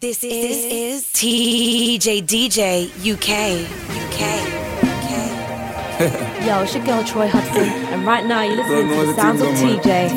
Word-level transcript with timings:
This 0.00 0.24
is, 0.24 0.32
this 0.32 0.64
is 0.64 1.04
TJ 1.12 2.22
DJ 2.22 2.88
UK. 3.04 3.68
UK. 4.00 4.20
UK. 4.88 5.10
Yo, 6.46 6.62
it's 6.62 6.74
your 6.74 6.84
girl 6.86 7.04
Troy 7.04 7.28
Hudson, 7.28 7.68
and 7.92 8.06
right 8.06 8.24
now 8.24 8.40
you're 8.40 8.56
listening 8.56 8.88
to 8.88 9.06
the 9.08 9.14
sounds 9.14 9.42
of 9.42 9.48
TJ. 9.48 10.08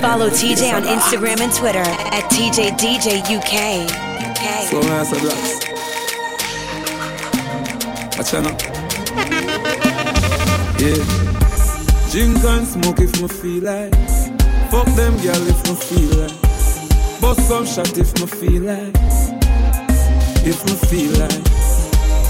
Follow 0.00 0.30
TJ 0.30 0.72
on 0.72 0.84
Instagram 0.84 1.42
and 1.42 1.52
Twitter 1.52 1.80
at 1.80 2.30
TJ 2.32 2.78
DJ 2.78 3.20
UK. 3.20 3.92
UK. 4.30 4.64
So 4.70 4.80
nice 4.80 5.12
a 5.12 5.20
glass. 5.20 5.60
Watch 8.16 8.32
out 8.32 8.46
Yeah. 10.80 11.04
Drink 12.10 12.42
and 12.42 12.66
smoke 12.66 13.00
if 13.00 13.20
me 13.20 13.28
feel 13.28 13.64
like. 13.64 13.94
Fuck 14.70 14.86
them 14.96 15.14
girl 15.18 15.46
if 15.46 15.68
me 15.68 15.74
feel 15.74 16.20
like. 16.22 16.43
Bust 17.24 17.48
some 17.48 17.64
shot 17.64 17.96
if 17.96 18.12
me 18.20 18.26
feel 18.26 18.62
like. 18.64 18.94
If 20.44 20.62
me 20.66 20.74
feel 20.88 21.12
like. 21.18 21.44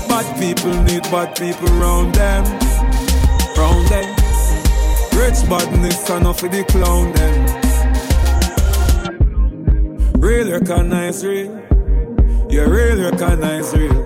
Bad 0.08 0.26
people 0.38 0.72
need 0.84 1.02
bad 1.10 1.34
people 1.36 1.66
round 1.82 2.14
them. 2.14 2.44
Round 3.56 3.88
them. 3.88 4.08
Rich 5.18 5.48
badness 5.50 6.08
enough 6.10 6.38
for 6.38 6.48
the 6.48 6.62
clown 6.68 7.12
them. 7.12 7.34
Real 10.20 10.52
recognize 10.52 11.24
real. 11.26 11.50
You 12.48 12.64
real 12.64 13.10
recognize 13.10 13.74
real. 13.76 14.04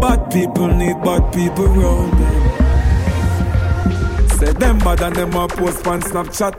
Bad 0.00 0.32
people 0.32 0.66
need 0.66 1.00
bad 1.04 1.32
people 1.32 1.68
round 1.68 2.12
them. 2.18 2.42
Say 4.30 4.52
them 4.52 4.78
bad 4.78 5.00
and 5.02 5.14
them 5.14 5.34
a 5.34 5.46
post 5.46 5.86
on 5.86 6.00
Snapchat. 6.00 6.54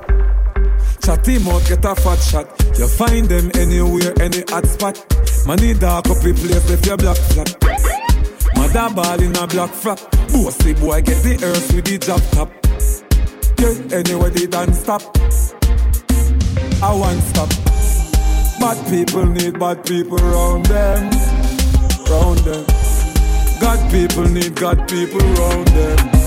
Chat 1.04 1.26
him 1.28 1.48
out, 1.50 1.66
get 1.68 1.84
a 1.84 1.94
fat 1.94 2.20
shot. 2.20 2.67
You 2.78 2.88
find 2.88 3.28
them 3.28 3.50
anywhere, 3.56 4.14
any 4.22 4.44
hot 4.50 4.66
spot. 4.68 4.96
Money 5.48 5.74
dark 5.74 6.08
up 6.10 6.18
the 6.20 6.34
place 6.34 6.70
if 6.70 6.86
you 6.86 6.96
black 6.96 7.18
flat. 7.18 7.50
Mother 8.56 8.94
ball 8.94 9.22
in 9.22 9.36
a 9.36 9.48
black 9.48 9.72
frock. 9.72 10.00
Bossy 10.32 10.74
boy 10.74 11.02
get 11.02 11.24
the 11.24 11.40
earth 11.44 11.74
with 11.74 11.86
the 11.86 11.98
job 11.98 12.22
top. 12.32 12.50
Yeah, 13.58 13.98
anywhere 13.98 14.30
they 14.30 14.46
don't 14.46 14.74
stop. 14.74 15.02
I 16.84 16.94
want 16.94 17.22
stop. 17.24 17.50
Bad 18.60 18.78
people 18.90 19.26
need 19.26 19.58
bad 19.58 19.84
people 19.84 20.18
round 20.18 20.66
them. 20.68 21.10
Round 22.10 22.40
them. 22.40 22.66
God 23.60 23.92
people 23.92 24.30
need 24.30 24.56
God 24.56 24.88
people 24.88 25.20
round 25.20 25.68
them. 25.70 26.27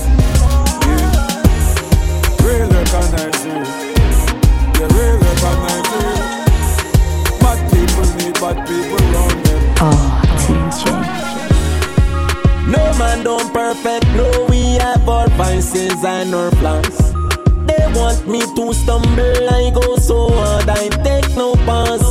Our 16.03 16.49
plans. 16.51 16.97
They 17.67 17.85
want 17.93 18.27
me 18.27 18.41
to 18.41 18.73
stumble, 18.73 19.49
I 19.49 19.71
go 19.73 19.95
so 19.97 20.29
hard, 20.31 20.67
I 20.69 20.89
take 21.03 21.29
no 21.35 21.53
pass. 21.67 22.01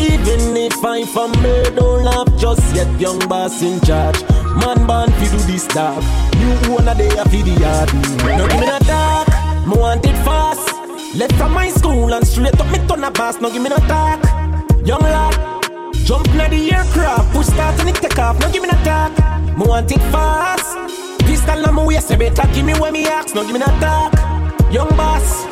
Even 0.00 0.56
if 0.56 0.84
I 0.84 1.04
fumble, 1.04 1.62
don't 1.76 2.04
laugh 2.04 2.28
just 2.38 2.74
yet, 2.74 2.88
young 3.00 3.18
boss 3.28 3.62
in 3.62 3.80
charge. 3.82 4.20
Man 4.56 4.84
born 4.86 5.10
fi 5.12 5.30
do 5.30 5.38
this 5.46 5.66
dark, 5.68 6.02
you 6.38 6.72
wanna 6.72 6.94
day 6.94 7.08
a 7.16 7.24
fi 7.28 7.42
the 7.42 7.54
yard. 7.60 7.92
No 8.38 8.48
give 8.48 8.60
me 8.60 8.66
no 8.66 8.78
talk, 8.80 9.28
me 9.66 9.76
want 9.78 10.04
it 10.04 10.16
fast. 10.24 10.68
Left 11.14 11.34
from 11.34 11.52
my 11.52 11.68
school 11.68 12.12
and 12.12 12.26
straight 12.26 12.58
up 12.58 12.66
me 12.72 12.78
turn 12.88 13.04
a 13.04 13.10
boss, 13.10 13.40
no 13.40 13.50
give 13.50 13.62
me 13.62 13.68
no 13.68 13.76
talk. 13.86 14.20
Young 14.84 15.02
lad, 15.02 15.34
Jump 16.04 16.26
na 16.34 16.48
the 16.48 16.72
aircraft, 16.72 17.32
push 17.32 17.46
start 17.46 17.78
and 17.80 17.90
it 17.90 17.94
take 17.96 18.18
off. 18.18 18.40
No 18.40 18.50
give 18.50 18.62
me 18.62 18.68
no 18.68 18.78
talk, 18.82 19.12
me 19.56 19.66
want 19.66 19.92
it 19.92 20.00
fast. 20.10 20.89
Pistol 21.40 21.64
on 21.68 21.74
my 21.74 21.84
waist, 21.84 22.10
you 22.10 22.18
better 22.18 22.46
give 22.52 22.66
me 22.66 22.74
what 22.74 22.92
me 22.92 23.06
ask. 23.06 23.34
No 23.34 23.42
give 23.42 23.54
me 23.54 23.60
no 23.60 23.66
talk, 23.80 24.12
young 24.70 24.92
boss. 24.92 25.48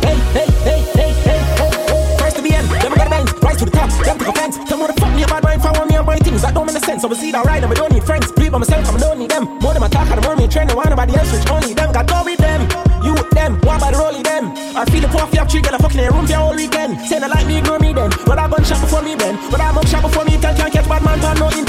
Hey, 0.00 0.16
hey, 0.32 0.48
hey, 0.64 0.80
hey, 0.96 1.12
hey, 1.20 1.40
hey, 1.52 1.68
hey. 1.68 2.16
First 2.16 2.36
to 2.36 2.42
the 2.42 2.54
end, 2.56 2.64
then 2.80 2.88
we 2.88 2.96
got 2.96 3.04
the 3.04 3.12
bands, 3.12 3.32
rise 3.44 3.58
to 3.58 3.66
the 3.66 3.70
top, 3.70 3.90
then 4.08 4.16
take 4.16 4.28
offense. 4.28 4.56
Tell 4.64 4.78
me 4.78 4.88
what 4.88 4.94
the 4.94 4.98
fuck 4.98 5.12
me 5.12 5.24
about 5.24 5.42
mind 5.44 5.60
for 5.60 5.84
me 5.84 5.96
and 5.96 6.06
my 6.06 6.16
things 6.16 6.40
that 6.40 6.54
don't 6.54 6.64
make 6.64 6.72
no 6.72 6.80
sense. 6.80 7.04
I 7.04 7.08
was 7.08 7.20
see 7.20 7.30
that 7.32 7.44
right, 7.44 7.62
and 7.62 7.70
I 7.70 7.74
don't 7.74 7.92
need 7.92 8.04
friends. 8.04 8.32
Believe 8.32 8.52
by 8.52 8.58
myself, 8.58 8.88
I 8.88 8.96
don't 8.96 9.18
need 9.18 9.28
them. 9.28 9.44
More 9.60 9.74
than 9.76 9.84
my 9.84 9.88
talk, 9.92 10.08
I 10.08 10.16
don't 10.16 10.24
want 10.24 10.40
me 10.40 10.48
train, 10.48 10.70
I 10.70 10.74
want 10.74 10.88
nobody 10.88 11.12
else, 11.12 11.28
rich 11.28 11.44
only 11.52 11.74
them. 11.74 11.92
Got 11.92 12.08
go 12.08 12.24
with 12.24 12.40
them, 12.40 12.64
you 13.04 13.12
with 13.12 13.28
them, 13.36 13.60
what 13.68 13.76
about 13.76 13.92
the 13.92 13.98
rolling 14.00 14.24
them? 14.24 14.56
I 14.80 14.88
feel 14.88 15.04
the 15.04 15.12
poor 15.12 15.28
have 15.28 15.50
three, 15.50 15.60
get 15.60 15.76
a 15.76 15.78
fucking 15.78 16.00
in 16.00 16.08
a 16.08 16.10
room 16.10 16.24
for 16.24 16.40
all 16.40 16.56
weekend. 16.56 17.04
Say 17.04 17.20
not 17.20 17.28
like 17.28 17.44
me, 17.44 17.58
ignore 17.60 17.78
me 17.78 17.92
then. 17.92 18.08
But 18.24 18.40
I 18.40 18.48
gun 18.48 18.64
shot 18.64 18.80
before 18.80 19.04
me 19.04 19.12
then. 19.12 19.36
But 19.52 19.60
I 19.60 19.76
mug 19.76 19.84
shot 19.92 20.00
before 20.00 20.24
me 20.24 20.40
tell, 20.40 20.56
can't 20.56 20.72
catch 20.72 20.88
bad 20.88 21.04
man, 21.04 21.20
man, 21.20 21.36
no 21.36 21.52
intel. 21.52 21.67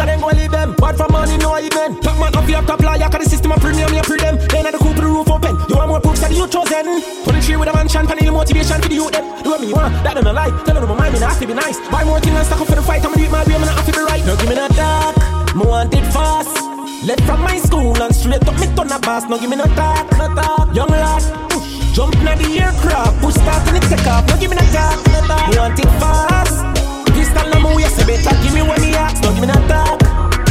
Press 0.00 0.08
pan 0.08 0.16
the 0.16 0.16
chicken, 0.16 0.20
go 0.20 0.28
leave 0.32 0.50
them. 0.50 0.74
Bad 0.76 0.96
for 0.96 1.08
money, 1.12 1.36
no 1.36 1.58
even. 1.58 2.00
Top 2.00 2.16
man 2.18 2.34
up, 2.34 2.48
your 2.48 2.62
top 2.62 2.80
liar, 2.80 3.08
cause 3.10 3.24
the 3.24 3.28
system 3.28 3.52
of 3.52 3.60
premium, 3.60 3.92
you 3.92 4.02
pre 4.02 4.16
them. 4.16 4.36
Then 4.48 4.66
at 4.66 4.72
the 4.72 4.78
coop, 4.78 4.96
the 4.96 5.02
roof 5.04 5.28
open. 5.28 5.56
You 5.68 5.76
want 5.76 5.88
more 5.88 6.00
proofs 6.00 6.20
that 6.20 6.32
you 6.32 6.48
chosen. 6.48 7.04
23 7.24 7.56
with 7.56 7.68
a 7.68 7.72
mansion, 7.74 8.06
panel 8.06 8.32
motivation 8.32 8.80
for 8.80 8.88
the 8.88 8.94
youth 8.94 9.12
them. 9.12 9.24
Do 9.42 9.50
what 9.50 9.60
me 9.60 9.72
want, 9.72 9.92
that 10.04 10.14
them 10.14 10.26
a 10.26 10.32
lie. 10.32 10.52
Tell 10.64 10.74
them 10.74 10.88
my 10.88 10.96
mind, 10.96 11.14
me 11.14 11.20
not 11.20 11.36
have 11.36 11.40
to 11.40 11.46
be 11.46 11.54
nice. 11.54 11.76
Buy 11.90 12.04
more 12.04 12.20
things 12.20 12.36
and 12.36 12.46
stack 12.46 12.60
up 12.60 12.66
for 12.66 12.76
the 12.76 12.82
fight, 12.82 13.04
I'ma 13.04 13.16
do 13.16 13.28
my 13.28 13.44
way, 13.44 13.54
I'm 13.54 13.60
not 13.60 13.76
have 13.76 13.86
to 13.86 13.92
be 13.92 14.00
right. 14.00 14.24
No, 14.24 14.36
give 14.36 14.48
me 14.48 14.56
that 14.56 14.72
dark, 14.72 15.16
me 15.54 15.64
want 15.68 15.92
it 15.92 16.06
fast. 16.12 16.56
Left 17.04 17.24
from 17.24 17.40
my 17.44 17.56
school 17.60 17.96
and 18.00 18.14
straight 18.14 18.44
up 18.44 18.56
me 18.60 18.66
turn 18.72 18.92
a 18.92 18.98
boss. 19.00 19.24
No 19.28 19.36
give 19.38 19.50
me 19.50 19.56
no 19.56 19.68
talk, 19.76 20.08
no 20.16 20.32
talk. 20.32 20.72
Young 20.72 20.88
lad, 20.88 21.24
push, 21.52 21.92
jump 21.92 22.16
na 22.24 22.34
the 22.36 22.48
aircraft, 22.56 23.20
push 23.20 23.36
start 23.36 23.68
and 23.68 23.76
it 23.76 23.84
take 23.88 24.06
off. 24.08 24.24
No 24.28 24.36
give 24.40 24.48
me 24.48 24.56
no 24.56 24.64
talk, 24.72 24.96
no 25.12 25.20
talk. 25.28 25.44
Want 25.56 25.78
it 25.78 25.90
fast 26.00 26.79
pistol 27.20 27.46
no 27.52 27.60
move, 27.60 27.80
you 27.80 27.92
say 27.92 28.04
better 28.08 28.34
Give 28.42 28.54
me 28.54 28.62
what 28.64 28.80
me 28.80 28.96
ask, 28.96 29.20
don't 29.20 29.34
give 29.36 29.44
me 29.44 29.48
that 29.52 29.64
talk. 29.68 30.00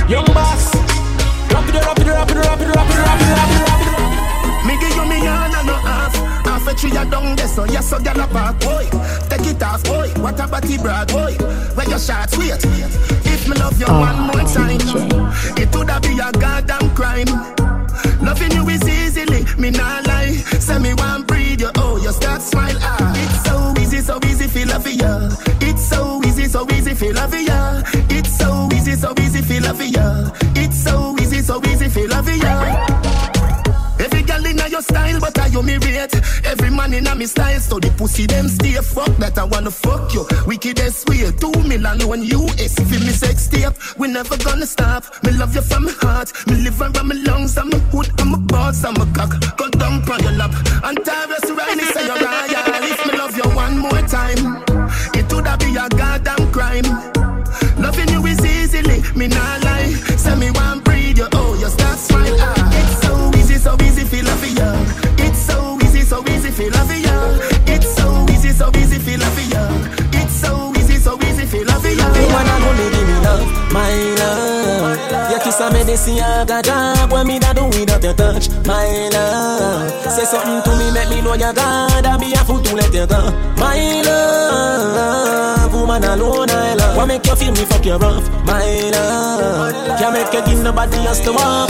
Young 0.09 0.29
boss. 0.37 0.69
Rapid, 1.49 1.75
rapid, 1.75 2.07
rapid, 2.07 2.37
rapid, 2.37 2.69
rapid, 2.69 2.97
rapid, 3.05 3.29
rapid, 3.37 3.59
rapid 3.65 4.67
Me 4.67 4.73
give 4.77 4.93
you 4.93 5.05
me 5.09 5.17
hand 5.25 5.53
and 5.57 5.65
no 5.65 5.73
half. 5.73 6.13
Half 6.45 6.67
a 6.67 6.73
tree 6.77 6.93
a 6.93 7.03
down 7.09 7.35
there, 7.35 7.47
so 7.47 7.63
yes, 7.65 7.89
so 7.89 7.97
a 7.97 8.27
park, 8.27 8.59
boy 8.61 8.85
Take 9.29 9.47
it 9.49 9.63
off, 9.63 9.83
boy, 9.83 10.09
what 10.21 10.37
broad, 10.37 11.07
boy 11.09 11.33
Where 11.75 11.89
your 11.89 11.99
shots, 11.99 12.37
wait. 12.37 12.61
If 13.25 13.47
me 13.49 13.57
love 13.57 13.79
you 13.79 13.87
ah, 13.89 14.29
more 14.29 14.45
time 14.45 14.81
It 15.57 15.73
woulda 15.73 15.99
be 16.01 16.13
a 16.19 16.29
goddamn 16.31 16.93
crime. 16.95 17.29
Loving 18.21 18.51
you 18.51 18.67
is 18.69 18.87
easily, 18.87 19.45
me 19.57 19.71
not 19.71 20.05
lie. 20.07 20.37
Say 20.59 20.77
me 20.79 20.93
breathe 21.27 21.61
you, 21.61 21.71
oh, 21.77 21.97
you 21.97 22.11
start 22.11 22.41
smile, 22.41 22.77
ah 22.81 23.13
It's 23.15 23.43
so 23.45 23.68
easy, 23.99 24.07
so 24.07 24.19
easy 24.25 24.47
feel 24.47 24.67
love 24.67 24.87
ya. 24.87 25.29
It's 25.61 25.83
so 25.89 26.21
easy, 26.25 26.45
so 26.45 26.65
easy 26.71 26.93
feel 26.93 27.15
love 27.15 27.33
ya. 27.33 27.81
It's 28.09 28.37
so 28.37 28.69
easy, 28.73 28.95
so 28.95 29.13
easy 29.19 29.41
feel 29.41 29.63
love 29.63 29.81
ya. 29.81 30.31
It's 30.55 30.83
so 30.83 31.15
easy, 31.19 31.41
so 31.41 31.61
easy 31.65 31.89
feel 31.89 32.09
love 32.09 32.29
ya 32.29 33.28
Girl 34.39 34.51
inna 34.51 34.69
your 34.69 34.81
style, 34.81 35.19
but 35.19 35.37
I 35.37 35.47
you 35.47 35.61
me 35.61 35.75
rate. 35.77 36.15
Every 36.45 36.69
man 36.69 36.93
inna 36.93 37.13
me 37.13 37.25
style, 37.25 37.59
so 37.59 37.77
the 37.77 37.89
pussy 37.97 38.25
them 38.25 38.47
stay. 38.47 38.73
Fuck 38.75 39.17
that 39.17 39.37
I 39.37 39.43
wanna 39.43 39.71
fuck 39.71 40.13
you. 40.13 40.25
Wickedest 40.47 41.09
way, 41.09 41.29
two 41.31 41.51
million 41.67 41.99
when 42.07 42.23
US. 42.23 42.75
Feel 42.75 43.01
me 43.01 43.11
sex 43.11 43.47
tape, 43.47 43.73
we 43.97 44.07
never 44.07 44.37
gonna 44.37 44.65
stop. 44.65 45.03
Me 45.23 45.31
love 45.33 45.53
you 45.55 45.61
from 45.61 45.85
my 45.85 45.91
heart, 45.99 46.31
me 46.47 46.55
live 46.55 46.79
around 46.79 47.07
my 47.07 47.15
lungs, 47.15 47.57
I'm 47.57 47.73
a 47.73 47.79
hood, 47.91 48.09
I'm 48.19 48.33
a 48.33 48.37
boss, 48.37 48.83
I'm 48.85 48.95
a 48.95 49.05
cock. 49.11 49.35
Go 49.57 49.67
down 49.71 50.07
on 50.09 50.23
your 50.23 50.31
lap, 50.31 50.51
and 50.83 50.97
Tarrus 51.03 51.49
Riley 51.57 51.83
say 51.91 52.05
you're 52.05 52.15
royal. 52.15 52.83
If 52.91 53.05
me 53.07 53.17
love 53.17 53.35
you 53.35 53.49
one 53.51 53.77
more 53.77 54.03
time, 54.07 54.63
it 55.19 55.27
woulda 55.33 55.57
be 55.59 55.75
a 55.75 55.89
goddamn 55.89 56.49
crime. 56.53 56.87
Loving 57.77 58.09
you 58.09 58.25
is 58.25 58.39
easily, 58.45 59.01
me 59.17 59.27
nah 59.27 59.58
Your 75.89 75.97
kiss 75.97 76.07
a 76.07 76.11
medicine, 76.11 76.23
I 76.23 76.45
got 76.45 76.65
job. 76.65 77.11
What 77.11 77.25
me 77.25 77.39
da 77.39 77.53
do 77.53 77.65
without 77.65 78.03
your 78.03 78.13
touch, 78.13 78.49
my 78.67 79.09
love. 79.09 80.11
Say 80.11 80.23
something 80.23 80.61
to 80.61 80.77
me, 80.77 80.91
make 80.93 81.09
me 81.09 81.21
know 81.21 81.33
you're 81.33 81.53
God. 81.53 82.05
I 82.05 82.17
be 82.17 82.31
a 82.33 82.37
fool 82.45 82.61
to 82.61 82.75
let 82.75 82.93
you 82.93 83.07
go, 83.07 83.31
my 83.57 84.01
love. 84.03 85.73
Woman 85.73 86.03
alone, 86.03 86.49
I 86.51 86.75
love. 86.75 86.95
What 86.95 87.07
make 87.07 87.25
you 87.25 87.35
feel 87.35 87.51
me 87.51 87.65
fuck 87.65 87.85
you 87.85 87.95
rough, 87.95 88.29
my 88.45 88.89
love. 88.91 89.99
Can't 89.99 90.13
make 90.13 90.31
you 90.31 90.45
give 90.45 90.63
nobody 90.63 90.97
else 91.07 91.21
to 91.21 91.33
walk. 91.33 91.69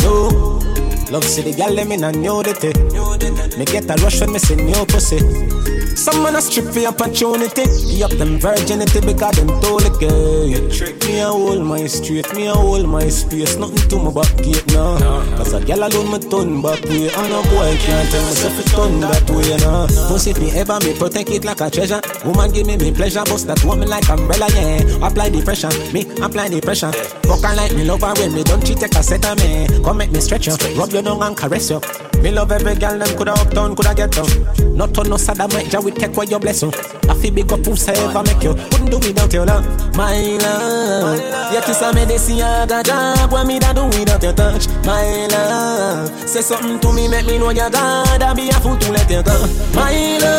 No. 0.00 0.62
Love 1.10 1.24
see 1.24 1.42
the 1.42 1.52
gal 1.54 1.72
let 1.72 1.86
me 1.86 1.96
know 1.96 2.42
the 2.42 2.54
thing. 2.54 3.58
Me 3.58 3.64
get 3.64 3.90
a 3.90 4.02
rush 4.02 4.20
when 4.20 4.32
me 4.32 4.38
see 4.38 4.56
new 4.56 4.86
pussy. 4.86 5.77
Some 5.98 6.22
man 6.22 6.36
a 6.36 6.40
strip 6.40 6.66
for 6.66 6.86
opportunity. 6.86 7.66
Give 7.90 8.02
up 8.06 8.12
them 8.12 8.38
virginity 8.38 9.00
because 9.00 9.34
them 9.34 9.48
told 9.60 9.82
the 9.82 9.90
girl. 9.98 10.70
Trick 10.70 10.98
Me 11.08 11.18
a 11.18 11.26
hold 11.26 11.64
my 11.64 11.86
street, 11.86 12.32
me 12.34 12.46
a 12.46 12.52
hold 12.52 12.86
my 12.86 13.08
space. 13.08 13.56
Nothing 13.56 13.88
to 13.88 13.96
my 13.98 14.12
back 14.12 14.30
gate 14.36 14.64
now. 14.68 14.94
Cause 15.36 15.54
a 15.54 15.64
gal 15.64 15.82
alone 15.82 16.12
me 16.12 16.18
turn 16.20 16.62
back 16.62 16.84
way. 16.84 17.10
And 17.10 17.32
a 17.34 17.40
boy 17.50 17.74
can't 17.82 18.08
tell 18.12 18.22
myself 18.22 18.60
it 18.60 18.66
turn 18.70 19.00
that 19.00 19.28
way 19.32 19.56
now. 19.56 19.86
Don't 20.06 20.20
see 20.20 20.34
me 20.34 20.52
ever, 20.52 20.78
me 20.84 20.94
protect 20.94 21.30
it 21.30 21.44
like 21.44 21.62
a 21.62 21.68
treasure. 21.68 22.00
Woman 22.24 22.52
give 22.52 22.66
me 22.68 22.76
me 22.76 22.92
pleasure, 22.92 23.24
bust 23.24 23.48
that 23.48 23.64
woman 23.64 23.88
like 23.88 24.08
umbrella, 24.08 24.46
yeah. 24.54 25.06
Apply 25.06 25.30
the 25.30 25.42
pressure, 25.42 25.72
me 25.92 26.06
apply 26.22 26.48
the 26.48 26.60
pressure. 26.60 26.92
Fuck 27.26 27.42
her 27.42 27.56
like 27.56 27.74
me 27.74 27.82
love 27.82 28.02
her 28.02 28.14
when 28.20 28.34
me 28.34 28.44
don't 28.44 28.64
cheat, 28.64 28.78
take 28.78 28.94
a 28.94 29.02
set 29.02 29.24
of 29.24 29.34
me. 29.40 29.66
Come 29.82 29.96
make 29.96 30.12
me 30.12 30.20
stretch 30.20 30.46
you, 30.46 30.54
rub 30.78 30.92
your 30.92 31.02
down 31.02 31.22
and 31.22 31.36
caress 31.36 31.70
you. 31.70 31.80
Me 32.22 32.30
love 32.30 32.52
every 32.52 32.74
girl, 32.74 32.98
them 32.98 33.16
coulda 33.16 33.32
up 33.32 33.50
down, 33.50 33.74
coulda 33.74 33.94
get 33.94 34.12
down. 34.12 34.28
Not 34.76 34.96
on 34.98 35.08
no 35.08 35.16
sodomite, 35.16 35.72
ja 35.72 35.80
we 35.90 35.94
take 35.96 36.16
away 36.16 36.26
your 36.28 36.40
blessing. 36.40 36.72
I 37.08 37.14
feel 37.14 37.32
big 37.32 37.52
up 37.52 37.64
who's 37.64 37.88
ever 37.88 38.22
make 38.22 38.42
you. 38.42 38.54
Couldn't 38.54 38.90
do 38.90 38.98
without 38.98 39.32
your 39.32 39.46
love, 39.46 39.64
my 39.96 40.36
love. 40.42 41.52
Your 41.52 41.62
kiss 41.62 41.80
a 41.82 41.92
medicine, 41.92 42.40
I 42.42 42.66
got 42.66 42.84
job. 42.84 43.32
What 43.32 43.46
me 43.46 43.58
da 43.58 43.72
do 43.72 43.86
without 43.86 44.22
your 44.22 44.32
touch, 44.32 44.68
my 44.84 45.26
love. 45.26 46.28
Say 46.28 46.42
something 46.42 46.78
to 46.80 46.92
me, 46.92 47.08
make 47.08 47.26
me 47.26 47.38
know 47.38 47.50
you're 47.50 47.70
God. 47.70 48.22
I 48.22 48.34
be 48.34 48.48
a 48.50 48.54
fool 48.54 48.76
to 48.76 48.92
let 48.92 49.10
you 49.10 49.22
go, 49.22 49.36
my 49.74 50.18
love. 50.18 50.37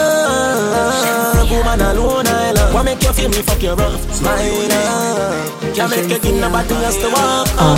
What 3.30 3.38
make 3.38 3.46
you 3.46 3.46
feel 3.46 3.46
me 3.46 3.46
fuck 3.46 3.62
you 3.62 3.74
rough, 3.76 4.22
my 4.24 4.50
love. 4.50 5.76
Can't 5.76 5.92
make 5.92 6.10
you 6.10 6.20
give 6.20 6.42
nobody 6.42 6.74
else 6.74 6.98
to 6.98 7.10
walk. 7.10 7.48
Uh, 7.62 7.78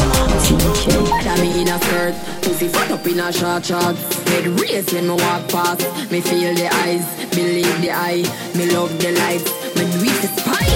Got 1.23 1.39
me 1.39 1.61
in 1.61 1.67
a 1.67 1.77
skirt, 1.79 2.15
pussy 2.41 2.69
fucked 2.69 2.91
up 2.91 3.05
in 3.05 3.19
a 3.19 3.33
short 3.33 3.65
short. 3.65 3.97
Head 4.31 4.47
raised 4.47 4.93
when 4.93 5.07
me 5.09 5.15
walk 5.15 5.49
past. 5.49 5.81
Me 6.09 6.21
feel 6.21 6.55
the 6.55 6.69
eyes, 6.87 7.03
believe 7.31 7.81
the 7.81 7.91
eye. 7.91 8.23
Me 8.55 8.71
love 8.71 8.97
the 8.99 9.11
lights, 9.11 9.51
me 9.75 9.83
do 9.91 9.99
it 10.07 10.21
despite. 10.21 10.71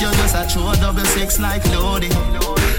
You're 0.00 0.12
just 0.12 0.36
a 0.36 0.44
true 0.52 0.70
double 0.82 1.04
six 1.16 1.40
like 1.40 1.64
Lodi. 1.72 2.08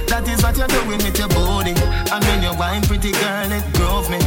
That 0.06 0.28
is 0.30 0.44
what 0.44 0.56
you're 0.58 0.68
doing 0.68 1.02
with 1.02 1.18
your 1.18 1.30
body. 1.30 1.74
And 2.14 2.24
when 2.26 2.44
you 2.44 2.54
wine, 2.54 2.84
pretty 2.84 3.12
girl, 3.12 3.52
it 3.52 3.66
grove 3.74 4.12
me. 4.12 4.20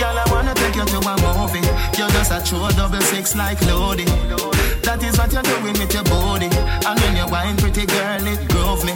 Girl, 0.00 0.16
I 0.16 0.24
wanna 0.32 0.54
take 0.54 0.74
you 0.74 0.86
to 0.86 0.98
a 1.04 1.14
movie. 1.20 1.60
You're 1.98 2.08
just 2.16 2.32
a 2.32 2.40
true 2.42 2.66
double 2.76 3.02
six 3.02 3.36
like 3.36 3.60
Lodi. 3.66 4.06
That 4.84 5.02
is 5.02 5.16
what 5.16 5.32
you're 5.32 5.42
doing 5.42 5.72
with 5.80 5.94
your 5.94 6.04
body. 6.04 6.46
And 6.84 7.00
when 7.00 7.16
you 7.16 7.26
wine, 7.26 7.56
pretty 7.56 7.86
girl, 7.86 8.26
it 8.28 8.48
grove 8.52 8.84
me. 8.84 8.92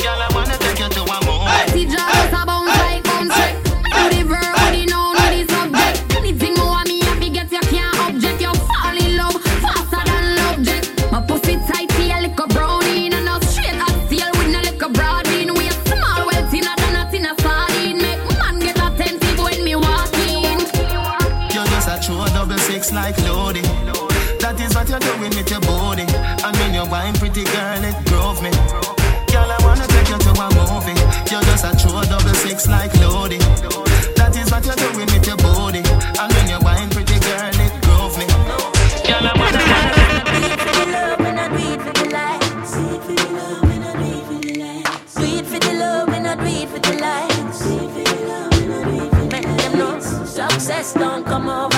Girl, 0.00 0.18
I 0.18 0.28
wanna 0.32 0.56
take 0.56 0.80
you 0.80 0.88
to 0.88 1.02
a 1.04 1.18
movie. 1.28 1.68
See 1.72 1.84
just 1.84 2.32
a 2.32 2.40
bounce 2.48 2.72
like 2.80 3.04
bounce 3.04 3.36
check. 3.36 3.54
Do 3.92 4.02
the 4.08 4.24
verb, 4.24 4.40
with 4.40 4.72
the 4.72 4.82
noun, 4.88 5.12
with 5.20 5.32
the 5.36 5.52
subject. 5.52 6.16
Anything 6.16 6.54
more 6.56 6.82
me 6.88 7.00
happy 7.04 7.28
get 7.28 7.52
you 7.52 7.60
can't 7.68 7.92
object. 8.08 8.40
You 8.40 8.52
fall 8.56 8.96
in 8.96 9.16
love 9.20 9.36
faster 9.60 10.00
than 10.00 10.40
object. 10.48 10.84
My 11.12 11.20
pussy 11.20 11.60
tight, 11.68 11.92
feel 11.92 12.08
like 12.08 12.40
a 12.40 12.46
brownie, 12.48 13.12
and 13.12 13.28
a 13.28 13.36
straight 13.44 13.76
as 13.76 13.92
steel 14.08 14.32
with 14.32 14.48
no 14.48 14.60
like 14.64 14.80
a 14.80 14.88
broad 14.88 15.28
bean. 15.28 15.52
We 15.52 15.68
a 15.68 15.76
small, 15.86 16.24
well 16.24 16.44
thinner 16.50 16.74
than 16.80 16.96
a 16.96 17.04
thinner 17.12 17.36
sardine. 17.44 18.00
Make 18.00 18.24
man 18.40 18.58
get 18.64 18.80
attentive 18.80 19.38
when 19.38 19.60
me 19.62 19.76
walk 19.76 20.08
in. 20.24 20.58
You're 21.52 21.68
just 21.68 21.88
a 21.92 22.00
true 22.00 22.24
double 22.32 22.58
six 22.58 22.90
like 22.92 23.16
Lodi. 23.28 23.62
That 25.22 25.30
is 25.30 25.38
what 25.38 25.44
you're 25.44 25.44
doing 25.44 25.44
with 25.44 25.50
your 25.50 25.60
body. 25.60 26.02
And 26.44 26.56
when 26.56 26.74
you 26.74 26.90
wine, 26.90 27.14
pretty 27.14 27.44
girl, 27.44 27.84
it 27.84 27.96
grove 28.06 28.42
me. 28.42 28.50
Girl, 29.30 29.46
I 29.46 29.58
wanna 29.62 29.86
take 29.86 30.08
you 30.08 30.18
to 30.18 30.30
a 30.30 30.48
movie. 30.58 30.98
You're 31.30 31.42
just 31.42 31.64
a 31.64 31.72
true 31.78 32.02
double 32.10 32.34
six 32.34 32.66
like 32.68 32.92
Lodi. 33.00 33.38
That 34.16 34.34
is 34.36 34.50
what 34.50 34.64
you're 34.64 34.74
doing 34.76 35.06
with 35.06 35.26
your 35.26 35.36
body. 35.36 35.82
And 36.18 36.32
when 36.32 36.48
you 36.48 36.58
wine, 36.62 36.90
pretty 36.90 37.18
girl, 37.20 37.54
it 37.54 37.72
grove 37.82 38.18
me. 38.18 38.26
Girl, 39.06 39.22
I 39.22 39.32
wanna 39.38 39.62
Success 50.32 50.94
don't 50.94 51.24
come 51.26 51.48
overnight. 51.48 51.71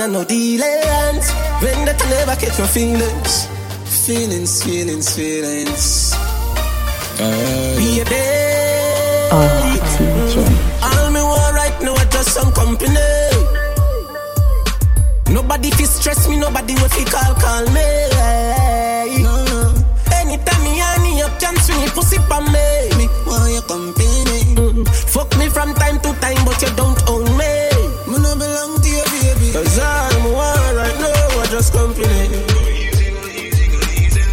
In 0.00 0.10
a 0.10 0.12
no 0.12 0.24
dealings. 0.24 1.30
Vendetta 1.60 2.08
never 2.08 2.36
catch 2.36 2.58
my 2.58 2.66
feelings. 2.66 3.46
Feelings, 4.06 4.62
feelings, 4.62 5.14
feelings. 5.14 6.14
Uh, 7.20 7.76
Be 7.76 8.00
a 8.00 8.04
Baby. 8.04 9.30
All 10.82 11.10
me 11.10 11.20
want 11.20 11.54
right 11.54 11.76
now 11.82 11.94
is 11.94 12.08
just 12.10 12.30
some 12.34 12.52
company. 12.52 12.94
Nobody 15.28 15.70
fi 15.70 15.84
stress 15.84 16.28
me, 16.28 16.36
nobody 16.38 16.74
will 16.74 16.88
fi 16.88 17.04
call, 17.04 17.34
call 17.34 17.64
me. 17.76 17.86
No, 19.22 19.44
no. 19.44 19.60
Anytime 20.16 20.62
me 20.64 20.78
honey 20.78 21.22
up, 21.22 21.38
can 21.38 21.56
swing 21.58 21.82
it, 21.82 21.92
pussy 21.92 22.18
pa 22.28 22.40
me. 22.40 22.66
Me 22.98 23.06
want 23.26 23.52
your 23.52 23.62
company. 23.62 24.40
Mm. 24.56 24.88
Fuck 25.12 25.36
me 25.38 25.48
from 25.48 25.74
time 25.74 26.00
to 26.00 26.12
time, 26.20 26.44
but 26.44 26.60
you 26.62 26.70
don't 26.74 27.00
own 27.08 27.19
just 31.60 31.74
company. 31.74 32.28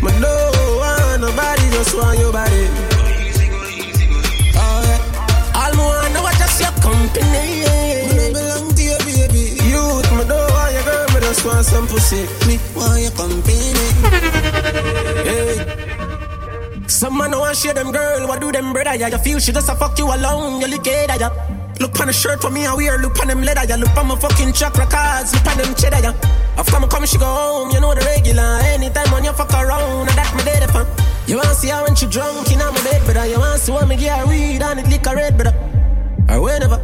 Me 0.02 0.12
no 0.24 0.34
want 0.80 1.20
nobody, 1.20 1.68
just 1.76 1.94
want 1.98 2.18
your 2.20 2.32
body. 2.32 2.64
Oh, 4.56 4.80
yeah. 4.88 5.60
All 5.60 5.74
me 5.76 5.84
want 5.92 6.14
now 6.14 6.32
just 6.40 6.62
your 6.64 6.72
company. 6.80 7.68
Me 8.08 8.16
no 8.16 8.26
belong 8.32 8.72
to 8.72 8.82
you, 8.82 8.98
baby. 9.04 9.44
Youth, 9.68 10.10
me 10.16 10.24
don't 10.24 10.52
want 10.56 10.72
your 10.72 10.84
girl, 10.88 11.08
me 11.14 11.20
just 11.20 11.44
want 11.44 11.66
some 11.66 11.88
pussy. 11.88 12.24
Me 12.48 12.56
want 12.74 13.02
your 13.02 13.12
company. 13.12 13.76
Hey. 15.28 15.68
Some 16.88 17.18
man 17.18 17.32
want 17.32 17.58
share 17.58 17.74
them 17.74 17.92
girl, 17.92 18.26
what 18.28 18.40
do 18.40 18.54
them 18.54 18.72
brother? 18.72 18.96
Yeah, 18.96 19.10
you 19.10 19.18
feel 19.18 19.40
she 19.40 19.52
just 19.52 19.68
a 19.70 19.76
fuck 19.76 20.00
you 20.00 20.06
alone, 20.06 20.62
you 20.62 20.68
lick 20.68 20.88
it, 20.88 21.12
yeah. 21.20 21.30
Look 21.82 22.00
on 22.00 22.08
the 22.08 22.14
shirt 22.14 22.42
for 22.42 22.50
me, 22.50 22.66
I 22.66 22.74
wear, 22.74 22.98
look 22.98 23.20
on 23.20 23.28
them 23.28 23.44
leather, 23.44 23.66
yeah. 23.68 23.76
Look 23.76 23.96
on 23.98 24.08
my 24.08 24.16
fucking 24.16 24.54
chakra 24.54 24.86
cards, 24.86 25.34
look 25.36 25.46
on 25.46 25.58
them 25.58 25.76
cheddar, 25.76 26.00
yeah. 26.02 26.37
After 26.58 26.80
me 26.80 26.88
come, 26.88 27.06
she 27.06 27.18
go 27.18 27.26
home, 27.26 27.70
you 27.70 27.80
know 27.80 27.94
the 27.94 28.02
regular. 28.02 28.60
Anytime 28.74 29.12
when 29.12 29.24
you 29.24 29.32
fuck 29.34 29.54
around, 29.54 30.10
and 30.10 30.18
that 30.18 30.34
my 30.36 30.44
dead 30.44 30.68
upon. 30.68 30.88
You 31.28 31.38
wanna 31.38 31.54
see 31.54 31.70
her 31.70 31.84
when 31.84 31.96
she 31.96 32.08
drunk 32.08 32.52
in 32.52 32.58
my 32.58 32.72
bed, 32.84 33.04
brother. 33.06 33.28
You 33.28 33.38
wanna 33.40 33.58
see 33.60 33.72
when 33.72 33.88
me 33.88 33.96
get 33.96 34.18
her 34.18 34.26
weed 34.26 34.62
and 34.62 34.80
it 34.80 34.88
lick 34.88 35.06
her 35.06 35.16
red, 35.16 35.38
brother. 35.38 35.56
Or 36.30 36.42
whenever. 36.42 36.80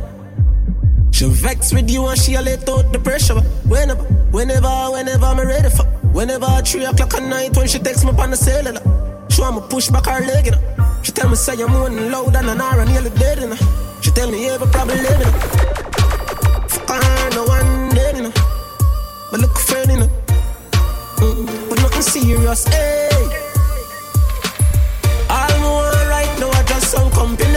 She 1.12 1.26
vex 1.26 1.74
with 1.74 1.90
you 1.90 2.06
and 2.08 2.20
she 2.20 2.36
a 2.36 2.42
let 2.42 2.68
out 2.70 2.92
the 2.92 3.00
pressure. 3.00 3.40
Whenever, 3.66 4.04
whenever, 4.32 4.92
whenever 4.92 5.26
I'm 5.26 5.40
ready 5.48 5.70
for. 5.70 5.86
Whenever 6.14 6.46
3 6.62 6.86
o'clock 6.86 7.14
at 7.16 7.24
night 7.24 7.58
when 7.58 7.68
she 7.68 7.80
texts 7.80 8.06
me 8.06 8.12
on 8.12 8.30
the 8.30 8.38
cellular. 8.38 8.82
She 9.30 9.42
want 9.42 9.56
me 9.56 9.62
push 9.70 9.90
back 9.90 10.06
her 10.06 10.20
leg, 10.20 10.46
you 10.46 10.52
know. 10.52 10.62
She 11.02 11.12
tell 11.12 11.30
me 11.30 11.36
say 11.36 11.54
I'm 11.54 11.72
moaning 11.72 12.12
loud 12.12 12.36
and 12.36 12.50
an 12.50 12.62
hour 12.62 12.86
nearly 12.86 13.10
dead, 13.12 13.40
you 13.40 13.48
know. 13.48 13.58
She 14.02 14.12
tell 14.12 14.30
me 14.30 14.48
a 14.50 14.60
problem 14.60 14.98
living, 14.98 15.32
know. 15.32 15.73
But 19.34 19.42
look 19.42 19.58
friendly. 19.58 20.08
Mm, 21.18 21.68
but 21.68 21.82
nothing 21.82 22.04
serious, 22.04 22.66
hey. 22.66 23.10
All 25.28 25.58
me 25.58 25.90
right 26.08 26.30
now, 26.40 26.52
I 26.52 26.62
just 26.68 26.92
some 26.92 27.10
company. 27.10 27.50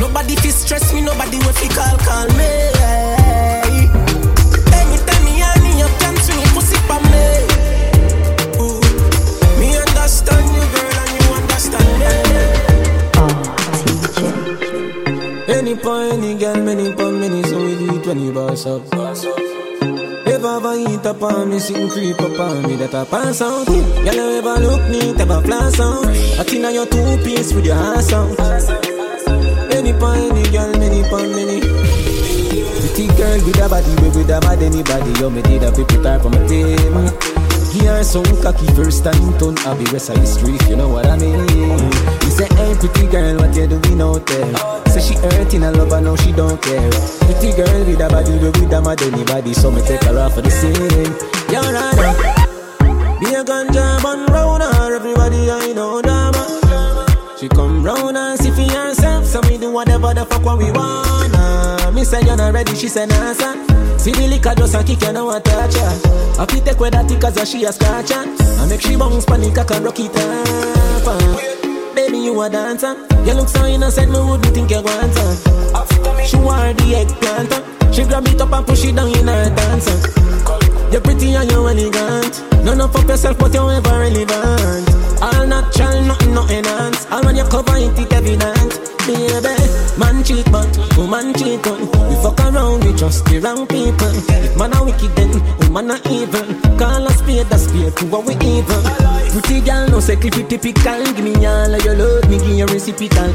Nobody 0.00 0.34
fi 0.34 0.50
stress 0.50 0.92
me, 0.92 1.00
nobody 1.02 1.38
will 1.38 1.52
fi 1.52 1.68
call, 1.68 1.96
call 1.98 2.26
me. 2.34 2.50
Hey. 2.74 3.86
Me 4.82 4.98
me 9.60 9.78
understand 9.78 10.46
you, 10.56 10.64
girl, 10.74 10.96
and 11.02 11.12
you 11.22 11.30
understand 11.38 11.92
me. 12.02 12.10
Oh, 13.14 13.30
any 15.46 15.74
point, 15.76 16.14
any 16.14 16.34
girl, 16.34 16.58
many 16.64 16.92
point, 16.92 17.18
many 17.20 17.45
when 18.06 18.20
you 18.20 18.32
boss 18.32 18.66
up. 18.66 18.82
Ever 20.26 20.74
eat 20.74 21.06
up 21.06 21.22
on 21.22 21.50
me, 21.50 21.58
sitting 21.58 21.88
creep 21.88 22.20
up 22.20 22.38
on 22.38 22.62
me, 22.62 22.76
that 22.76 22.94
I 22.94 23.04
pass 23.04 23.40
out. 23.42 23.68
You 23.68 23.82
ever 24.06 24.60
look 24.60 24.82
neat, 24.90 25.18
ever 25.20 25.40
flash 25.42 25.80
out. 25.80 26.06
I 26.06 26.44
think 26.44 26.64
on 26.64 26.74
your 26.74 26.86
two 26.86 27.18
piece 27.24 27.52
with 27.52 27.66
your 27.66 27.74
ass 27.74 28.12
out. 28.12 28.38
Any 29.72 29.92
point, 29.92 30.32
any 30.32 30.48
girl, 30.50 30.72
many 30.78 31.02
point, 31.08 31.30
many. 31.34 31.60
Pretty 32.80 33.06
girl 33.16 33.44
with 33.44 33.60
a 33.60 33.68
body, 33.68 33.94
with 34.02 34.30
a 34.30 34.40
mad 34.40 34.62
anybody. 34.62 35.20
You 35.20 35.30
me 35.30 35.42
did 35.42 35.62
a 35.64 35.72
people 35.72 36.02
type 36.02 36.24
on 36.24 36.32
my 36.32 36.46
team. 36.46 37.35
Here 37.72 38.02
some 38.04 38.24
cocky 38.42 38.66
first 38.74 39.04
time 39.04 39.38
turn 39.38 39.56
I 39.58 39.74
be 39.76 39.86
side 39.98 40.26
street, 40.26 40.62
you 40.68 40.76
know 40.76 40.88
what 40.88 41.06
I 41.06 41.16
mean? 41.16 41.38
You 41.38 42.30
say, 42.30 42.48
hey 42.56 42.74
pretty 42.78 43.06
girl, 43.06 43.36
what 43.36 43.54
you 43.54 43.66
doing 43.66 44.00
out 44.00 44.26
there? 44.26 44.56
Say 44.88 45.00
she 45.00 45.14
hurting 45.14 45.62
a 45.62 45.72
lover, 45.72 46.00
now 46.00 46.16
she 46.16 46.32
don't 46.32 46.60
care. 46.60 46.90
Pretty 47.26 47.56
girl 47.56 47.84
with 47.84 48.00
a 48.00 48.08
body, 48.08 48.32
we 48.38 48.50
with 48.50 48.72
a 48.72 48.80
mad 48.80 49.02
anybody, 49.02 49.52
so 49.54 49.70
me 49.70 49.82
take 49.82 50.02
her 50.04 50.18
off 50.18 50.34
for 50.34 50.42
the 50.42 50.50
scene. 50.50 51.12
You're 51.50 51.72
right 51.72 53.20
Be 53.20 53.34
a 53.34 53.44
ganja 53.44 54.02
bun 54.02 54.26
round 54.26 54.62
her, 54.62 54.94
everybody 54.94 55.50
I 55.50 55.72
know 55.72 56.02
drama. 56.02 56.35
She 57.46 57.50
come 57.50 57.84
round 57.84 58.16
and 58.16 58.36
see 58.40 58.50
for 58.50 58.68
herself, 58.76 59.24
so 59.24 59.40
me 59.42 59.56
do 59.56 59.70
whatever 59.70 60.12
the 60.12 60.24
fuck 60.24 60.42
what 60.42 60.58
we 60.58 60.68
wanna. 60.72 61.92
Me 61.94 62.02
say 62.02 62.20
you're 62.22 62.36
not 62.36 62.52
ready, 62.52 62.74
she 62.74 62.88
say 62.88 63.06
nah 63.06 63.32
son. 63.34 63.62
See 64.00 64.10
the 64.10 64.26
liquor 64.26 64.52
just 64.56 64.74
a 64.74 64.82
kick, 64.82 65.00
you 65.02 65.12
know 65.12 65.26
what 65.26 65.44
touch 65.44 65.76
her. 65.76 66.42
I 66.42 66.46
fit 66.46 66.64
take 66.64 66.80
with 66.80 66.90
that 66.90 67.06
cause 67.20 67.48
she 67.48 67.62
a 67.62 67.70
scratch. 67.70 68.10
I 68.10 68.66
make 68.66 68.80
she 68.80 68.96
bounce 68.96 69.24
panic, 69.26 69.56
I 69.56 69.62
can 69.62 69.84
rock 69.84 70.00
it 70.00 70.10
uh. 70.12 71.94
Baby, 71.94 72.18
you 72.18 72.40
a 72.42 72.50
dancer. 72.50 72.96
You 73.22 73.34
look 73.34 73.48
so 73.48 73.64
innocent, 73.64 74.10
me 74.10 74.18
wouldn't 74.18 74.52
think 74.52 74.68
you 74.68 74.82
want 74.82 75.14
her. 75.14 76.26
She 76.26 76.38
want 76.38 76.78
the 76.78 76.96
eggplant. 76.98 77.52
uh. 77.52 77.92
She 77.92 78.02
grab 78.02 78.26
it 78.26 78.40
up 78.40 78.52
and 78.52 78.66
push 78.66 78.84
it 78.86 78.96
down 78.96 79.14
in 79.14 79.28
her 79.28 79.54
dancer. 79.54 79.94
You're 80.90 81.00
pretty 81.00 81.32
and 81.36 81.48
you're 81.48 81.70
elegant. 81.70 82.42
None 82.64 82.80
of 82.80 82.92
fuck 82.92 83.06
yourself, 83.06 83.38
but 83.38 83.54
you're 83.54 83.70
ever 83.70 84.00
relevant. 84.00 85.05
All 85.22 85.46
natural, 85.46 86.02
nothing, 86.02 86.34
no 86.34 86.42
enhance. 86.48 87.06
All 87.10 87.24
when 87.24 87.36
you 87.36 87.44
cover 87.44 87.76
it, 87.76 87.98
it 87.98 88.12
evident. 88.12 88.72
Baby, 89.06 89.54
man 89.98 90.24
cheat, 90.24 90.50
but 90.50 90.66
woman 90.96 91.32
cheat 91.34 91.64
on. 91.66 91.80
We 92.08 92.16
fuck 92.20 92.40
around, 92.40 92.84
we 92.84 92.92
just 92.94 93.24
the 93.26 93.38
wrong 93.38 93.66
people. 93.66 94.16
If 94.28 94.56
man 94.58 94.74
a 94.74 94.84
wicked, 94.84 95.14
then 95.14 95.30
woman 95.62 95.90
a 95.90 95.96
evil. 96.10 96.46
Call 96.76 97.06
a 97.06 97.10
spade, 97.10 97.46
a 97.50 97.58
spade, 97.58 97.96
to 97.96 98.04
what 98.06 98.26
we 98.26 98.34
evil. 98.44 98.82
Pretty 99.30 99.60
girl, 99.60 99.88
no 99.88 100.00
say 100.00 100.16
clip 100.16 100.36
it 100.36 100.50
typical. 100.50 101.04
Give 101.14 101.24
me 101.24 101.46
all 101.46 101.72
of 101.72 101.84
your 101.84 101.94
love, 101.94 102.28
me 102.28 102.38
give 102.38 102.58
you 102.58 102.66
reciprocal. 102.66 103.30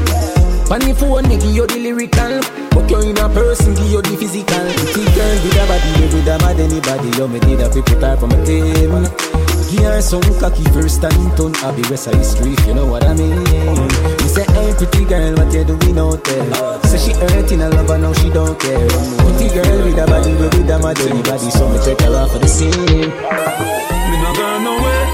On 0.70 0.80
the 0.80 0.94
phone, 0.98 1.28
me 1.28 1.36
give 1.36 1.54
you 1.56 1.66
the 1.66 1.78
lyrical. 1.78 2.40
But 2.70 2.90
you 2.90 3.00
in 3.00 3.18
a 3.18 3.28
person, 3.28 3.74
give 3.74 3.90
you 3.90 4.02
the 4.02 4.16
physical. 4.16 4.66
Pretty 4.76 5.04
girl 5.16 5.34
with 5.40 5.56
a 5.56 5.64
body, 5.66 5.90
with 6.14 6.28
a 6.28 6.38
mad 6.38 6.60
anybody. 6.60 7.10
You 7.16 7.28
me 7.28 7.40
need 7.40 7.60
a 7.60 7.68
type 7.68 8.20
from 8.20 8.32
a 8.32 8.44
team. 8.44 9.41
Her 9.72 10.00
some 10.00 10.22
cocky 10.38 10.64
first 10.72 11.00
time 11.02 11.34
turn 11.36 11.54
I 11.56 11.72
be 11.74 11.82
west 11.90 12.04
side 12.04 12.24
street, 12.24 12.58
you 12.66 12.74
know 12.74 12.86
what 12.86 13.04
I 13.04 13.14
mean? 13.14 13.30
You 13.30 14.28
say, 14.28 14.44
hey 14.44 14.72
pretty 14.76 15.04
girl, 15.04 15.34
what 15.34 15.52
you 15.52 15.64
doing 15.64 15.98
out 15.98 16.22
there? 16.24 16.82
Say 16.84 16.98
she 16.98 17.12
hurting 17.12 17.60
a 17.62 17.68
lover, 17.68 17.98
now 17.98 18.12
she 18.12 18.30
don't 18.30 18.58
care. 18.60 18.88
Pretty 18.88 19.48
girl 19.54 19.84
with 19.84 19.98
a 19.98 20.06
body, 20.06 20.34
we 20.34 20.44
with 20.44 20.70
a 20.70 20.78
mad 20.78 21.00
anybody. 21.00 21.50
So 21.50 21.68
me 21.68 21.78
take 21.84 22.00
her 22.00 22.14
off 22.16 22.30
for 22.32 22.38
the 22.38 22.48
scene. 22.48 22.70
Me 22.70 24.16
no 24.22 24.32
going 24.34 24.64
nowhere. 24.64 25.06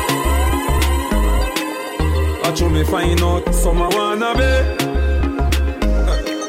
I 2.45 2.53
try 2.55 2.69
me 2.69 2.85
find 2.85 3.21
out 3.23 3.55
some 3.55 3.81
I 3.81 3.89
wanna 3.89 4.35
be. 4.35 4.53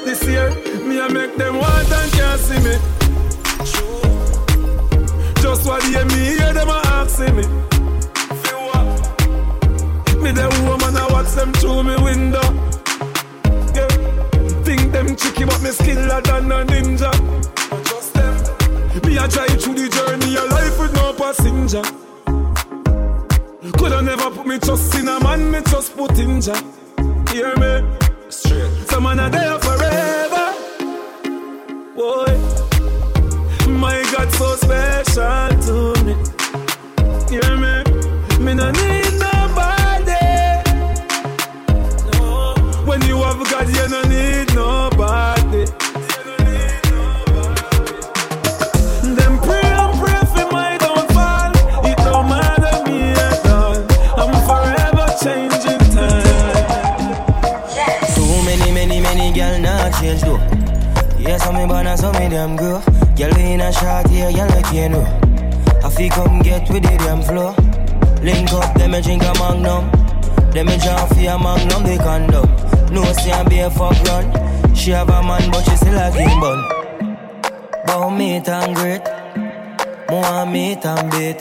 This 0.06 0.24
year, 0.28 0.50
me 0.86 1.00
I 1.00 1.08
make 1.10 1.36
them 1.38 1.58
want 1.58 1.92
and 1.92 2.12
can't 2.12 2.40
see 2.40 2.60
me. 2.60 2.78
Just 5.42 5.66
what 5.66 5.82
they 5.84 6.04
me 6.04 6.38
hear 6.38 6.54
them 6.54 6.70
a 6.70 6.82
asking 6.86 7.36
me. 7.36 7.44
Me 10.22 10.32
the 10.32 10.48
woman 10.68 10.96
I 10.96 11.08
watch 11.12 11.32
them 11.34 11.52
through 11.54 11.84
me 11.84 11.96
window. 12.04 12.48
Yeah. 13.76 13.88
Think 14.64 14.92
them 14.92 15.16
tricky 15.16 15.46
but 15.46 15.62
me 15.62 15.70
skiller 15.70 16.22
than 16.24 16.52
a 16.52 16.66
ninja. 16.66 17.12
Trust 17.86 18.14
them. 18.14 18.36
Me 19.06 19.18
a 19.18 19.28
drive 19.28 19.62
through 19.62 19.76
the 19.76 19.88
journey 19.90 20.38
of 20.38 20.50
life 20.52 20.80
with 20.80 20.94
no 20.94 21.14
passenger. 21.14 21.84
Coulda 23.78 24.02
never 24.02 24.30
put 24.32 24.46
me 24.46 24.60
trust 24.60 24.94
in 24.96 25.08
a 25.08 25.20
man, 25.24 25.52
me 25.52 25.62
just 25.70 25.96
put 25.96 26.18
in 26.20 26.42
Jah. 26.42 26.62
Hear 27.32 27.56
me? 27.56 27.84
Straight. 28.30 28.90
Some 28.90 29.04
man 29.04 29.20
are 29.20 29.30
there 29.30 29.58
forever. 29.60 30.54
Boy, 31.96 32.38
my 33.70 34.04
God 34.12 34.32
so 34.34 34.56
special 34.58 35.94
to 35.94 35.99
In 61.60 61.68
banana, 61.68 61.98
so 61.98 62.12
me 62.14 62.30
damn 62.30 62.56
girl. 62.56 62.82
Girl 63.18 63.36
in 63.38 63.60
a 63.60 63.72
short 63.74 64.08
here, 64.08 64.32
girl 64.32 64.48
like 64.48 64.74
you 64.74 64.88
know. 64.88 65.04
I 65.84 65.90
feel 65.90 66.10
come 66.10 66.40
get 66.40 66.70
with 66.70 66.84
the 66.84 66.96
damn 67.00 67.22
flow. 67.22 67.54
Link 68.24 68.54
up, 68.54 68.74
them 68.76 68.94
a 68.94 69.02
drink 69.02 69.24
a 69.24 69.34
magnum. 69.34 69.92
Them 70.52 70.70
a 70.70 70.78
jump 70.78 71.10
for 71.10 71.20
a 71.20 71.38
magnum, 71.38 71.84
they 71.84 71.98
condom. 71.98 72.48
No 72.94 73.04
see 73.12 73.32
I 73.32 73.44
be 73.44 73.60
a 73.60 73.70
fuck 73.70 74.02
run. 74.06 74.74
She 74.74 74.92
have 74.92 75.10
a 75.10 75.22
man, 75.22 75.52
but 75.52 75.64
she 75.66 75.76
still 75.76 75.98
a 75.98 76.10
game 76.12 76.40
bun. 76.40 76.60
Bow 77.86 78.10
meat 78.10 78.48
and 78.48 78.76
great. 78.76 79.02
More 80.10 80.46
meat 80.46 80.86
and 80.86 81.12
bait. 81.12 81.40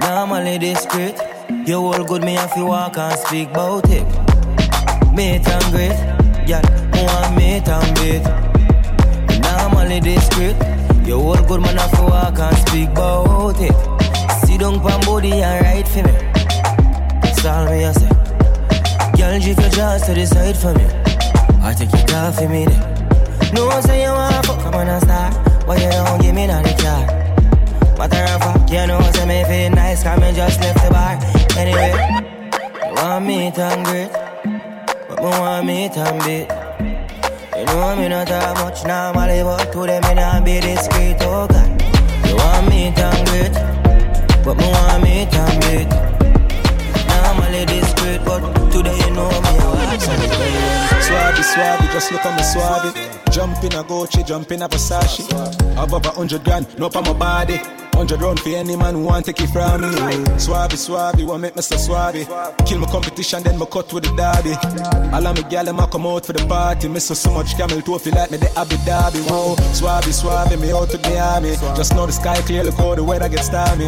Normally 0.00 0.58
discreet. 0.58 1.16
You 1.66 1.78
all 1.78 2.04
good, 2.04 2.22
me 2.22 2.34
have 2.34 2.54
to 2.54 2.64
walk 2.64 2.98
and 2.98 3.18
speak 3.18 3.50
about 3.50 3.88
it. 3.88 4.06
Meat 5.12 5.46
and 5.46 5.64
great, 5.72 5.98
yeah, 6.46 6.62
more 6.94 7.36
meat 7.36 7.68
and 7.68 7.94
bait. 7.96 8.41
Normally 9.92 10.14
discreet, 10.14 10.56
you 11.06 11.16
all 11.20 11.36
good 11.44 11.60
man 11.60 11.76
to 11.76 12.02
walk 12.04 12.38
and 12.38 12.56
speak 12.66 12.88
about 12.88 13.60
it. 13.60 13.74
Sit 14.40 14.60
down 14.60 14.80
pan 14.80 14.98
body 15.04 15.32
and 15.32 15.62
ride 15.62 15.86
for 15.86 16.02
me. 16.02 16.12
That's 17.20 17.44
all 17.44 17.66
me 17.66 17.84
I 17.84 17.92
say. 17.92 18.08
Girl, 19.18 19.38
drift 19.38 19.60
your 19.60 19.68
jaws 19.68 20.06
to 20.06 20.14
the 20.14 20.24
side 20.24 20.56
for 20.56 20.72
me. 20.72 20.86
I 21.60 21.74
take 21.74 21.92
it 21.92 22.10
off 22.14 22.36
for 22.36 22.48
me 22.48 22.64
then. 22.64 23.52
No 23.52 23.66
one 23.66 23.82
say 23.82 24.02
you 24.02 24.08
want 24.08 24.46
fuck, 24.46 24.62
come 24.62 24.76
on 24.76 24.88
and 24.88 25.02
start. 25.02 25.34
Why 25.66 25.76
you 25.76 25.90
don't 25.90 26.22
give 26.22 26.34
me 26.34 26.46
none 26.46 26.62
the 26.62 26.72
car? 26.80 27.98
Matter 27.98 28.32
of 28.32 28.40
fact, 28.40 28.72
you 28.72 28.86
know 28.86 28.98
say 29.12 29.26
me 29.26 29.44
feel 29.44 29.76
nice, 29.76 30.02
come 30.02 30.22
and 30.22 30.34
just 30.34 30.58
left 30.60 30.82
the 30.82 30.90
bar. 30.90 31.18
Anyway, 31.58 31.92
want 32.96 33.26
me 33.26 33.52
and 33.54 33.84
great. 33.84 34.10
But 35.06 35.18
me 35.18 35.24
want 35.24 35.66
meat 35.66 35.96
and 35.98 36.18
bait. 36.24 36.61
Know 37.72 37.96
me 37.96 38.06
not 38.06 38.28
that 38.28 38.54
much 38.58 38.84
normally, 38.84 39.42
but 39.42 39.72
to 39.72 39.86
them 39.86 40.02
me 40.04 40.12
not 40.12 40.44
be 40.44 40.60
discreet, 40.60 41.16
oh 41.20 41.48
God. 41.48 41.72
You 42.28 42.36
want 42.36 42.68
meat 42.68 42.98
and 43.00 43.26
great, 43.32 43.56
but 44.44 44.60
me 44.60 44.68
want 44.68 45.02
meat 45.02 45.32
and 45.32 45.56
bait. 45.64 45.88
Normally 47.08 47.64
discreet, 47.64 48.20
but 48.28 48.44
today 48.68 48.92
you 48.92 49.10
know 49.16 49.30
me 49.40 49.52
Swabby, 51.00 51.42
swabby, 51.42 51.92
just 51.92 52.12
look 52.12 52.26
at 52.26 52.36
me 52.36 52.44
swabby. 52.44 53.32
Jump 53.32 53.64
in 53.64 53.72
a 53.72 53.82
Gucci, 53.82 54.26
jump 54.26 54.52
in 54.52 54.60
a 54.60 54.68
Versace. 54.68 55.24
Above 55.82 56.04
a 56.04 56.10
hundred 56.10 56.44
grand, 56.44 56.78
no 56.78 56.90
on 56.94 57.04
my 57.04 57.12
body. 57.14 57.81
Hundred 57.94 58.20
round 58.20 58.40
for 58.40 58.48
any 58.48 58.74
man 58.74 58.94
who 58.94 59.04
want 59.04 59.26
take 59.26 59.40
it 59.40 59.48
from 59.48 59.80
me. 59.82 59.88
Swabby, 60.36 60.74
swabby, 60.74 61.24
want 61.24 61.42
make 61.42 61.54
me 61.54 61.62
so 61.62 61.76
swabby. 61.76 62.26
Kill 62.66 62.78
my 62.78 62.86
competition, 62.86 63.42
then 63.42 63.58
my 63.58 63.66
cut 63.66 63.92
with 63.92 64.04
the 64.04 64.10
derby. 64.16 64.54
All 65.14 65.26
of 65.26 65.36
my 65.36 65.48
gal, 65.48 65.64
them 65.64 65.78
a 65.78 65.86
come 65.86 66.06
out 66.06 66.26
for 66.26 66.32
the 66.32 66.44
party. 66.46 66.88
Miss 66.88 67.06
so, 67.06 67.14
so 67.14 67.30
much 67.32 67.56
camel 67.56 67.80
toe, 67.82 67.98
feel 67.98 68.14
like 68.14 68.30
me 68.30 68.38
the 68.38 68.50
Abu 68.58 68.76
Dhabi. 68.82 69.22
Whoa, 69.30 69.54
swabby, 69.70 70.10
swabby, 70.10 70.60
me 70.60 70.72
out 70.72 70.90
to 70.90 70.98
army. 71.18 71.54
Just 71.76 71.94
know 71.94 72.06
the 72.06 72.12
sky 72.12 72.40
clear, 72.42 72.64
look 72.64 72.74
how 72.74 72.94
the 72.94 73.04
weather 73.04 73.28
gets 73.28 73.46
stormy. 73.46 73.86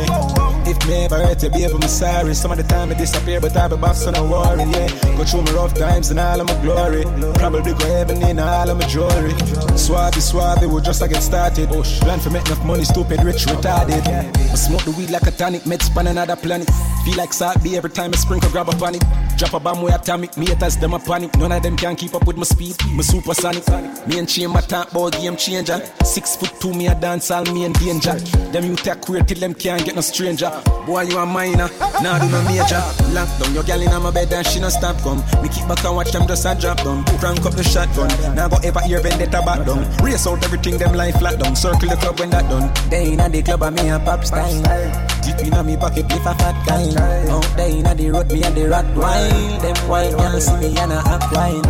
If 0.67 0.87
me 0.87 1.05
ever 1.05 1.19
hurt 1.19 1.43
you, 1.43 1.51
baby, 1.51 1.73
I'm 1.73 1.83
sorry. 1.83 2.35
Some 2.35 2.53
of 2.53 2.59
the 2.59 2.65
time 2.65 2.91
I 2.91 2.95
disappear, 2.95 3.41
but 3.41 3.57
I 3.57 3.69
be 3.69 3.77
back, 3.77 3.97
so 3.97 4.11
no 4.13 4.25
worry, 4.25 4.65
yeah. 4.71 4.89
Go 5.17 5.25
through 5.25 5.43
my 5.43 5.53
rough 5.53 5.75
times 5.75 6.11
and 6.11 6.21
all 6.21 6.41
of 6.41 6.47
my 6.47 6.63
glory. 6.63 7.05
Probably 7.35 7.73
go 7.73 7.87
heaven 7.87 8.23
in 8.23 8.39
all 8.39 8.71
of 8.71 8.79
my 8.79 8.87
jewelry. 8.87 9.33
Swabby, 9.75 10.23
swabby, 10.23 10.73
we 10.73 10.81
just 10.83 11.03
a 11.03 11.09
get 11.09 11.23
started. 11.23 11.69
Plan 11.69 12.21
for 12.21 12.31
make 12.31 12.47
enough 12.47 12.65
money, 12.65 12.85
stupid, 12.85 13.23
rich, 13.25 13.47
retarded. 13.47 13.94
I 13.95 14.57
smoke 14.57 14.83
the 14.83 14.91
weed 14.93 15.11
like 15.11 15.27
a 15.27 15.31
tonic, 15.31 15.63
meds 15.63 15.83
span 15.83 16.09
another 16.09 16.37
planet. 16.37 16.69
Feel 17.05 17.17
like 17.17 17.33
salt 17.33 17.65
every 17.65 17.91
time 17.91 18.13
I 18.13 18.17
sprinkle, 18.17 18.51
grab 18.51 18.69
a 18.69 18.73
panic. 18.73 19.03
Drop 19.37 19.53
a 19.55 19.61
bomb 19.61 19.83
way 19.83 19.93
atomic, 19.93 20.37
me 20.37 20.47
haters 20.47 20.77
them 20.77 20.95
a 20.95 20.99
panic. 20.99 21.37
None 21.37 21.53
of 21.53 21.63
them 21.63 21.77
can 21.77 21.97
keep 21.97 22.15
up 22.15 22.27
with 22.27 22.37
my 22.37 22.45
speed, 22.45 22.77
my 22.93 23.03
supersonic. 23.03 23.67
Me 24.07 24.19
and 24.19 24.29
chain 24.29 24.51
my 24.51 24.61
talk 24.61 24.93
about 24.93 25.13
game 25.13 25.37
changer. 25.37 25.81
Six 26.05 26.37
foot 26.37 26.53
two, 26.61 26.73
me 26.73 26.87
a 26.87 26.95
dance 26.95 27.31
all 27.31 27.45
me 27.53 27.65
in 27.65 27.73
danger. 27.73 28.15
Them 28.53 28.65
you 28.65 28.77
take 28.77 29.01
queer 29.01 29.23
till 29.23 29.39
them 29.39 29.53
can't 29.55 29.85
get 29.85 29.97
no 29.97 30.01
stranger. 30.03 30.51
Boy, 30.87 31.03
you 31.03 31.19
a 31.19 31.27
minor, 31.27 31.69
now 32.03 32.19
do 32.19 32.31
no 32.31 32.43
major. 32.45 32.83
Lock 33.13 33.29
down 33.41 33.55
your 33.55 33.65
gal 33.65 33.81
in 33.81 34.03
my 34.03 34.11
bed 34.11 34.33
and 34.33 34.47
she 34.47 34.61
no 34.61 34.69
stop 34.69 34.97
come. 35.03 35.19
Me 35.43 35.49
keep 35.49 35.67
back 35.67 35.85
and 35.85 35.97
watch 35.97 36.13
them 36.13 36.27
just 36.29 36.47
a 36.47 36.55
drop 36.55 36.79
down. 36.85 37.05
Crank 37.19 37.45
up 37.45 37.55
the 37.55 37.65
shotgun, 37.65 38.09
now 38.35 38.49
go 38.49 38.57
ever 38.63 38.81
hear 38.81 39.01
vendetta 39.01 39.43
back 39.45 39.67
down. 39.67 39.85
Race 39.99 40.27
out 40.27 40.43
everything 40.45 40.79
them 40.79 40.95
life 40.95 41.19
flat 41.19 41.41
down. 41.41 41.57
Circle 41.57 41.89
the 41.89 41.97
club 41.97 42.21
when 42.21 42.31
that 42.31 42.49
done. 42.49 42.73
They 42.89 43.13
in 43.13 43.33
the 43.33 43.43
club 43.43 43.63
and 43.63 43.77
me 43.77 43.89
a 43.91 43.99
pop 43.99 44.25
style. 44.25 45.14
Deep 45.25 45.41
in 45.41 45.67
me 45.67 45.77
pocket, 45.77 46.05
if 46.11 46.27
a 46.27 46.35
fat 46.35 46.57
guy. 46.67 47.33
Out 47.33 47.45
there 47.57 47.69
in 47.69 47.97
the 47.97 48.11
road, 48.11 48.31
me 48.31 48.43
and 48.43 48.55
the 48.55 48.69
rat 48.69 48.85
wine. 48.97 49.59
Them 49.61 49.77
white 49.89 50.13
girl 50.13 50.41
see 50.41 50.57
me 50.57 50.77
and 50.79 50.93
I 50.93 51.01
act 51.15 51.33
wine. 51.33 51.63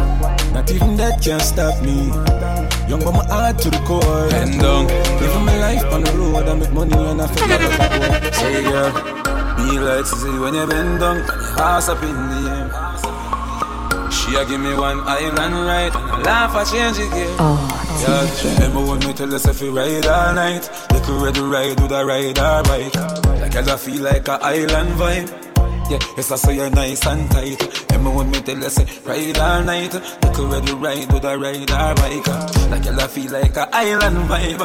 Not 0.53 0.71
even 0.71 0.97
that 0.97 1.23
can 1.23 1.41
stop 1.41 1.81
me. 1.83 2.09
Young 2.89 3.01
but 3.05 3.13
my 3.13 3.25
heart 3.27 3.59
to 3.61 3.71
the 3.71 3.79
core. 3.87 4.29
Bend 4.31 4.61
down. 4.61 4.87
Living 4.87 5.45
my 5.47 5.57
life 5.59 5.85
on 5.93 6.03
the 6.03 6.13
road, 6.13 6.49
I 6.49 6.55
make 6.55 6.73
money 6.73 6.95
and 6.95 7.23
I 7.23 7.27
forget 7.29 7.61
about 7.63 8.23
work. 8.23 8.35
Say 8.35 8.63
girl, 8.63 8.93
be 9.57 9.79
like 9.79 10.05
to 10.05 10.17
see 10.17 10.39
when 10.39 10.55
you 10.55 10.67
bend 10.67 11.01
down, 11.01 11.17
and 11.19 11.29
your 11.29 11.61
ass 11.63 11.89
up 11.89 12.03
in 12.03 12.15
the 12.15 12.51
air. 12.51 14.11
She 14.11 14.35
a 14.37 14.45
give 14.47 14.61
me 14.61 14.75
one 14.75 15.01
island 15.01 15.55
ride, 15.67 15.95
and 15.95 16.13
I 16.13 16.23
laugh 16.23 16.55
I 16.55 16.65
change 16.65 16.99
it 16.99 17.11
gear. 17.13 17.27
Oh, 17.39 17.59
Yeah, 18.03 18.55
remember 18.55 18.81
when 18.91 18.99
me 19.01 19.13
tell 19.13 19.33
us 19.35 19.47
if 19.47 19.61
we 19.63 19.69
ride 19.69 20.07
all 20.07 20.35
night, 20.35 20.69
you 20.93 21.01
could 21.01 21.23
ready 21.23 21.41
ride 21.41 21.81
with 21.81 21.93
a 21.93 22.05
ride 22.05 22.39
or 22.39 22.63
bike. 22.65 23.34
Like 23.55 23.69
I 23.69 23.77
feel 23.77 24.03
like 24.03 24.27
a 24.27 24.33
island 24.43 24.91
vibe. 24.99 25.31
Yeah, 25.89 25.99
yes 26.17 26.33
I 26.33 26.37
say 26.37 26.57
you're 26.57 26.71
nice 26.71 27.07
and 27.07 27.31
tight. 27.31 27.87
Remember 27.91 28.11
when 28.11 28.31
me 28.31 28.41
tell 28.41 28.65
us 28.65 28.79
ride 29.07 29.39
all 29.39 29.63
night, 29.63 29.95
you 29.95 30.31
could 30.35 30.51
ready 30.51 30.73
ride 30.73 31.13
with 31.13 31.25
a 31.25 31.39
ride 31.39 31.71
or 31.71 31.95
bike. 31.95 32.27
Like 32.69 32.87
I 32.87 33.07
feel 33.07 33.31
like 33.31 33.57
a 33.57 33.69
island 33.73 34.29
vibe. 34.29 34.59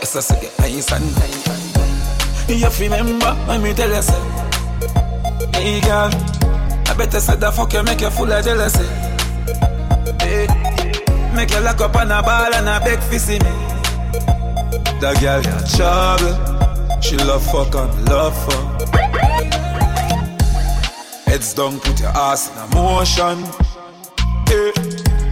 Yes 0.00 0.16
I 0.16 0.20
say 0.20 0.40
you're 0.40 0.52
nice 0.58 0.90
and 0.90 1.14
tight. 1.16 2.48
You 2.48 2.70
remember 2.80 3.34
when 3.46 3.62
me 3.62 3.74
tell 3.74 3.92
us, 3.92 4.08
hey 5.54 5.80
girl, 5.82 6.10
I 6.88 6.94
better 6.96 7.20
say 7.20 7.36
the 7.36 7.52
fuck 7.52 7.74
you 7.74 7.82
make 7.82 8.00
you 8.00 8.08
full 8.08 8.32
of 8.32 8.42
jealousy. 8.42 8.86
Hey. 10.24 10.46
Make 11.34 11.50
you 11.50 11.60
lock 11.60 11.80
up 11.82 11.94
on 11.94 12.10
a 12.10 12.22
ball 12.22 12.52
and 12.52 12.68
a 12.68 12.80
beg 12.84 13.00
for 13.00 13.18
see 13.18 13.38
me. 13.38 13.52
That 14.98 15.18
girl 15.20 15.42
got 15.42 15.68
trouble. 15.70 16.57
She 17.00 17.16
love 17.16 17.44
fuck 17.44 17.74
and 17.74 18.08
love 18.08 18.36
fuck. 18.44 18.88
Heads 21.26 21.54
down, 21.54 21.78
put 21.80 22.00
your 22.00 22.08
ass 22.10 22.50
in 22.50 22.58
a 22.58 22.66
motion. 22.74 23.44
Eh. 24.50 24.72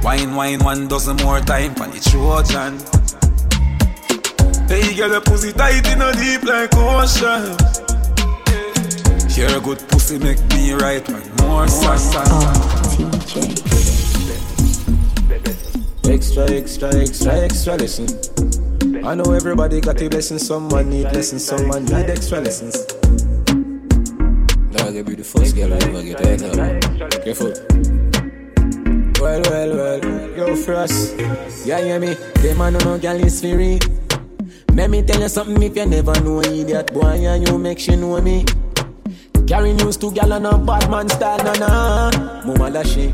Wine, 0.03 0.35
wine, 0.35 0.65
one 0.65 0.89
dozen 0.89 1.17
more 1.17 1.41
time 1.41 1.75
for 1.75 1.87
the 1.89 2.01
Trojan. 2.11 2.79
Hey, 4.69 4.95
girl, 4.97 5.11
your 5.11 5.21
pussy 5.21 5.53
tight 5.53 5.87
in 5.89 6.03
a 6.03 6.13
deep 6.13 6.43
like 6.45 6.75
ocean. 6.77 7.57
Eh. 8.49 9.29
Hear 9.29 9.57
a 9.57 9.61
good 9.61 9.79
pussy 9.89 10.19
make 10.19 10.41
me 10.55 10.73
right 10.73 11.07
one 11.09 11.39
more 11.43 11.69
sun. 11.69 11.99
oh, 12.31 13.11
TJ. 13.27 13.67
Extra, 16.09 16.51
extra, 16.51 16.95
extra, 16.95 17.33
extra 17.35 17.77
lesson. 17.77 18.07
I 19.07 19.15
know 19.15 19.33
everybody 19.35 19.81
got 19.81 20.03
a 20.03 20.09
blessing, 20.09 20.41
someone 20.41 20.91
need 20.91 21.05
lessons, 21.05 21.45
someone 21.45 21.85
need 21.85 22.11
extra 22.11 22.41
lessons. 22.41 22.85
Dog, 24.75 24.95
you 24.97 25.05
be 25.05 25.15
the 25.15 25.23
first 25.23 25.55
girl 25.55 25.73
I 25.73 25.77
ever 25.77 26.03
get 26.03 26.19
head 26.19 26.43
up. 26.43 27.23
Careful. 27.23 27.53
Well, 29.23 29.43
well, 29.43 29.77
well, 29.77 30.37
yo, 30.37 30.57
Frost. 30.57 31.17
Yeah, 31.65 31.83
hear 31.83 32.01
me? 32.01 32.15
Them 32.43 32.59
man 32.59 32.73
no 32.73 32.99
girl 32.99 33.23
is 33.23 33.41
free. 33.41 33.79
Let 34.75 34.91
me 34.91 35.03
tell 35.03 35.21
you 35.21 35.29
something 35.29 35.63
if 35.63 35.77
you 35.77 35.87
never 35.87 36.21
know 36.23 36.41
idiot 36.41 36.93
boy, 36.93 37.07
and 37.07 37.47
you 37.47 37.59
make 37.59 37.79
she 37.79 37.95
know 37.95 38.21
me. 38.21 38.45
Carry 39.47 39.73
news 39.73 39.97
to 39.99 40.11
gal 40.11 40.33
on 40.33 40.47
a 40.47 40.59
bad 40.59 40.91
man 40.91 41.09
style, 41.09 41.39
na 41.45 41.53
na. 41.53 42.11
Mama 42.45 42.71
lashy. 42.71 43.13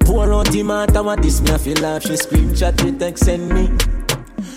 Pour 0.00 0.32
out 0.32 0.50
the 0.50 0.64
matter 0.64 1.04
what 1.04 1.22
this 1.22 1.40
me 1.42 1.52
I 1.52 1.58
feel 1.58 1.76
laugh. 1.80 2.02
She 2.02 2.14
screenshot 2.14 2.84
it 2.84 2.98
text 2.98 3.24
send 3.24 3.48
me. 3.50 3.70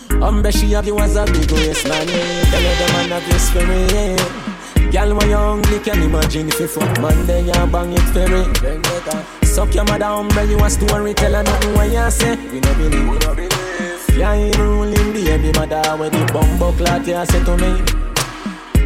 Umbre 0.10 0.52
she 0.52 0.72
have 0.72 0.88
you 0.88 0.98
as 1.00 1.16
a 1.16 1.26
big 1.26 1.52
waist 1.52 1.88
man. 1.88 2.08
Tell 2.08 2.62
her 2.62 2.76
the 2.80 2.94
man 2.94 3.10
have 3.10 3.26
this 3.30 3.50
for 3.52 3.66
me. 3.66 4.92
Girl, 4.92 5.16
when 5.16 5.30
you 5.30 5.38
hungry, 5.38 5.80
can 5.80 6.02
imagine 6.02 6.48
if 6.50 6.60
you 6.60 6.68
fuck 6.68 7.00
man, 7.00 7.26
then 7.28 7.46
you 7.46 7.72
bang 7.72 7.94
it 7.94 8.02
for 8.10 8.28
me. 8.28 9.48
Suck 9.48 9.74
your 9.76 9.84
mother 9.86 10.06
umbre, 10.06 10.50
you 10.50 10.58
a 10.64 10.70
story, 10.70 11.14
tell 11.14 11.34
her 11.34 11.44
nothing 11.44 11.74
what 11.76 11.92
you 11.92 12.10
say. 12.12 12.36
We 12.52 12.60
no 12.60 12.74
believe, 12.74 13.10
we 13.10 13.18
no 13.20 13.36
believe. 13.36 14.18
Yeah, 14.18 14.58
ruling 14.58 15.14
the 15.14 15.24
baby 15.24 15.52
mother 15.58 15.96
when 15.98 16.12
the 16.12 16.32
bumbo 16.34 16.72
clot 16.74 17.08
you 17.08 17.26
say 17.26 17.44
to 17.44 17.58
me. 17.58 17.99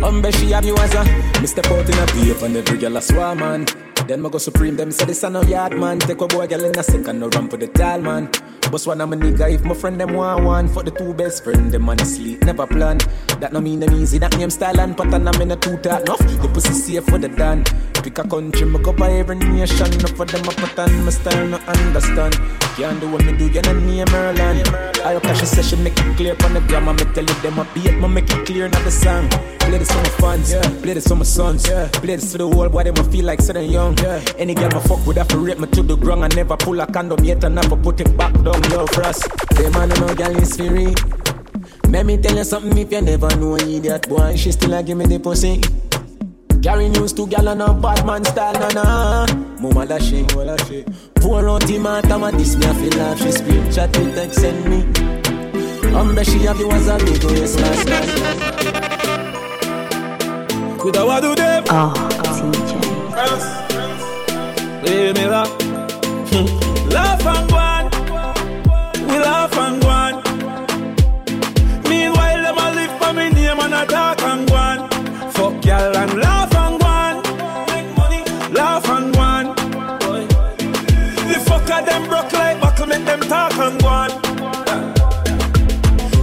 Umbre, 0.04 0.36
she 0.36 0.52
have 0.52 0.66
you 0.66 0.76
as 0.76 0.94
a 0.96 1.04
Me 1.40 1.48
step 1.48 1.66
out 1.68 1.88
in 1.88 1.98
a 1.98 2.06
beef 2.14 2.44
and 2.44 2.58
every 2.58 2.78
girl 2.78 2.98
a 2.98 3.02
swarm 3.02 3.40
man. 3.40 3.66
Then 4.06 4.22
me 4.22 4.30
go 4.30 4.38
supreme, 4.38 4.76
them 4.76 4.92
say 4.92 5.06
this 5.06 5.24
a 5.24 5.30
no 5.30 5.42
yard 5.44 5.78
man. 5.80 5.98
Take 6.00 6.20
a 6.20 6.28
boy 6.28 6.46
girl 6.46 6.66
in 6.66 6.78
a 6.78 6.84
second, 6.84 7.22
no 7.22 7.30
run 7.30 7.48
for 7.48 7.56
the 7.56 7.68
tall 7.68 8.02
man. 8.02 8.30
Boss 8.70 8.86
one 8.86 9.00
of 9.00 9.08
my 9.08 9.16
nigga, 9.16 9.50
if 9.54 9.64
my 9.64 9.74
friend 9.74 9.98
them 10.02 10.14
want 10.14 10.44
one. 10.44 10.68
For 10.68 10.84
the 10.84 10.92
two 10.92 11.14
best 11.14 11.46
friend, 11.46 11.72
them 11.72 11.88
on 11.88 12.00
sleep, 12.00 12.44
never 12.44 12.68
plan. 12.68 12.98
That 13.40 13.54
no 13.54 13.62
mean 13.62 13.80
them 13.80 13.96
easy, 13.96 14.18
that 14.18 14.38
name 14.38 14.50
style 14.50 14.78
and 14.82 14.98
pattern 14.98 15.26
I'm 15.26 15.42
in 15.42 15.52
a 15.52 15.56
two 15.56 15.78
talk 15.78 16.02
enough, 16.02 16.20
the 16.20 16.50
pussy 16.54 16.74
safe 16.74 17.06
for 17.06 17.18
the 17.18 17.30
dan. 17.30 17.64
Pick 18.04 18.18
a 18.18 18.28
country, 18.28 18.66
me 18.66 18.80
go 18.80 18.92
by 18.92 19.10
every 19.10 19.38
nation. 19.38 19.94
Enough 19.94 20.18
for 20.18 20.26
them 20.26 20.44
a 20.44 20.52
pattern, 20.52 21.06
my 21.06 21.12
style 21.12 21.48
no 21.48 21.58
understand. 21.60 22.34
Can't 22.76 23.00
do 23.00 23.10
what 23.10 23.24
me 23.24 23.38
do, 23.38 23.48
you 23.48 23.62
no 23.62 23.74
name 23.80 24.06
Merlin. 24.12 24.68
I 25.06 25.20
cash 25.20 25.40
she 25.40 25.46
say 25.46 25.62
she 25.62 25.76
make 25.78 25.98
it 25.98 26.18
clear 26.18 26.36
on 26.44 26.54
the 26.54 26.62
grammar 26.62 26.94
Me 26.94 27.04
tell 27.14 27.26
you 27.26 27.42
them 27.42 27.60
a 27.60 27.68
beat, 27.74 27.94
me 28.00 28.08
make 28.08 28.32
it 28.32 28.46
clear 28.46 28.70
not 28.70 28.84
the 28.84 28.92
song 28.92 29.30
Play 29.74 29.80
this 29.80 29.92
for 29.92 29.98
my 29.98 30.10
fans, 30.10 30.54
play 30.84 30.94
this 30.94 31.08
for 31.08 31.16
my 31.16 31.24
sons 31.24 31.68
Play 31.94 32.16
this 32.16 32.32
to 32.34 32.38
the 32.38 32.48
world, 32.48 32.74
why 32.74 32.84
them 32.84 32.96
a 32.96 33.04
feel 33.06 33.26
like 33.26 33.42
sitting 33.42 33.72
young. 33.72 33.98
Any 34.38 34.54
girl 34.54 34.70
my 34.70 34.80
fuck 34.82 35.04
would 35.08 35.18
have 35.18 35.28
to 35.30 35.40
rape 35.40 35.58
me 35.58 35.66
to 35.70 35.82
the 35.82 35.96
ground. 35.96 36.24
I 36.24 36.28
never 36.28 36.56
pull 36.56 36.80
a 36.80 36.86
condom 36.86 37.24
yet 37.24 37.44
and 37.44 37.56
never 37.56 37.76
put 37.76 38.00
it 38.00 38.16
back 38.16 38.34
down 38.34 38.62
Yo, 38.70 38.86
us. 39.02 39.28
them 39.56 39.72
man 39.72 39.90
no 39.90 40.14
girl 40.14 40.38
is 40.38 40.56
free. 40.56 40.94
Let 41.90 42.06
me 42.06 42.18
tell 42.20 42.38
you 42.38 42.44
something 42.44 42.78
if 42.78 42.92
you 42.92 43.02
never 43.02 43.36
know 43.38 43.56
an 43.56 43.68
idiot 43.68 44.08
boy. 44.08 44.36
She 44.36 44.52
still 44.52 44.76
a 44.76 44.84
give 44.84 44.96
me 44.96 45.08
the 45.08 45.18
pussy. 45.18 45.60
Carry 46.62 46.90
news 46.90 47.12
to 47.14 47.26
gal 47.26 47.50
on 47.50 47.62
a 47.62 47.74
bad 47.74 48.06
man 48.06 48.24
style, 48.26 48.54
na 48.54 48.70
na 48.70 49.26
Mama 49.60 49.88
lashy, 49.88 50.24
Pour 51.16 51.50
out 51.50 51.64
the 51.64 51.80
matter, 51.80 52.20
what 52.20 52.38
this 52.38 52.56
me 52.56 52.68
I 52.68 52.74
feel 52.76 53.00
laugh 53.00 53.18
She 53.18 53.30
screenshot 53.30 53.90
it, 53.90 54.14
text 54.14 54.40
send 54.40 54.70
me. 54.70 54.84
I'm 55.98 56.10
Umbre 56.10 56.24
she 56.24 56.46
have 56.46 56.60
you 56.60 56.70
as 56.70 56.88
a 56.88 56.98
big 57.00 57.24
waist 57.24 57.60
last 57.60 57.88
night 57.88 59.23
Coulda 60.84 61.06
what 61.06 61.22
do 61.22 61.34
them? 61.34 61.64
Oh, 61.70 61.94
TJ. 62.36 62.72
Leave 64.84 65.16
me 65.16 65.26
laugh. 65.28 65.50
laugh 66.92 67.26
and 67.26 67.50
go 67.50 67.56
on. 67.56 67.86
We 69.08 69.18
laugh 69.18 69.58
and 69.58 69.82
go 69.82 69.88
on. 69.88 70.14
Meanwhile, 71.88 72.42
them 72.44 72.58
a 72.58 72.66
live 72.76 72.94
for 73.00 73.14
me 73.14 73.30
name 73.30 73.60
and 73.62 73.74
a 73.74 73.86
talk 73.86 74.22
and 74.24 74.46
go 74.50 74.56
on. 74.56 74.90
Fuck 75.32 75.64
y'all 75.64 75.96
and 75.96 76.14
laugh 76.20 76.54
and 76.54 76.78
go 76.82 76.86
on. 76.86 77.16
Make 77.72 77.90
money, 77.96 78.22
laugh 78.52 78.90
and 78.90 79.14
go 79.14 79.22
on. 79.22 79.46
The 81.30 81.38
fucker 81.48 81.86
them 81.86 82.04
broke 82.10 82.34
like 82.34 82.60
buckle, 82.60 82.88
make 82.88 83.06
them 83.06 83.22
talk 83.22 83.54
and 83.58 83.82
go 83.82 83.88
on. 83.88 84.10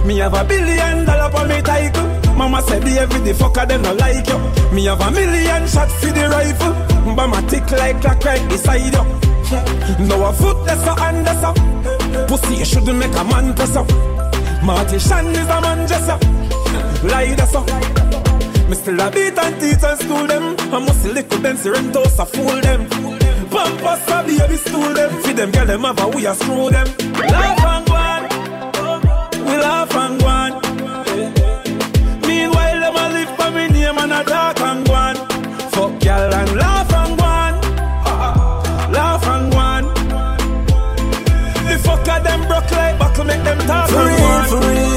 Me 0.05 0.17
have 0.19 0.35
a 0.35 0.43
billion 0.43 1.05
dollar 1.05 1.31
for 1.31 1.47
me 1.47 1.63
title. 1.63 2.10
Mama 2.41 2.59
said 2.63 2.81
the 2.81 2.97
every 2.97 3.19
the 3.19 3.33
fucker 3.37 3.67
them 3.67 3.83
no 3.83 3.93
like 3.93 4.25
you. 4.25 4.39
Me 4.73 4.85
have 4.85 4.99
a 4.99 5.11
million 5.11 5.67
shot 5.67 5.91
for 5.91 6.07
the 6.07 6.27
rifle. 6.27 6.73
But 7.15 7.27
my 7.27 7.39
tick 7.41 7.69
like 7.69 8.01
clock 8.01 8.25
right 8.25 8.41
beside 8.49 8.81
you. 8.81 10.07
No 10.07 10.25
a 10.25 10.33
foot 10.33 10.57
that's 10.65 10.83
a 10.87 10.99
hand 10.99 11.21
that's 11.27 11.43
a 11.45 11.53
Pussy 12.25 12.55
you 12.55 12.65
shouldn't 12.65 12.97
make 12.97 13.13
a 13.13 13.23
man 13.23 13.53
press 13.53 13.75
up. 13.75 13.87
Marty 14.63 14.97
Shan 14.97 15.27
is 15.27 15.49
a 15.53 15.61
man 15.61 15.87
just 15.87 16.09
up. 16.09 16.23
Lie 17.03 17.35
that's 17.37 17.53
up. 17.53 17.67
Me 18.67 18.75
still 18.75 18.99
a 18.99 19.11
beat 19.11 19.37
and 19.37 19.61
teach 19.61 19.83
and 19.83 19.99
school 20.01 20.25
them. 20.25 20.55
I 20.73 20.79
must 20.79 21.05
little 21.05 21.41
Benz 21.41 21.63
rentos 21.63 22.17
a 22.17 22.25
fool 22.25 22.59
them. 22.59 22.89
Pampas 23.51 24.09
a 24.09 24.23
baby 24.25 24.57
stool 24.57 24.93
them. 24.95 25.11
Feed 25.21 25.37
them 25.37 25.51
girl 25.51 25.67
them 25.67 25.85
a 25.85 26.07
we 26.09 26.25
a 26.25 26.33
screw 26.33 26.71
them. 26.71 26.87
Laugh 27.13 27.80
For 44.51 44.59
real. 44.59 44.90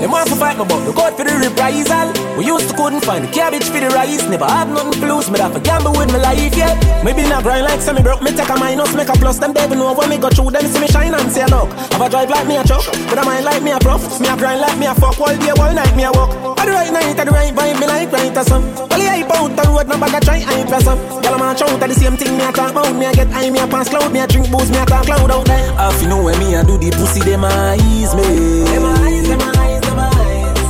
Them 0.00 0.10
want 0.10 0.28
to 0.28 0.36
fight 0.36 0.56
me, 0.56 0.64
but 0.64 0.80
look 0.88 0.96
out 0.96 1.12
for 1.16 1.24
the 1.24 1.36
reprisal. 1.36 2.08
We 2.36 2.46
used 2.46 2.68
to 2.70 2.74
couldn't 2.74 3.04
find 3.04 3.24
the 3.24 3.28
cabbage 3.28 3.68
for 3.68 3.80
the 3.80 3.92
rice. 3.92 4.24
Never 4.28 4.48
had 4.48 4.68
nothing 4.72 4.96
to 5.00 5.06
lose, 5.06 5.30
me 5.30 5.38
have 5.38 5.52
to 5.52 5.60
gamble 5.60 5.92
with 5.92 6.08
my 6.08 6.18
life, 6.18 6.56
yeah. 6.56 6.72
Maybe 7.04 7.22
not 7.28 7.42
grind 7.44 7.68
like 7.68 7.80
semi 7.80 8.00
broke, 8.00 8.22
me 8.22 8.32
take 8.32 8.48
a 8.48 8.56
minus, 8.56 8.94
make 8.96 9.08
a 9.08 9.16
plus. 9.20 9.38
Them 9.38 9.52
devil 9.52 9.76
know 9.76 9.92
when 9.92 10.08
me 10.08 10.16
go 10.16 10.30
through, 10.30 10.50
them 10.56 10.64
see 10.64 10.80
me 10.80 10.88
shine 10.88 11.12
and 11.12 11.30
say 11.30 11.44
look. 11.52 11.68
Have 11.92 12.00
a 12.00 12.08
drive 12.08 12.30
like 12.30 12.48
me 12.48 12.56
a 12.56 12.64
truck, 12.64 12.84
but 13.12 13.18
I 13.18 13.24
mind 13.28 13.44
like 13.44 13.62
me 13.62 13.72
a 13.72 13.78
prof. 13.78 14.00
Me 14.20 14.28
a 14.28 14.36
grind 14.36 14.60
like 14.60 14.78
me 14.78 14.86
a 14.86 14.94
fuck, 14.94 15.20
all 15.20 15.36
day, 15.36 15.52
all 15.52 15.72
night 15.72 15.94
me 15.94 16.04
a 16.04 16.12
walk. 16.12 16.32
At 16.56 16.64
the 16.64 16.72
right 16.72 16.92
night, 16.92 17.18
at 17.20 17.26
the 17.28 17.32
right 17.32 17.52
vibe, 17.52 17.80
me 17.80 17.86
like 17.86 18.10
right 18.10 18.36
or 18.36 18.44
some. 18.44 18.64
Well, 18.88 18.96
yeah, 18.96 19.20
hype 19.20 19.32
out 19.36 19.52
the 19.52 19.62
road, 19.68 19.88
no 19.88 20.00
bag 20.00 20.16
a 20.16 20.20
try, 20.24 20.40
I 20.40 20.64
ain't 20.64 20.72
some. 20.80 20.98
Girl, 21.20 21.36
I'm 21.36 21.44
a 21.44 21.52
chow, 21.52 21.68
at 21.68 21.88
the 21.88 21.94
same 21.94 22.16
thing 22.16 22.36
me 22.38 22.44
a 22.44 22.52
talk 22.52 22.72
about. 22.72 22.96
Me 22.96 23.04
a 23.04 23.12
get 23.12 23.28
high, 23.28 23.50
me 23.50 23.60
a 23.60 23.66
pass 23.66 23.88
cloud, 23.88 24.12
me 24.12 24.20
a 24.20 24.26
drink 24.26 24.50
booze, 24.50 24.70
me 24.70 24.78
a 24.78 24.86
talk 24.86 25.04
cloud 25.04 25.30
out 25.30 25.44
there. 25.44 25.72
Half 25.76 26.00
you 26.00 26.08
know 26.08 26.24
when 26.24 26.38
me 26.38 26.54
a 26.54 26.64
do 26.64 26.78
the 26.78 26.90
pussy, 26.90 27.20
them 27.20 27.44
eyes 27.44 28.14
me. 28.16 28.24
Them 28.24 28.24
eyes, 28.24 28.68
them 28.72 28.84
eyes, 28.84 28.84
them 28.84 28.84
eyes. 28.84 29.09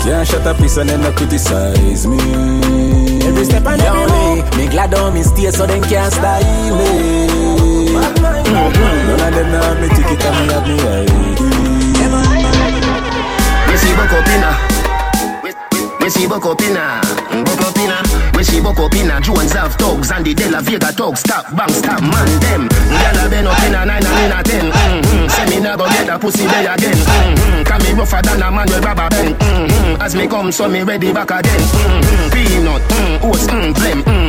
Can't 0.02 0.26
shut 0.26 0.46
up, 0.46 0.56
piece 0.58 0.76
and 0.78 0.88
then 0.88 1.00
not 1.02 1.14
criticize 1.16 2.06
me. 2.06 2.18
Every 3.22 3.44
step 3.44 3.66
and 3.66 3.80
every 3.80 4.06
move 4.10 4.56
Me 4.56 4.66
glad 4.68 4.94
on 4.94 5.14
me 5.14 5.22
stay 5.22 5.50
so 5.50 5.66
them 5.66 5.82
can't 5.82 6.12
style 6.12 6.76
me 6.76 7.92
None 7.92 9.20
of 9.20 9.34
them 9.34 9.52
know 9.52 9.74
me 9.80 9.88
ticket 9.94 10.24
and 10.24 10.36
me 10.38 10.52
have 10.52 10.66
me 10.66 10.74
ID. 10.80 11.12
We 13.70 13.76
see 13.76 13.94
buck 13.94 14.12
up 14.12 14.28
inna. 14.34 14.50
We- 15.42 15.54
we- 15.72 16.04
We 16.04 16.10
see 16.10 16.26
buck 16.26 16.46
up 16.46 16.60
Buck 18.70 18.86
up 18.86 18.94
inna. 18.94 19.20
Jones 19.20 19.52
have 19.52 19.74
thugs 19.74 20.12
and 20.12 20.24
the 20.24 20.32
De 20.32 20.48
La 20.48 20.60
Vega 20.60 20.92
thugs. 20.92 21.20
Stop, 21.20 21.44
bang, 21.56 21.70
stop, 21.70 22.00
man 22.00 22.30
them. 22.38 22.68
Gyal 22.70 23.26
a 23.26 23.28
been 23.28 23.46
up 23.46 23.58
inna 23.66 23.84
nine 23.84 24.06
and 24.06 24.18
inna 24.22 24.42
ten. 24.46 24.70
Mm-hmm. 24.70 25.26
Say 25.26 25.46
me 25.50 25.58
go 25.60 25.86
get 25.90 26.08
a 26.08 26.18
pussy 26.18 26.46
there 26.46 26.72
again. 26.72 26.94
Mm-hmm. 26.94 27.62
Can 27.66 27.82
me 27.82 27.98
rougher 27.98 28.22
than 28.22 28.42
a 28.42 28.50
man 28.50 28.66
with 28.70 28.84
rubber 28.84 29.08
band. 29.10 29.34
Mm-hmm. 29.34 30.02
As 30.02 30.14
me 30.14 30.28
come, 30.28 30.52
so 30.52 30.68
me 30.68 30.82
ready 30.82 31.12
back 31.12 31.30
again. 31.32 31.60
Mm-hmm. 31.60 32.30
Peanut, 32.30 32.82
mm, 32.82 33.24
oats, 33.26 33.46
mm, 33.48 33.74
blem. 33.74 34.02
Mm-hmm. 34.02 34.19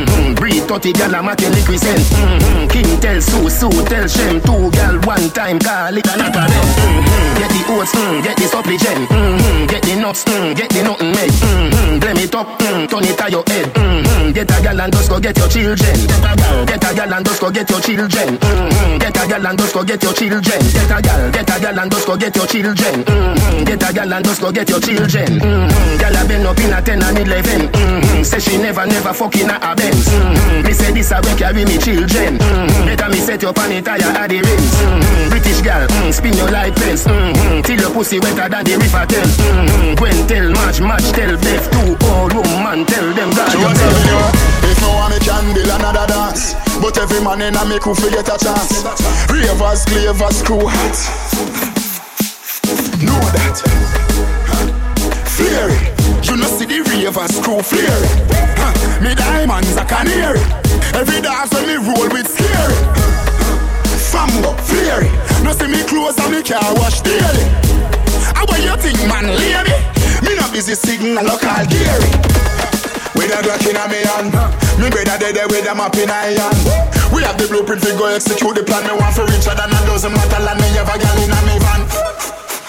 Breed 0.62 0.92
30 0.92 0.92
gyal 0.92 1.18
a 1.18 1.22
make 1.22 1.40
liquid 1.40 1.80
scent. 1.80 1.98
Mm-hmm. 1.98 2.68
King 2.68 3.00
tell 3.00 3.20
Sue, 3.20 3.50
Sue 3.50 3.84
tell 3.84 4.06
Shem. 4.06 4.40
Two 4.40 4.70
gyal 4.70 5.04
one 5.06 5.30
time 5.30 5.58
call 5.58 5.96
it 5.96 6.06
another 6.06 6.46
them. 6.46 6.66
Mm-hmm. 6.78 7.38
Get 7.38 7.50
the 7.50 7.60
oats, 7.72 7.92
mm, 7.92 8.22
get 8.22 8.36
the 8.36 8.46
supplement. 8.46 9.08
Mm-hmm. 9.10 9.66
Get 9.66 9.82
the 9.82 9.94
nuts, 9.96 10.24
mm, 10.24 10.56
get 10.56 10.70
the 10.70 10.82
nothing 10.82 11.10
made. 11.10 11.30
Mm-hmm. 11.30 11.98
Blame 11.98 12.16
it 12.18 12.34
up, 12.34 12.46
mm, 12.58 12.88
turn 12.88 13.04
it 13.04 13.18
to 13.18 13.26
your 13.30 13.44
head. 13.46 13.66
Mm-hmm. 13.74 14.32
Get 14.32 14.50
a 14.50 14.62
gal 14.62 14.80
and 14.80 14.92
just 14.92 15.08
go 15.10 15.20
get 15.20 15.36
your 15.38 15.48
children. 15.48 15.96
Get 16.06 16.22
a 16.22 16.32
gal, 16.36 16.66
get 16.66 16.84
a 16.84 16.94
gal 16.94 17.14
and 17.14 17.26
just 17.26 17.40
go 17.40 17.50
get 17.50 17.70
your 17.70 17.80
children. 17.80 18.28
Mm-hmm. 18.38 18.98
Get 18.98 19.16
a 19.18 19.22
gal 19.28 19.46
and 19.46 19.58
just 19.58 19.74
go 19.74 19.82
get 19.82 20.02
your 20.02 20.12
children. 20.14 20.60
Get 20.62 20.90
a 20.90 20.98
gal, 21.02 21.30
get 21.32 21.50
a 21.50 21.56
gal 21.60 21.78
and 21.78 21.90
just 21.90 22.06
go 22.06 22.16
get 22.16 22.36
your 22.36 22.46
children. 22.46 22.94
Mm-hmm. 23.02 23.64
Get 23.64 23.82
a 23.82 23.92
gal 23.92 24.12
and 24.12 24.24
just 24.24 24.40
go 24.40 24.52
get 24.52 24.68
your 24.68 24.80
children. 24.80 25.30
Mm-hmm. 25.42 25.98
Gal 25.98 26.16
a 26.16 26.22
been 26.28 26.46
up 26.46 26.58
in 26.60 26.72
a 26.72 26.80
ten 26.82 27.02
and 27.02 27.18
eleven. 27.18 27.60
Mm-hmm. 27.68 28.22
Say 28.22 28.38
she 28.38 28.56
never 28.58 28.86
never 28.86 29.12
fucking 29.12 29.50
a 29.50 29.56
a 29.58 29.74
Benz. 29.74 30.06
Mm-hmm. 30.06 30.51
Me 30.60 30.72
say 30.72 30.92
this 30.92 31.10
a 31.10 31.20
when 31.24 31.36
carry 31.36 31.64
me 31.64 31.78
children. 31.78 32.36
Mm-hmm. 32.36 32.84
Better 32.84 33.08
me 33.08 33.18
set 33.18 33.42
your 33.42 33.52
pan 33.52 33.72
tire 33.82 34.12
at 34.12 34.28
the 34.28 34.44
rims. 34.44 34.72
Mm-hmm. 34.76 35.30
British 35.32 35.60
gal, 35.64 35.88
mm, 35.88 36.12
spin 36.12 36.34
your 36.36 36.50
light 36.50 36.76
fence. 36.78 37.04
Mm-hmm. 37.08 37.62
Till 37.62 37.80
your 37.80 37.92
pussy 37.92 38.20
wetter 38.20 38.48
than 38.48 38.64
the 38.64 38.76
river 38.76 39.04
tell. 39.08 39.24
Mm-hmm. 39.24 39.94
Gwen 39.96 40.18
tell 40.28 40.48
match, 40.52 40.80
match 40.80 41.08
tell 41.16 41.32
Beth 41.40 41.66
two 41.72 41.96
all 42.12 42.28
woman 42.28 42.84
tell 42.84 43.08
them 43.16 43.30
that 43.32 43.52
you 43.56 43.64
you, 43.64 44.20
if 44.68 44.78
no 44.84 44.90
one 45.00 45.16
can 45.24 45.44
build 45.54 45.72
another 45.72 46.06
dance. 46.06 46.54
But 46.80 46.98
every 46.98 47.20
man 47.24 47.40
in 47.42 47.56
a 47.56 47.64
me 47.64 47.78
crew 47.78 47.94
fi 47.94 48.10
get 48.10 48.28
a 48.28 48.36
chance. 48.36 48.84
Ravers, 49.30 49.84
clavers, 49.86 50.42
crew 50.44 50.66
hot. 50.66 50.96
Know 53.00 53.20
that. 53.32 53.56
Flare 55.26 55.70
it. 55.70 55.91
You 56.24 56.36
know 56.36 56.46
see 56.46 56.64
the 56.64 56.80
ravers 56.86 57.38
crew 57.40 57.60
flare 57.62 57.84
it. 57.84 59.02
Me 59.02 59.14
diamonds 59.14 59.76
a 59.76 59.84
canary. 59.84 60.40
Every 60.94 61.20
dance 61.20 61.52
when 61.52 61.66
me 61.66 61.76
roll 61.76 62.08
with 62.08 62.28
scary. 62.30 62.78
Fambo, 64.10 64.54
flare 64.62 65.04
it. 65.04 65.12
No 65.42 65.52
see 65.52 65.66
me 65.66 65.82
clothes 65.82 66.18
and 66.18 66.32
me 66.32 66.42
car 66.42 66.62
wash 66.76 67.00
daily. 67.02 67.46
How 68.32 68.46
what 68.46 68.62
you 68.62 68.76
think, 68.78 68.98
man, 69.10 69.26
lady? 69.26 69.76
Me 70.22 70.30
me 70.30 70.36
not 70.36 70.52
busy 70.52 70.74
signal 70.74 71.24
local 71.24 71.66
Gary. 71.66 72.10
With 73.14 73.28
a 73.28 73.42
Glock 73.44 73.68
in 73.68 73.76
a 73.76 73.84
me 73.92 74.00
hand 74.08 74.32
Me 74.80 74.88
brother 74.88 75.18
dead 75.20 75.36
with 75.50 75.68
a 75.68 75.74
map 75.74 75.94
in 75.96 76.08
a 76.08 76.12
hand 76.12 77.12
We 77.12 77.22
have 77.22 77.36
the 77.36 77.46
blueprint 77.46 77.82
to 77.82 77.92
go 77.92 78.06
execute 78.06 78.56
the 78.56 78.62
plan 78.64 78.88
Me 78.88 78.96
want 78.96 79.14
for 79.14 79.26
richer 79.26 79.52
than 79.52 79.68
a 79.68 79.80
dozen 79.84 80.12
metal 80.12 80.48
And 80.48 80.58
me 80.58 80.68
have 80.80 80.88
a 80.88 80.96
gal 80.96 81.18
in 81.20 81.30
a 81.30 81.40
me 81.44 81.58
van 81.60 82.21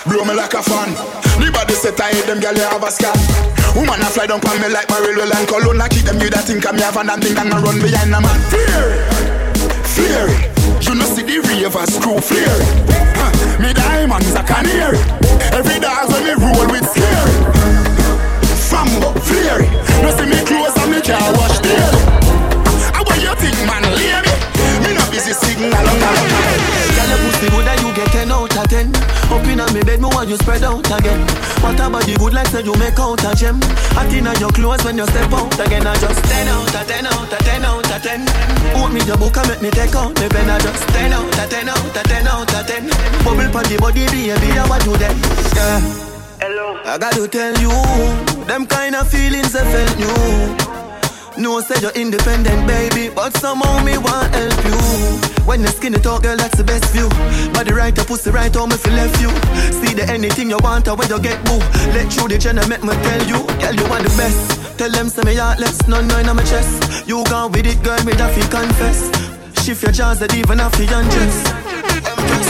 Blow 0.05 0.25
me 0.25 0.33
like 0.33 0.53
a 0.53 0.61
fan. 0.63 0.91
The 1.39 1.51
body 1.51 1.73
set 1.73 1.99
I 2.01 2.11
hate 2.11 2.27
them 2.27 2.39
gal 2.39 2.55
you 2.55 2.67
have 2.67 2.83
a 2.83 2.91
scan. 2.91 3.15
Woman 3.75 4.01
a 4.01 4.07
fly 4.11 4.27
down 4.27 4.41
pan 4.41 4.59
me 4.61 4.67
like 4.69 4.89
my 4.89 4.99
railway 4.99 5.27
line. 5.27 5.47
Cologne 5.47 5.81
I 5.81 5.87
keep 5.87 6.05
them 6.05 6.19
you 6.19 6.29
that 6.29 6.45
think 6.45 6.65
I'm 6.67 6.75
me 6.75 6.81
have 6.81 6.97
an 6.97 7.09
and 7.09 7.23
think 7.23 7.39
I'm 7.39 7.49
run 7.49 7.79
behind 7.79 8.13
a 8.13 8.19
man. 8.19 8.39
Fear. 8.51 9.13
It 9.95 10.53
You 10.83 10.95
know 10.95 11.05
see 11.05 11.21
the 11.21 11.39
ravers 11.39 11.97
crew 12.01 12.17
it 12.17 12.61
huh. 13.15 13.31
Me 13.61 13.73
diamonds 13.73 14.33
a 14.33 14.43
canary 14.43 14.97
Every 15.53 15.79
dog 15.79 16.11
when 16.11 16.25
me 16.25 16.33
roll 16.33 16.67
with 16.67 16.83
scary 16.89 17.33
Fambo, 18.57 19.13
flare 19.21 19.63
No 20.01 20.09
see 20.17 20.25
me 20.25 20.39
clothes 20.43 20.75
and 20.81 20.91
me 20.91 20.99
car 20.99 21.21
wash 21.37 21.59
daily 21.61 22.01
How 22.91 23.05
you 23.15 23.33
think, 23.37 23.57
man, 23.69 23.85
lady? 23.95 24.33
Me? 24.81 24.89
Me 24.89 24.93
not 24.97 25.09
busy 25.11 25.33
signal 25.33 25.71
me 29.73 29.81
bed, 29.81 29.99
me 29.99 30.07
want 30.13 30.29
you 30.29 30.38
spread 30.38 30.63
out 30.63 30.86
again. 30.86 31.19
What 31.65 31.79
about 31.81 32.05
the 32.05 32.13
good 32.21 32.33
like 32.33 32.47
say 32.47 32.62
you 32.62 32.75
make 32.77 32.99
out 33.01 33.23
a 33.25 33.33
gem. 33.33 33.57
Hot 33.97 34.13
in 34.13 34.29
your 34.39 34.53
clothes 34.53 34.83
when 34.86 34.97
you 34.97 35.07
step 35.09 35.33
out 35.33 35.53
again. 35.57 35.88
I 35.88 35.95
just 35.97 36.21
10 36.23 36.47
out 36.47 36.75
of 36.77 36.86
10 36.86 37.05
out 37.09 37.33
of 37.33 37.39
10 37.41 37.65
out 37.65 37.91
of 37.91 38.01
10 38.01 38.25
Put 38.77 38.89
me 38.93 39.01
your 39.03 39.17
book 39.17 39.38
and 39.38 39.47
make 39.49 39.62
me 39.62 39.69
take 39.73 39.95
out 39.97 40.13
me 40.13 40.29
pen. 40.29 40.49
I 40.49 40.59
just 40.62 40.86
10 40.93 41.13
out 41.13 41.25
of 41.25 41.49
10 41.49 41.69
out 41.69 41.97
of 41.97 42.03
10 42.05 42.27
out 42.27 42.53
of 42.53 42.67
10 42.67 42.89
Bubble 43.25 43.49
pon 43.49 43.65
the 43.65 43.77
body, 43.81 44.05
baby, 44.13 44.31
I 44.31 44.63
want 44.69 44.86
you 44.86 44.95
then 44.97 45.17
Yeah. 45.57 45.81
Hello. 46.43 46.77
I 46.86 46.97
got 46.97 47.13
to 47.13 47.27
tell 47.27 47.55
you, 47.57 47.71
them 48.45 48.67
kind 48.67 48.95
of 48.95 49.07
feelings 49.09 49.55
I 49.55 49.63
felt 49.63 49.97
new. 49.97 50.92
No, 51.38 51.60
say 51.62 51.82
you're 51.82 51.91
independent, 51.91 52.67
baby, 52.67 53.10
but 53.13 53.36
somehow 53.38 53.84
me 53.84 53.98
want 53.98 54.34
help 54.36 54.65
you. 54.65 54.78
When 55.50 55.62
the 55.63 55.67
skinny 55.69 55.98
talk, 55.98 56.22
girl, 56.22 56.38
that's 56.38 56.56
the 56.56 56.63
best 56.63 56.86
view. 56.93 57.10
Body 57.54 57.74
right, 57.74 57.96
your 57.96 58.06
pussy 58.06 58.30
right, 58.30 58.54
home 58.54 58.72
if 58.72 58.86
you 58.86 58.93
left 58.93 59.19
you. 59.19 59.30
See 59.82 59.93
the 59.98 60.06
anything 60.08 60.50
you 60.50 60.60
want, 60.62 60.88
or 60.88 60.96
when 60.96 61.10
you 61.10 61.19
get 61.19 61.43
boo. 61.46 61.58
Let 61.89 62.13
you 62.15 62.28
the 62.30 62.38
channel, 62.38 62.67
make 62.69 62.84
me 62.84 62.93
tell 62.93 63.24
you, 63.26 63.41
girl, 63.58 63.74
you 63.74 63.86
want 63.89 64.06
the 64.06 64.13
best. 64.13 64.78
Tell 64.78 64.91
them, 64.91 65.10
say 65.10 65.24
me 65.24 65.36
heartless, 65.36 65.88
no, 65.88 66.02
no, 66.02 66.22
on 66.22 66.36
my 66.36 66.43
chest. 66.43 67.10
You 67.10 67.24
gone 67.26 67.52
with 67.52 67.65
it, 67.65 67.82
girl, 67.82 67.98
me 68.06 68.13
that 68.13 68.30
fi 68.30 68.43
confess. 68.54 69.10
Shift 69.65 69.82
your 69.82 69.91
jaws, 69.91 70.19
that 70.19 70.36
even 70.36 70.60
after 70.60 70.84
you 70.86 70.93
undress. 70.93 71.50
Empress. 72.13 72.50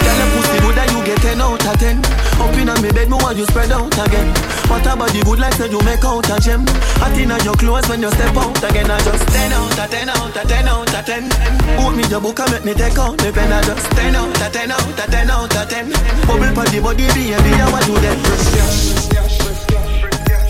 Girl, 0.00 0.16
your 0.16 0.30
pussy 0.40 0.56
good 0.64 0.78
and 0.80 0.90
you 0.96 1.00
get 1.04 1.20
10 1.20 1.40
out 1.40 1.66
of 1.66 1.76
10 1.78 2.00
Up 2.40 2.54
in 2.56 2.82
me 2.82 2.90
bed, 2.92 3.08
me 3.10 3.16
want 3.20 3.36
you 3.36 3.44
spread 3.44 3.70
out 3.70 3.92
again 3.92 4.49
What 4.70 4.86
about 4.86 5.10
the 5.10 5.20
good 5.26 5.40
like 5.42 5.54
say 5.58 5.66
you 5.66 5.82
make 5.82 6.04
out 6.06 6.30
a 6.30 6.38
gem 6.38 6.62
Hot 7.02 7.18
in 7.18 7.34
your 7.42 7.58
clothes 7.58 7.88
when 7.90 8.06
you 8.06 8.10
step 8.14 8.36
out 8.38 8.54
again 8.62 8.86
I 8.86 9.02
just 9.02 9.26
10 9.26 9.50
out 9.50 9.78
of 9.82 9.90
10 9.90 10.08
out 10.08 10.30
of 10.30 10.46
10 10.46 10.68
out 10.70 10.94
of 10.94 11.04
10 11.04 11.26
Put 11.74 11.92
me 11.98 12.06
your 12.06 12.20
book 12.22 12.38
and 12.38 12.50
make 12.54 12.64
me 12.64 12.74
take 12.78 12.94
out 12.94 13.18
the 13.18 13.34
pen 13.34 13.50
I 13.50 13.66
just 13.66 13.90
10 13.98 14.14
out 14.14 14.30
of 14.30 14.52
10 14.54 14.70
out 14.70 14.86
of 14.86 15.10
10 15.10 15.30
out 15.30 15.56
of 15.58 15.68
10 15.68 15.90
Bubble 16.22 16.70
the 16.70 16.78
body, 16.78 17.02
baby, 17.10 17.34
I 17.34 17.66
want 17.66 17.86
you 17.90 17.98
then 17.98 18.18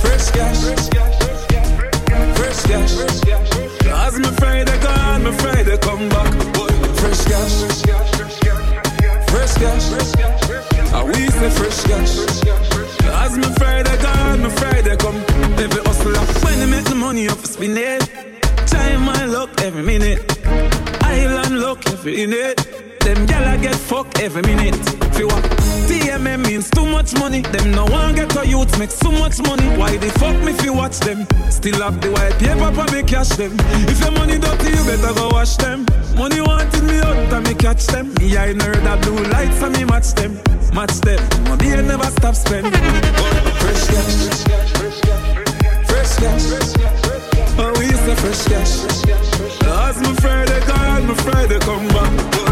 Fresh 0.04 0.30
cash, 0.36 0.60
fresh 0.60 0.88
cash, 0.92 1.20
fresh 2.36 2.60
cash. 2.68 2.92
As 3.86 4.18
me 4.18 4.28
Friday 4.36 4.78
gone, 4.80 5.24
me 5.24 5.32
Friday 5.32 5.78
come 5.78 6.08
back. 6.08 6.32
Boy 6.52 6.68
fresh 7.00 7.24
cash, 7.24 7.54
fresh 9.28 9.54
cash. 9.54 9.90
I 10.92 11.04
we 11.04 11.28
say 11.30 11.50
fresh 11.50 11.82
cash. 11.84 12.89
As 13.04 13.36
me 13.36 13.44
Friday 13.58 13.96
gone, 14.02 14.42
me 14.42 14.50
Friday 14.50 14.96
come. 14.96 15.16
Every 15.58 15.82
hustler 15.82 16.18
when 16.44 16.58
they 16.58 16.66
make 16.66 16.84
the 16.84 16.94
money 16.94 17.28
off 17.28 17.44
spin 17.44 17.76
it. 17.76 18.02
Time 18.66 19.02
my 19.04 19.24
luck 19.26 19.60
every 19.62 19.82
minute. 19.82 20.20
Island 21.02 21.60
luck 21.60 21.86
every 21.90 22.26
minute. 22.26 22.89
Them 23.00 23.26
gal 23.26 23.44
I 23.44 23.56
get 23.56 23.74
fuck 23.74 24.06
every 24.20 24.42
minute. 24.42 24.76
Fi 25.14 25.24
what? 25.24 25.44
TMM 25.88 26.46
means 26.46 26.70
too 26.70 26.86
much 26.86 27.14
money. 27.18 27.42
Them 27.42 27.72
no 27.72 27.84
one 27.86 28.14
get 28.14 28.34
a 28.36 28.46
youth 28.46 28.78
make 28.78 28.90
so 28.90 29.10
much 29.10 29.40
money. 29.40 29.66
Why 29.76 29.96
they 29.96 30.10
fuck 30.10 30.36
me 30.42 30.52
if 30.52 30.64
you 30.64 30.72
watch 30.72 30.98
them? 31.00 31.26
Still 31.50 31.80
have 31.82 32.00
the 32.00 32.10
white 32.10 32.38
paper 32.38 32.70
for 32.72 32.86
me 32.94 33.02
cash 33.02 33.30
them. 33.30 33.52
If 33.88 34.00
your 34.00 34.12
money 34.12 34.38
dirty, 34.38 34.70
you 34.76 34.84
better 34.84 35.14
go 35.14 35.28
wash 35.30 35.56
them. 35.56 35.86
Money 36.16 36.40
wanted 36.40 36.84
me 36.84 36.98
out 37.00 37.32
and 37.32 37.46
me 37.46 37.54
catch 37.54 37.86
them. 37.86 38.14
Me 38.14 38.36
I 38.36 38.52
nerd 38.54 38.82
that 38.84 39.02
blue 39.02 39.22
lights 39.30 39.62
and 39.62 39.76
me 39.76 39.84
match 39.84 40.14
them. 40.14 40.38
Match 40.74 41.00
them. 41.00 41.20
My 41.44 41.56
beer 41.56 41.82
never 41.82 42.10
stop 42.18 42.34
spend. 42.34 42.66
Fresh 43.62 43.86
cash. 43.92 44.16
Fresh 45.88 46.16
cash. 46.16 46.44
Oh, 47.58 47.74
we 47.78 47.88
say 47.88 48.14
fresh 48.16 48.44
cash. 48.46 49.10
Friday 49.10 49.18
come 49.20 49.48
back. 49.48 49.50
Fresh 49.50 49.56
cash. 49.56 49.66
As 49.66 50.00
my 50.00 50.14
Friday 50.20 50.66
gone, 50.66 51.06
my 51.06 51.14
Friday 51.14 51.58
come 51.60 51.88
back. 51.88 52.49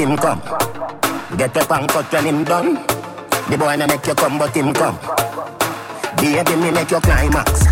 Him 0.00 0.16
come. 0.16 0.40
Get 1.36 1.56
up 1.56 1.70
and 1.70 1.88
cut 1.88 2.12
when 2.12 2.24
him 2.24 2.44
done. 2.44 2.74
The 3.48 3.56
boy 3.58 3.76
no 3.76 3.86
make 3.86 4.06
you 4.06 4.14
come, 4.14 4.38
but 4.38 4.56
him 4.56 4.72
come. 4.72 4.98
Baby, 6.16 6.56
me 6.56 6.70
make 6.70 6.90
you 6.90 7.00
climax. 7.00 7.66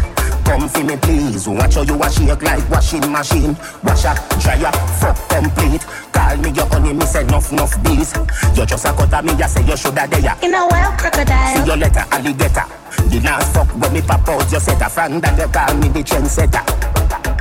Come 0.45 0.69
for 0.69 0.85
me, 0.85 0.97
please. 0.97 1.49
Watch 1.49 1.75
how 1.75 1.83
you 1.83 2.03
a 2.03 2.11
shake 2.11 2.43
like 2.43 2.71
washing 2.71 3.11
machine. 3.11 3.57
Wash 3.83 4.05
up, 4.05 4.19
dry 4.41 4.63
up, 4.63 4.77
fuck 5.01 5.17
complete. 5.29 5.85
Call 6.29 6.37
me 6.37 6.51
your 6.51 6.67
honey, 6.67 6.93
me 6.93 7.07
say 7.07 7.25
nuff 7.25 7.51
nuff 7.53 7.83
bees. 7.83 8.13
You 8.55 8.67
just 8.67 8.85
a 8.85 8.93
cut 8.93 9.25
me, 9.25 9.33
you 9.33 9.49
say 9.49 9.65
you 9.65 9.77
shoulda 9.79 10.07
there. 10.09 10.37
In 10.43 10.53
a 10.53 10.69
well, 10.69 10.93
crocodile. 10.99 11.57
See 11.57 11.65
your 11.65 11.79
letter, 11.79 12.05
alligator. 12.13 12.69
The 13.09 13.21
last 13.25 13.55
fuck 13.55 13.69
when 13.81 13.95
me 13.95 14.03
pop 14.03 14.29
out, 14.29 14.53
you 14.53 14.61
set 14.61 14.83
a 14.83 14.91
friend 14.91 15.23
that 15.23 15.39
you 15.41 15.49
call 15.49 15.75
me 15.81 15.89
the 15.89 16.05
trendsetter. 16.05 16.61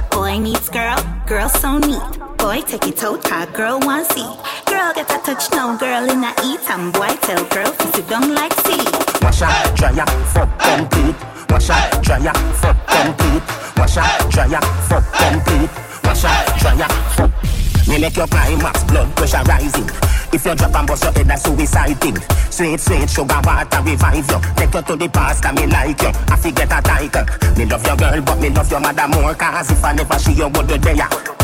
Boy 0.10 0.40
needs 0.40 0.70
girl, 0.70 0.96
girl 1.28 1.50
so 1.50 1.78
neat. 1.80 2.00
Boy 2.38 2.62
take 2.62 2.88
it 2.88 3.04
out, 3.04 3.22
car 3.26 3.46
girl 3.48 3.78
want 3.82 4.08
see. 4.14 4.24
Girl 4.72 4.94
get 4.96 5.12
a 5.12 5.20
touch 5.20 5.52
now, 5.52 5.76
girl 5.76 6.08
in 6.08 6.24
a 6.24 6.32
eat 6.48 6.64
and 6.72 6.94
boy 6.94 7.12
tell 7.28 7.44
girl 7.52 7.68
if 7.68 7.98
you 7.98 8.04
don't 8.08 8.34
like 8.36 8.54
see. 8.64 8.88
Wash 9.20 9.42
up, 9.42 9.76
dry 9.76 10.00
up, 10.00 10.08
fuck 10.32 10.48
complete. 10.64 11.16
Wash 11.50 11.70
up, 11.70 12.02
dry 12.02 12.24
up, 12.24 12.38
fuck 12.56 12.80
complete. 12.88 13.44
Wash 13.76 13.98
up, 13.98 14.32
dry 14.32 14.48
up, 14.48 14.64
fuck 14.88 15.04
complete. 15.12 15.72
Wash 16.06 16.24
up, 16.24 16.56
dry 16.56 16.80
up, 16.80 16.92
fuck. 17.20 17.57
Me 17.88 17.98
make 18.00 18.18
your 18.18 18.28
climax, 18.28 18.84
blood 18.84 19.16
pressure 19.16 19.44
rising. 19.48 19.90
If 20.34 20.46
you 20.46 20.56
drop 20.56 20.76
and 20.76 20.88
bust 20.88 21.04
your 21.04 21.14
head, 21.14 21.28
that's 21.28 21.44
suicide 21.44 22.00
thing. 22.02 22.18
Sweet, 22.52 22.80
sweet 22.80 23.10
sugar 23.10 23.40
water 23.44 23.82
revive 23.82 24.30
you. 24.30 24.40
Take 24.56 24.74
you 24.74 24.82
to 24.82 24.96
the 24.96 25.10
past, 25.10 25.46
and 25.46 25.56
me 25.58 25.68
like 25.68 26.02
you. 26.02 26.12
I 26.28 26.36
forget 26.36 26.72
a 26.72 26.82
title. 26.82 27.26
Me 27.56 27.66
love 27.66 27.86
your 27.86 27.96
girl, 27.96 28.22
but 28.22 28.40
me 28.40 28.50
love 28.50 28.70
your 28.70 28.82
mother 28.82 29.08
more. 29.08 29.34
Cause 29.36 29.72
if 29.72 29.84
I 29.84 29.94
never 29.94 30.20
see 30.20 30.34
you, 30.34 30.48
would 30.50 30.70
you 30.70 30.78
there? 30.78 31.37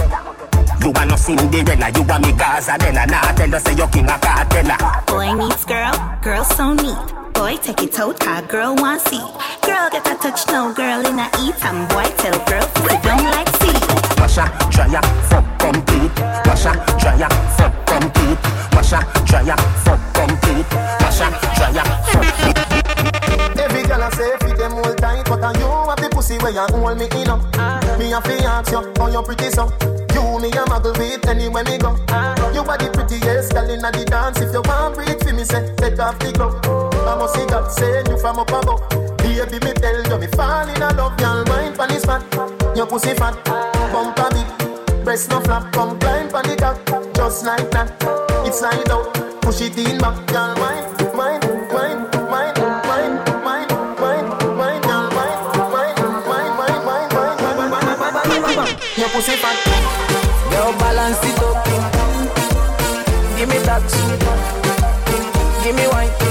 You 0.83 0.91
are 0.91 1.05
no 1.05 1.15
Cinderella, 1.15 1.89
you 1.95 2.03
are 2.11 2.19
me 2.19 2.33
Gaza 2.33 2.77
Della. 2.77 3.05
Nah, 3.07 3.31
tell 3.31 3.47
you 3.47 3.59
say 3.59 3.73
you 3.73 3.87
king 3.87 4.03
a 4.03 4.19
cartella. 4.19 4.75
Boy 5.07 5.31
needs 5.31 5.63
girl, 5.63 5.95
girl 6.21 6.43
so 6.43 6.73
neat. 6.73 6.99
Boy 7.33 7.55
take 7.63 7.83
it 7.83 7.97
out, 7.97 8.19
car 8.19 8.41
girl 8.41 8.75
want 8.75 8.99
see. 8.99 9.23
Girl 9.63 9.87
get 9.89 10.05
a 10.05 10.15
touch 10.19 10.45
now, 10.47 10.73
girl 10.73 10.99
in 11.07 11.17
a 11.17 11.31
eat 11.39 11.55
and 11.63 11.87
boy 11.87 12.03
tell 12.19 12.35
girl 12.43 12.67
to 12.67 12.81
sit 12.83 13.01
down 13.01 13.23
like 13.31 13.47
see. 13.63 13.71
Wash 14.19 14.37
up, 14.37 14.51
dry 14.71 14.93
up, 14.93 15.05
fuck 15.31 15.47
complete. 15.57 16.11
Wash 16.43 16.65
up, 16.65 16.75
dry 16.99 17.23
up, 17.23 17.31
fuck 17.55 17.73
complete. 17.87 18.39
Wash 18.75 18.91
up, 18.91 19.07
dry 19.23 19.49
up, 19.49 19.59
fuck 19.87 20.01
complete. 20.11 20.67
Wash 20.99 21.21
up, 21.23 21.31
dry 21.55 21.79
up, 21.79 21.87
fuck 22.11 22.27
Every 23.57 23.83
girl 23.83 24.03
I 24.03 24.09
say 24.09 24.35
fit 24.43 24.57
them 24.57 24.73
all 24.73 24.93
tight, 24.95 25.23
but 25.29 25.43
on 25.43 25.55
you 25.55 25.67
have 25.87 25.95
the 25.95 26.09
pussy 26.11 26.37
where 26.39 26.51
you 26.51 26.67
hold 26.75 26.97
me 26.99 27.07
in 27.15 27.29
up. 27.29 27.39
Me 27.97 28.11
a 28.11 28.19
fi 28.19 28.35
ask 28.43 28.69
you 28.69 28.83
how 28.97 29.07
you 29.07 29.21
pretty 29.23 29.49
so 29.49 29.71
anywhere 31.27 31.63
me 31.63 31.77
go. 31.77 31.95
You 32.53 32.61
are 32.61 32.77
the 32.77 32.89
prettiest 32.93 33.53
girl 33.53 33.69
in 33.69 33.81
the 33.81 34.05
dance. 34.05 34.39
If 34.41 34.53
you 34.53 34.61
want 34.61 34.95
breathe 34.95 35.21
for 35.21 35.33
me, 35.33 35.43
say 35.43 35.73
take 35.77 35.99
off 35.99 36.19
the 36.19 36.31
glove. 36.31 36.59
I 37.07 37.15
must 37.15 37.35
see 37.35 37.45
God 37.45 37.71
send 37.71 38.07
you 38.07 38.17
from 38.17 38.39
up 38.39 38.49
above. 38.49 38.81
Baby, 39.17 39.59
me 39.65 39.73
tell 39.73 40.03
you, 40.03 40.17
me 40.17 40.27
fall 40.27 40.67
in 40.67 40.79
love. 40.79 41.19
Y'all 41.19 41.43
wine 41.45 41.73
pon 41.75 41.89
this 41.89 42.05
fat, 42.05 42.23
your 42.75 42.87
pussy 42.87 43.13
fat, 43.13 43.35
pump 43.91 44.17
a 44.19 44.29
bit, 44.33 45.03
press 45.03 45.27
no 45.29 45.39
flap. 45.41 45.71
Come 45.73 45.99
climb 45.99 46.29
pon 46.29 46.43
the 46.43 46.55
cock, 46.55 46.77
just 47.15 47.45
like 47.45 47.69
that. 47.71 47.91
It's 48.45 48.59
slide 48.59 48.89
out, 48.89 49.13
push 49.41 49.61
it 49.61 49.77
in 49.77 49.97
back, 49.97 50.17
y'all 50.31 50.55
wine, 50.59 50.85
wine, 51.15 51.41
wine, 51.71 52.07
wine. 52.29 52.53
Your 58.95 59.09
pussy 59.09 59.35
fat 59.35 59.82
Girl, 60.53 60.71
balance 60.77 61.17
it 61.23 61.41
up. 61.41 61.65
Give 63.37 63.49
me 63.49 63.57
that. 63.65 63.81
Give 65.63 65.75
me 65.75 65.87
wine. 65.87 66.22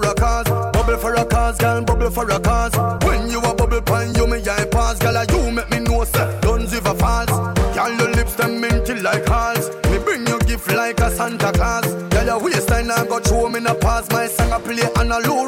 For 0.00 0.08
a 0.08 0.14
cause. 0.14 0.48
Bubble 0.72 0.96
for 0.96 1.14
a 1.14 1.24
cause, 1.24 1.58
girl. 1.58 1.82
Bubble 1.82 2.10
for 2.10 2.28
a 2.30 2.40
cause. 2.40 2.74
When 3.04 3.30
you 3.30 3.38
a 3.38 3.54
bubble 3.54 3.82
pan, 3.82 4.14
you 4.14 4.26
me 4.26 4.38
eye 4.38 4.66
pass. 4.70 4.98
Girl, 4.98 5.24
you 5.24 5.50
make 5.52 5.70
me 5.70 5.80
know 5.80 6.04
say 6.04 6.38
don't 6.40 6.68
give 6.70 6.86
a 6.86 6.94
false. 6.94 7.30
Girl, 7.74 7.92
your 7.98 8.10
lips 8.10 8.34
them 8.34 8.60
minty 8.60 8.94
like 8.94 9.26
halls. 9.26 9.70
Me 9.90 9.98
bring 9.98 10.26
you 10.26 10.38
gift 10.40 10.68
like 10.72 11.00
a 11.00 11.10
Santa 11.10 11.52
Claus. 11.52 11.86
Girl, 12.12 12.26
your 12.26 12.42
waistline 12.42 12.90
I 12.90 13.06
go 13.06 13.18
throw 13.20 13.48
me 13.48 13.58
in 13.58 13.66
a 13.66 13.74
pass. 13.74 14.10
My 14.10 14.26
song 14.26 14.52
I 14.52 14.58
play 14.60 14.88
on 14.96 15.12
a 15.12 15.18
low 15.28 15.46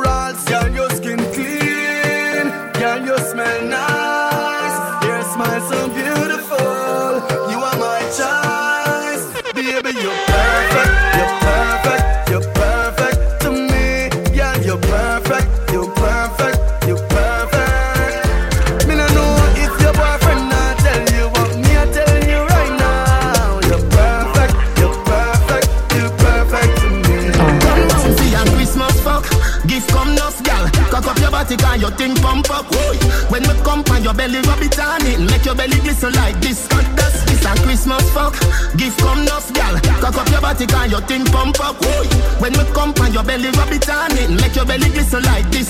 Boy. 41.72 42.06
When 42.38 42.52
we 42.52 42.64
come 42.72 42.92
on 43.00 43.12
your 43.12 43.24
belly, 43.24 43.50
rub 43.50 43.72
it 43.72 43.88
on 43.88 44.12
it, 44.12 44.30
make 44.30 44.54
your 44.54 44.66
belly 44.66 44.90
glisten 44.90 45.22
like 45.22 45.50
this. 45.50 45.68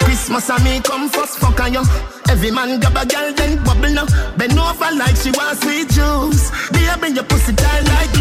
Christmas 0.00 0.48
and 0.50 0.64
me 0.64 0.80
come 0.80 1.08
first, 1.08 1.38
fuck 1.38 1.60
on 1.60 1.74
you. 1.74 1.82
Every 2.28 2.50
man 2.50 2.80
grab 2.80 2.96
a 2.96 3.06
girl, 3.06 3.32
then 3.32 3.62
bubble 3.64 3.90
now. 3.90 4.06
Bend 4.36 4.58
over 4.58 4.90
like 4.96 5.16
she 5.16 5.30
wants 5.30 5.62
sweet 5.62 5.88
juice. 5.90 6.50
Baby, 6.70 7.14
your 7.14 7.24
pussy 7.24 7.52
tight 7.54 7.84
like. 7.84 8.15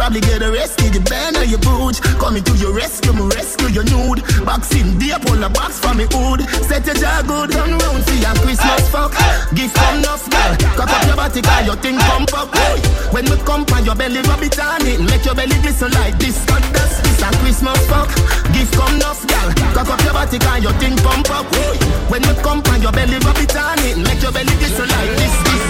Probably 0.00 0.24
get 0.24 0.40
a 0.40 0.48
rescue, 0.50 0.88
the 0.88 1.04
band 1.12 1.36
or 1.36 1.44
your 1.44 1.60
boot. 1.60 2.00
Coming 2.16 2.40
to 2.48 2.56
your 2.56 2.72
rescue, 2.72 3.12
me 3.12 3.28
rescue 3.36 3.68
your 3.68 3.84
nude. 3.84 4.24
Box 4.48 4.72
in 4.72 4.96
deep, 4.96 5.20
pull 5.28 5.36
a 5.44 5.50
box 5.52 5.76
for 5.76 5.92
me 5.92 6.08
hood. 6.08 6.40
Set 6.64 6.88
your 6.88 6.96
jaw 6.96 7.20
good, 7.20 7.52
run 7.52 7.76
round 7.76 8.00
for 8.08 8.16
your 8.16 8.32
Christmas 8.40 8.80
fuck. 8.88 9.12
Give 9.52 9.68
some 9.68 10.00
enough, 10.00 10.24
girl. 10.32 10.56
Cock 10.72 10.88
up 10.88 11.04
your 11.04 11.20
body, 11.20 11.44
cause 11.44 11.66
your 11.68 11.76
thing 11.84 12.00
pump 12.00 12.32
up. 12.32 12.48
Hey. 12.48 12.80
When 13.12 13.28
we 13.28 13.36
come 13.44 13.68
on 13.76 13.84
your 13.84 13.92
belly, 13.92 14.24
rub 14.24 14.40
it 14.40 14.56
on 14.56 14.88
it. 14.88 15.04
Make 15.04 15.28
your 15.28 15.36
belly 15.36 15.60
glisten 15.60 15.92
like 15.92 16.16
this. 16.16 16.48
Cut 16.48 16.64
dust, 16.72 17.04
this 17.04 17.20
a 17.20 17.28
Christmas 17.44 17.76
fuck. 17.84 18.08
Give 18.56 18.72
come 18.72 18.96
enough, 18.96 19.20
girl. 19.28 19.52
Cock 19.76 19.92
up 19.92 20.00
your 20.00 20.16
body, 20.16 20.40
cause 20.40 20.64
your 20.64 20.72
thing 20.80 20.96
pump 21.04 21.28
up. 21.28 21.44
Hey. 21.52 21.76
When 22.08 22.24
we 22.24 22.32
come 22.40 22.64
on 22.72 22.80
your 22.80 22.96
belly, 22.96 23.20
rub 23.20 23.36
it 23.36 23.52
on 23.52 23.76
it. 23.84 24.00
Make 24.00 24.24
your 24.24 24.32
belly 24.32 24.56
glisten 24.64 24.88
like 24.88 25.12
this, 25.20 25.36
this. 25.44 25.60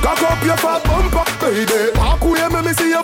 Cock 0.00 0.32
up 0.32 0.40
your 0.40 0.56
fat 0.56 0.80
bumper, 0.88 1.24
baby. 1.44 1.92
Walk 2.00 2.24
away, 2.24 2.48
me, 2.48 2.60
me 2.60 2.72
see 2.72 2.88
your 2.88 3.02
bumper, 3.02 3.02
baby. 3.02 3.03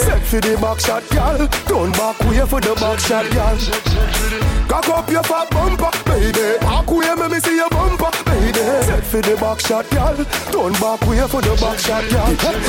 Set 0.00 0.22
for 0.22 0.40
the 0.40 0.56
back 0.56 0.80
shot, 0.80 1.08
girl. 1.10 1.46
Turn 1.68 1.92
back 1.92 2.18
way 2.20 2.40
for 2.46 2.60
the 2.60 2.74
back 2.74 2.98
shot, 3.00 3.30
girl. 3.32 3.56
Cock 4.68 4.88
up 4.88 5.10
your 5.10 5.22
fat 5.22 5.50
bumper, 5.50 5.90
baby. 6.04 6.56
Walk 6.64 6.90
away, 6.90 7.14
me, 7.14 7.28
me 7.28 7.40
see 7.40 7.56
baby. 7.56 7.69
Set 8.60 9.04
for 9.04 9.22
the 9.22 9.36
back 9.36 9.60
shot, 9.60 9.88
girl. 9.90 10.16
Turn 10.52 10.72
back 10.76 11.00
way 11.08 11.24
for 11.28 11.40
the 11.40 11.56
back 11.56 11.78
shot. 11.78 12.04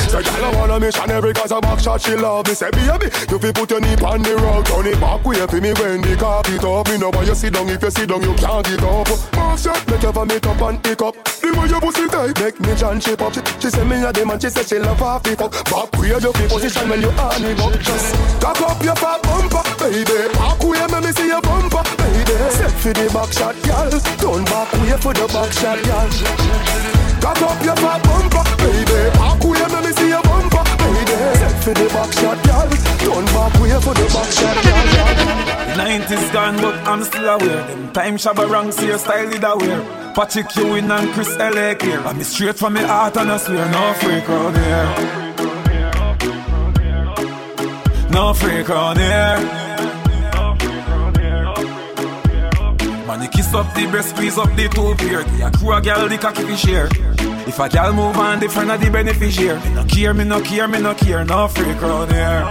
So 0.10 0.22
girl, 0.24 0.46
I 0.46 0.56
wanna 0.56 0.80
missionary 0.80 1.34
cause 1.34 1.52
a 1.52 1.60
back 1.60 1.80
shot 1.80 2.02
she 2.02 2.16
love 2.16 2.48
me. 2.48 2.54
Say 2.54 2.72
baby, 2.72 3.12
you 3.30 3.40
fi 3.40 3.52
put 3.52 3.72
your 3.72 3.82
knee 3.82 3.96
on 4.00 4.22
the 4.24 4.36
rug, 4.38 4.66
turn 4.66 4.88
it 4.88 5.00
back 5.00 5.26
way 5.26 5.46
for 5.48 5.60
me 5.60 5.74
when 5.74 6.02
the 6.02 6.16
carpet 6.16 6.64
up. 6.64 6.88
Me 6.88 6.98
know 6.98 7.10
why 7.10 7.24
you 7.24 7.36
sit 7.36 7.54
down. 7.54 7.68
If 7.70 7.84
you 7.84 7.92
sit 7.92 8.08
down, 8.10 8.22
you 8.22 8.34
can't 8.36 8.66
get 8.66 8.84
up. 8.84 9.08
Back 9.32 9.60
shot, 9.60 9.84
make 9.90 10.04
you 10.04 10.12
vomit 10.12 10.46
up 10.48 10.62
and 10.62 10.84
pick 10.84 11.02
up. 11.02 11.16
The 11.42 11.50
way 11.60 11.68
your 11.68 11.82
pussy 11.82 12.08
tight, 12.08 12.40
make 12.40 12.60
me 12.60 12.76
John 12.76 13.00
shape 13.00 13.22
up. 13.22 13.34
She, 13.34 13.42
she 13.60 13.70
say 13.70 13.84
me 13.84 14.00
a 14.04 14.14
the 14.14 14.26
man, 14.26 14.40
she 14.40 14.50
say 14.50 14.64
she 14.64 14.80
love 14.80 15.00
half 15.00 15.28
it 15.28 15.42
up. 15.42 15.52
Back 15.68 15.92
way 16.00 16.16
you 16.16 16.32
fi 16.32 16.48
position 16.48 16.88
when 16.88 17.02
you 17.02 17.12
on 17.12 17.44
it 17.44 17.60
up. 17.60 17.76
Just 17.82 18.16
cock 18.40 18.62
up 18.62 18.80
your 18.84 18.96
fat 18.96 19.20
bumper, 19.24 19.64
baby. 19.76 20.32
Back 20.40 20.64
way 20.64 20.86
me 20.88 21.00
me 21.04 21.12
see 21.12 21.28
your 21.28 21.42
bumper, 21.42 21.84
baby. 22.00 22.38
Set 22.56 22.72
for 22.80 22.94
the 22.94 23.10
back 23.12 23.32
shot, 23.36 23.56
girl. 23.68 23.92
Turn 24.22 24.46
back 24.46 24.72
way 24.80 24.96
for 24.96 25.14
the 25.14 25.28
back 25.28 25.52
shot, 25.52 25.81
girl. 25.86 26.10
Cock 27.22 27.42
up 27.42 27.60
your 27.64 27.78
fat 27.78 28.02
bumper, 28.04 28.44
baby. 28.62 29.00
Back 29.18 29.44
way 29.44 29.64
me 29.74 29.80
me 29.86 29.92
see 29.94 30.10
your 30.10 30.24
bumper, 30.24 30.64
baby. 30.82 31.16
Set 31.40 31.56
for 31.64 31.74
the 31.74 31.88
back 31.94 32.12
shot, 32.14 32.40
girl. 32.48 32.70
Turn 33.06 33.26
back 33.36 33.54
way 33.62 33.76
for 33.82 33.94
the 33.94 34.06
back 34.14 34.30
shot, 34.32 34.58
girl. 34.66 35.42
The 35.72 35.78
90s 35.78 36.34
gone, 36.34 36.58
but 36.58 36.76
I'm 36.88 37.04
still 37.04 37.30
aware. 37.30 37.64
Them 37.68 37.92
time 37.94 38.16
Shabba 38.18 38.50
ranks, 38.50 38.82
your 38.84 38.98
style 38.98 39.30
did 39.30 39.44
aware. 39.44 39.82
Patrick 40.14 40.54
Ewing 40.56 40.92
and 40.92 41.12
Chris 41.14 41.36
L.A. 41.38 41.76
clear. 41.76 42.00
I'm 42.00 42.22
straight 42.24 42.58
from 42.58 42.74
my 42.74 42.82
heart 42.82 43.16
and 43.18 43.32
I 43.32 43.38
swear, 43.38 43.70
no 43.72 43.94
freak 43.94 44.30
around 44.30 44.58
here. 44.58 45.22
No 48.12 48.34
freak 48.34 48.70
around 48.70 48.98
here. 48.98 49.71
Kiss 53.32 53.54
up 53.54 53.74
the 53.74 53.88
breast, 53.88 54.10
squeeze 54.10 54.38
up 54.38 54.50
the 54.56 54.68
two 54.70 54.96
beard. 54.96 55.26
Yeah, 55.38 55.50
crew 55.52 55.74
a 55.74 55.82
girl, 55.82 56.08
the 56.08 56.18
cocky 56.18 56.44
fi 56.44 56.56
share. 56.56 56.90
If 57.48 57.60
a 57.60 57.70
girl 57.70 57.94
move 57.94 58.18
on, 58.18 58.40
the 58.40 58.50
friend 58.50 58.72
of 58.72 58.80
the 58.80 58.90
beneficiary. 58.90 59.60
Me 59.60 59.74
no 59.74 59.86
care, 59.86 60.14
me 60.14 60.24
no 60.24 60.42
care, 60.42 60.68
me 60.68 60.80
no 60.80 60.94
care, 60.94 61.26
no 61.26 61.48
freak 61.48 61.82
around 61.82 62.12
here. 62.12 62.48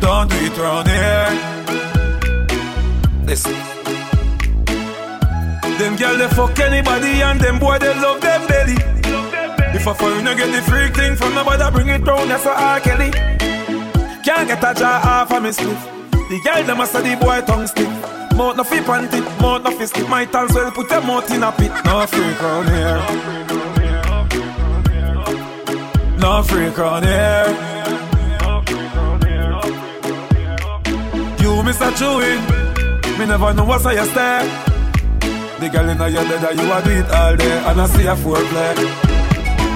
Don't 0.00 0.30
do 0.30 0.36
it 0.36 0.58
round 0.58 0.88
here. 0.88 1.30
Listen. 3.24 3.54
Them 5.78 5.96
girl 5.96 6.16
they 6.18 6.28
fuck 6.28 6.58
anybody 6.58 7.22
and 7.22 7.40
them 7.40 7.58
boy 7.58 7.78
they 7.78 7.94
love 8.00 8.20
them 8.20 8.46
belly. 8.46 8.76
If 9.74 9.86
a 9.86 9.94
foreigner 9.94 10.34
get 10.34 10.52
the 10.52 10.62
freak 10.68 10.94
thing 10.94 11.16
from 11.16 11.34
nobody 11.34 11.70
bring 11.74 11.88
it 11.88 12.06
round, 12.06 12.30
that's 12.30 12.44
R. 12.44 12.80
Kelly. 12.80 13.10
Can't 14.22 14.48
get 14.48 14.62
a 14.62 14.78
jar 14.78 15.00
off 15.06 15.32
of 15.32 15.42
me 15.42 15.52
split. 15.52 15.99
The 16.30 16.38
girl 16.38 16.62
them 16.62 16.80
a 16.80 16.86
say 16.86 17.02
the 17.02 17.16
boy 17.20 17.40
tongue 17.40 17.66
stick. 17.66 17.88
Mouth 18.38 18.56
no 18.56 18.62
fi 18.62 18.78
panty, 18.78 19.20
mouth 19.42 19.64
no 19.64 19.70
fi 19.72 19.84
stick. 19.84 20.08
Might 20.08 20.32
as 20.32 20.54
well 20.54 20.70
put 20.70 20.88
your 20.88 21.02
mouth 21.02 21.28
in 21.32 21.42
a 21.42 21.50
pit. 21.50 21.72
No 21.84 22.06
freak 22.06 22.40
round 22.40 22.68
here. 22.68 22.98
No 26.20 26.42
freak 26.44 26.78
on 26.78 27.02
here. 27.02 27.46
You 31.40 31.62
miss 31.64 31.80
a 31.80 31.90
Chewin, 31.98 32.38
me 33.18 33.26
never 33.26 33.52
know 33.52 33.64
what's 33.64 33.84
on 33.86 33.96
your 33.96 34.04
stare. 34.04 34.44
The 35.58 35.68
girl 35.68 35.88
in 35.88 35.98
your 35.98 36.24
bed, 36.28 36.56
you 36.56 36.72
a 36.72 36.80
do 36.84 36.90
it 36.90 37.10
all 37.10 37.36
day, 37.36 37.58
and 37.66 37.80
I 37.80 37.86
see 37.86 38.06
a 38.06 38.14
foreplay. 38.14 38.76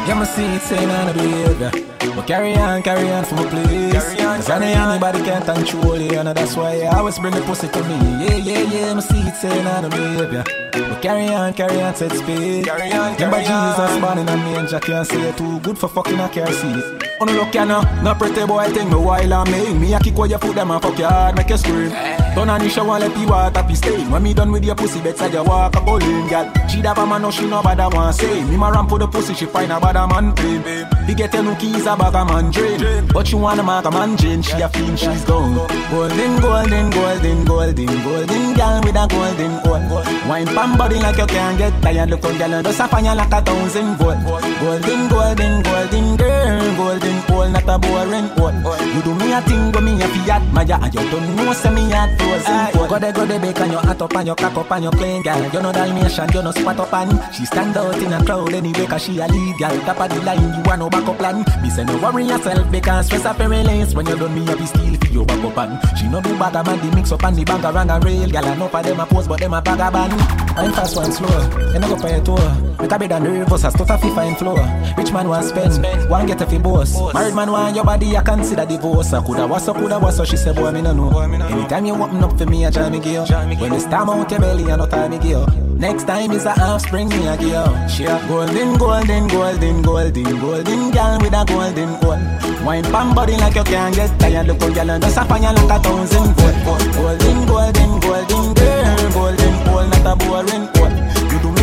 Yeah, 0.06 0.20
me 0.20 0.24
see 0.26 0.44
it 0.44 0.62
saying 0.62 0.88
on 0.88 1.06
the 1.08 1.14
behavior. 1.14 1.72
But 2.14 2.26
carry 2.26 2.54
on, 2.54 2.82
carry 2.82 3.10
on 3.10 3.24
for 3.24 3.34
my 3.34 3.46
place. 3.48 3.94
Cause 3.94 4.50
I 4.50 4.58
know 4.58 4.66
anybody 4.66 5.22
can 5.22 5.42
control 5.42 6.00
you, 6.00 6.18
and 6.18 6.28
that's 6.28 6.56
why 6.56 6.80
I 6.82 6.98
always 6.98 7.18
bring 7.18 7.34
the 7.34 7.40
pussy 7.42 7.68
to 7.68 7.82
me. 7.82 7.96
Yeah, 8.24 8.36
yeah, 8.36 8.62
yeah, 8.62 8.94
me 8.94 9.00
see 9.00 9.18
it 9.18 9.34
saying 9.36 9.66
on 9.66 9.82
the 9.82 9.88
behavior. 9.90 10.44
But 10.72 11.02
carry 11.02 11.28
on, 11.28 11.52
carry 11.54 11.80
on, 11.80 11.94
set 11.94 12.12
speed. 12.12 12.66
Carry 12.66 12.92
on, 12.92 13.16
carry 13.16 13.30
Remember 13.30 13.40
Jesus 13.40 14.00
born 14.00 14.18
in 14.18 14.28
a 14.28 14.36
manger, 14.36 14.80
can't 14.80 15.06
say 15.06 15.20
it 15.22 15.36
too 15.36 15.58
good 15.60 15.76
for 15.76 15.88
fucking 15.88 16.20
a 16.20 16.28
car 16.28 16.50
seat. 16.52 17.03
On 17.20 17.28
the 17.28 17.32
look, 17.32 17.54
you 17.54 17.64
know, 17.64 17.80
no 18.02 18.12
pretty 18.14 18.44
boy 18.44 18.64
think 18.70 18.90
me 18.90 18.96
while 18.96 19.32
I 19.32 19.48
make 19.48 19.76
me 19.76 19.94
a 19.94 20.00
kick 20.00 20.18
where 20.18 20.28
you 20.28 20.36
put 20.36 20.54
them 20.54 20.72
and 20.72 20.82
fuck 20.82 20.98
your 20.98 21.08
hard, 21.08 21.36
make 21.36 21.48
you 21.48 21.56
scream. 21.56 21.90
Turn 22.34 22.50
on 22.50 22.60
the 22.60 22.68
shower, 22.68 22.98
let 22.98 23.14
the 23.14 23.24
water 23.24 23.62
be 23.62 23.74
stain. 23.76 24.10
When 24.10 24.22
me 24.24 24.34
done 24.34 24.50
with 24.50 24.64
your 24.64 24.74
pussy, 24.74 25.00
better 25.00 25.28
you 25.28 25.44
walk 25.44 25.76
a 25.76 25.80
bowling, 25.80 26.26
girl. 26.26 26.52
She 26.68 26.82
da 26.82 26.92
a 26.92 27.06
man, 27.06 27.22
no 27.22 27.30
she 27.30 27.46
no 27.46 27.62
bother 27.62 27.88
want 27.94 28.16
say. 28.16 28.42
Me 28.44 28.56
ma 28.56 28.70
ramp 28.70 28.90
for 28.90 28.98
the 28.98 29.06
pussy, 29.06 29.32
she 29.34 29.46
find 29.46 29.70
a 29.70 29.78
bad 29.78 29.94
man 30.10 30.34
pain. 30.34 30.60
He 31.06 31.14
get 31.14 31.32
no 31.34 31.54
keys, 31.54 31.86
a 31.86 31.96
bag 31.96 32.14
a 32.14 32.24
man 32.24 32.50
drain. 32.50 33.06
But 33.12 33.30
you 33.30 33.38
wanna 33.38 33.62
mark 33.62 33.86
a 33.86 33.90
man 33.92 34.16
Jane, 34.16 34.42
she 34.42 34.60
a 34.60 34.68
fiend, 34.68 34.98
she's 34.98 35.24
gone. 35.24 35.54
Golden, 35.90 36.40
golden, 36.40 36.90
golden, 36.90 37.44
golden, 37.44 37.86
golden 37.86 38.54
girl 38.54 38.80
with 38.82 38.96
a 38.96 39.06
golden 39.06 39.52
hole. 39.62 40.04
Wine 40.28 40.46
pam 40.46 40.76
body 40.76 40.98
like 40.98 41.16
you 41.16 41.26
can't 41.26 41.58
get 41.58 41.80
tired. 41.80 42.10
Look 42.10 42.24
on 42.24 42.38
girl, 42.38 42.62
just 42.62 42.80
a 42.80 42.88
fire 42.88 43.14
like 43.14 43.32
a 43.32 43.40
thousand 43.40 43.94
volt. 43.98 44.18
Golden, 44.58 45.08
golden, 45.08 45.62
golden, 45.62 45.62
golden 45.62 46.16
girl, 46.44 46.76
golden 46.76 47.18
hole, 47.26 47.48
not 47.48 47.68
a 47.68 47.78
boring 47.78 48.28
hole. 48.36 48.76
You 48.94 49.02
do 49.02 49.14
me 49.14 49.32
a 49.32 49.40
thing 49.42 49.72
when 49.72 49.84
me 49.84 49.92
a 50.02 50.06
fi 50.06 50.30
admire, 50.36 50.78
and 50.82 50.94
you 50.94 51.10
don't 51.10 51.36
know 51.36 51.52
say 51.52 51.70
me 51.72 51.92
a 51.92 52.02
frozen 52.18 52.66
cold. 52.72 52.88
Go 52.88 52.98
de 52.98 53.12
go 53.12 53.26
de 53.26 53.38
bake 53.38 53.60
and 53.60 53.72
you 53.72 53.78
hot 53.78 54.02
up 54.02 54.14
and 54.14 54.28
you 54.28 54.34
cock 54.34 54.56
up 54.56 54.70
and 54.70 54.84
you 54.84 54.90
clean 54.90 55.22
girl. 55.22 55.42
You 55.52 55.60
know 55.62 55.72
Dalmatian, 55.72 56.28
you 56.34 56.42
know 56.42 56.52
spot 56.52 56.80
up 56.80 56.92
and 56.92 57.34
she 57.34 57.44
stand 57.46 57.76
out 57.76 57.96
in 57.96 58.12
a 58.12 58.24
crowd 58.24 58.52
anyway 58.52 58.86
'cause 58.86 59.02
she 59.02 59.18
a 59.18 59.26
lead 59.26 59.58
girl. 59.58 59.76
Top 59.86 60.00
of 60.00 60.08
the 60.10 60.20
line, 60.22 60.40
you 60.40 60.62
want 60.66 60.78
no 60.80 60.90
backup 60.90 61.18
plan. 61.18 61.44
Me 61.62 61.70
say 61.70 61.84
no 61.84 61.96
worry 61.98 62.24
yourself 62.24 62.70
because 62.70 63.06
stress 63.06 63.24
a 63.24 63.32
very 63.34 63.62
lace 63.64 63.94
when 63.94 64.06
you 64.06 64.16
done 64.16 64.34
me 64.34 64.52
a 64.52 64.56
be 64.56 64.66
steal 64.66 64.94
for 65.00 65.08
your 65.12 65.24
backup 65.24 65.58
and 65.58 65.98
she 65.98 66.06
no 66.08 66.20
do 66.20 66.36
bad 66.38 66.54
man 66.54 66.78
the 66.80 66.96
mix 66.96 67.12
up 67.12 67.24
and 67.24 67.36
the 67.36 67.44
bag 67.44 67.64
around 67.64 67.90
a 67.90 67.98
rail. 68.00 68.28
Girl, 68.28 68.44
I 68.44 68.54
know 68.56 68.68
for 68.68 68.82
them 68.82 69.00
a 69.00 69.06
pose 69.06 69.28
but 69.28 69.40
them 69.40 69.54
a 69.54 69.62
bag 69.62 69.80
a 69.80 69.90
band. 69.90 70.12
I'm 70.56 70.72
fast 70.72 70.96
one 70.96 71.10
slow, 71.10 71.28
you 71.72 71.78
no 71.80 71.88
go 71.88 71.96
for 71.96 72.08
your 72.08 72.20
tour. 72.20 72.52
Make 72.80 72.92
a 72.92 72.98
bed 72.98 73.12
and 73.12 73.24
nervous, 73.24 73.64
I 73.64 73.70
start 73.70 73.90
a 73.90 73.98
fi 73.98 74.10
fine 74.14 74.36
floor. 74.36 74.58
Rich 74.96 75.12
man 75.12 75.28
want 75.28 75.44
spend, 75.46 75.74
one 76.08 76.26
get 76.34 76.46
a 76.46 76.50
fi 76.50 76.58
boss. 76.58 77.14
Married 77.14 77.34
man 77.34 77.50
want 77.50 77.74
your 77.74 77.84
body, 77.84 78.16
I 78.16 78.22
consider 78.22 78.66
divorce. 78.66 79.12
I 79.12 79.22
coulda 79.24 79.46
was 79.46 79.66
coulda 79.66 79.98
was 79.98 80.16
so. 80.16 80.24
She 80.24 80.36
say 80.36 80.52
boy 80.52 80.70
me 80.72 80.82
no 80.82 80.92
know. 80.92 81.18
Anytime 81.18 81.86
you 81.86 81.94
open 81.94 82.22
up 82.22 82.38
for 82.38 82.46
me, 82.46 82.66
I 82.66 82.70
try 82.70 82.90
me 82.90 82.98
you. 82.98 83.22
When 83.60 83.72
you 83.72 83.80
stam 83.80 84.10
out 84.10 84.30
your 84.30 84.40
belly, 84.40 84.70
I 84.70 84.76
no 84.76 84.86
time 84.86 85.10
me 85.10 85.28
you. 85.28 85.46
Next 85.76 86.04
time 86.04 86.32
is 86.32 86.46
a 86.46 86.50
offspring 86.50 87.08
me 87.08 87.26
a 87.26 87.34
you. 87.40 87.88
She 87.88 88.04
a 88.04 88.18
golden, 88.28 88.78
golden, 88.78 89.28
golden, 89.28 89.82
golden, 89.82 90.40
golden 90.40 90.90
girl 90.90 91.18
with 91.20 91.34
a 91.34 91.44
golden 91.46 91.88
hole. 92.00 92.64
Wine 92.64 92.84
pan 92.84 93.14
body 93.14 93.36
like 93.36 93.54
you 93.54 93.64
can't 93.64 93.94
get 93.94 94.18
tired. 94.18 94.46
Look 94.46 94.60
how 94.60 94.70
girl 94.72 94.90
and 94.90 95.02
just 95.02 95.16
a 95.16 95.24
fire 95.24 95.52
like 95.52 95.70
a 95.70 95.78
thousand 95.82 96.34
volt. 96.34 96.94
Golden, 96.94 97.46
golden, 97.46 98.00
golden 98.00 98.54
girl, 98.54 99.10
golden 99.12 99.54
hole, 99.66 99.86
not 99.86 100.06
a 100.06 100.16
boring 100.16 100.66
hole 100.74 101.13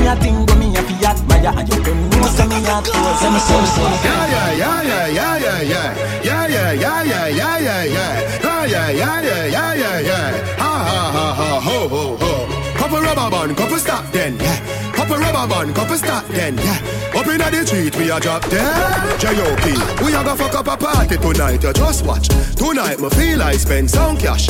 me 0.01 0.07
a 0.07 0.15
thing 0.15 0.45
go 0.45 0.55
me 0.55 0.75
a 0.75 0.81
fiat. 0.81 1.17
admire 1.21 1.53
And 1.59 1.69
you 1.69 1.83
don't 1.83 2.09
know 2.09 2.27
say 2.27 2.47
me 2.47 2.57
a 2.57 2.81
close 2.81 3.19
Say 3.21 3.29
me 3.31 3.39
so 3.39 3.55
so 3.65 3.81
Yeah 4.03 4.25
yeah 4.33 4.51
yeah 4.61 4.81
yeah 4.81 5.07
yeah 5.07 5.37
yeah 5.37 5.61
yeah 5.61 5.93
Yeah 6.23 6.47
yeah 6.47 6.73
yeah 6.73 7.27
yeah 7.27 7.59
yeah 7.59 7.83
yeah 7.83 8.65
Yeah 8.65 8.65
yeah 8.65 9.21
yeah 9.21 9.45
yeah 9.45 9.73
yeah 9.73 9.99
yeah 9.99 10.55
Ha 10.57 10.71
ha 10.89 11.01
ha 11.15 11.33
ha 11.33 11.59
ho 11.61 11.87
ho 11.87 12.17
ho 12.17 12.31
Cup 12.77 12.91
a 12.91 13.01
rubber 13.01 13.29
band, 13.29 13.57
cup 13.57 13.71
a 13.71 13.79
stop 13.79 14.11
then 14.11 14.37
yeah 14.39 14.91
Cup 14.91 15.09
a 15.09 15.17
rubber 15.17 15.47
band, 15.53 15.75
cup 15.75 15.89
a 15.89 15.97
stop 15.97 16.25
then 16.29 16.57
yeah 16.57 16.79
Up 17.15 17.27
inna 17.27 17.51
the 17.51 17.65
street 17.65 17.95
we 17.95 18.09
a 18.09 18.19
drop 18.19 18.41
dead 18.49 19.19
J.O.P. 19.19 20.03
We 20.03 20.13
a 20.13 20.23
go 20.23 20.35
fuck 20.35 20.55
up 20.55 20.67
a 20.67 20.77
party 20.77 21.17
tonight 21.17 21.63
You 21.63 21.73
just 21.73 22.05
watch 22.05 22.27
Tonight 22.55 22.99
me 22.99 23.09
feel 23.09 23.41
I 23.41 23.53
spend 23.53 23.89
some 23.89 24.17
cash 24.17 24.47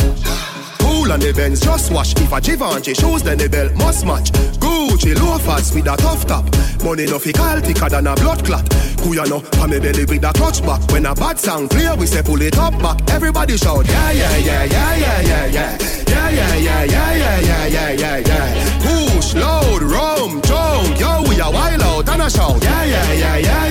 Cool 0.81 1.11
on 1.11 1.19
the 1.19 1.31
Benz, 1.33 1.61
just 1.61 1.91
wash. 1.91 2.13
If 2.15 2.31
a 2.31 2.41
Givenchy 2.41 2.93
shoes, 2.93 3.23
then 3.23 3.37
the 3.37 3.47
belt 3.47 3.73
must 3.75 4.05
match. 4.05 4.31
Gucci 4.59 5.15
loafers 5.15 5.73
with 5.73 5.87
a 5.87 5.95
tough 5.97 6.25
top. 6.25 6.45
Money 6.83 7.05
no 7.05 7.19
fi 7.19 7.31
call 7.31 7.59
thicker 7.61 7.89
than 7.89 8.07
a 8.07 8.15
blood 8.15 8.43
clot. 8.43 8.65
Kuyano, 9.01 9.39
pa 9.57 9.67
me 9.67 9.79
belly 9.79 10.05
with 10.05 10.23
a 10.23 10.33
clutch 10.33 10.61
back. 10.65 10.81
When 10.91 11.05
a 11.05 11.13
bad 11.13 11.39
song 11.39 11.67
play, 11.67 11.93
we 11.97 12.05
say 12.05 12.21
pull 12.23 12.41
it 12.41 12.57
up 12.57 12.77
back. 12.81 12.97
Everybody 13.11 13.57
shout, 13.57 13.87
yeah, 13.87 14.11
yeah, 14.11 14.37
yeah, 14.37 14.63
yeah, 14.65 14.95
yeah, 14.95 15.21
yeah, 15.21 15.45
yeah. 15.45 15.77
Yeah, 16.11 16.29
yeah, 16.29 16.55
yeah, 16.55 16.83
yeah, 16.83 17.15
yeah, 17.15 17.39
yeah, 17.39 17.67
yeah, 17.67 17.91
yeah, 17.91 18.17
yeah. 18.17 18.79
Push, 18.81 19.35
load, 19.35 19.83
rum, 19.83 20.41
junk. 20.41 20.99
Yo, 20.99 21.23
we 21.27 21.39
a 21.39 21.49
wild 21.49 21.81
out 21.81 22.09
and 22.09 22.21
a 22.21 22.29
shout. 22.29 22.63
Yeah, 22.63 22.83
yeah, 22.83 23.13
yeah, 23.13 23.13
yeah, 23.13 23.37
yeah, 23.37 23.37
yeah, 23.37 23.67
yeah. 23.67 23.70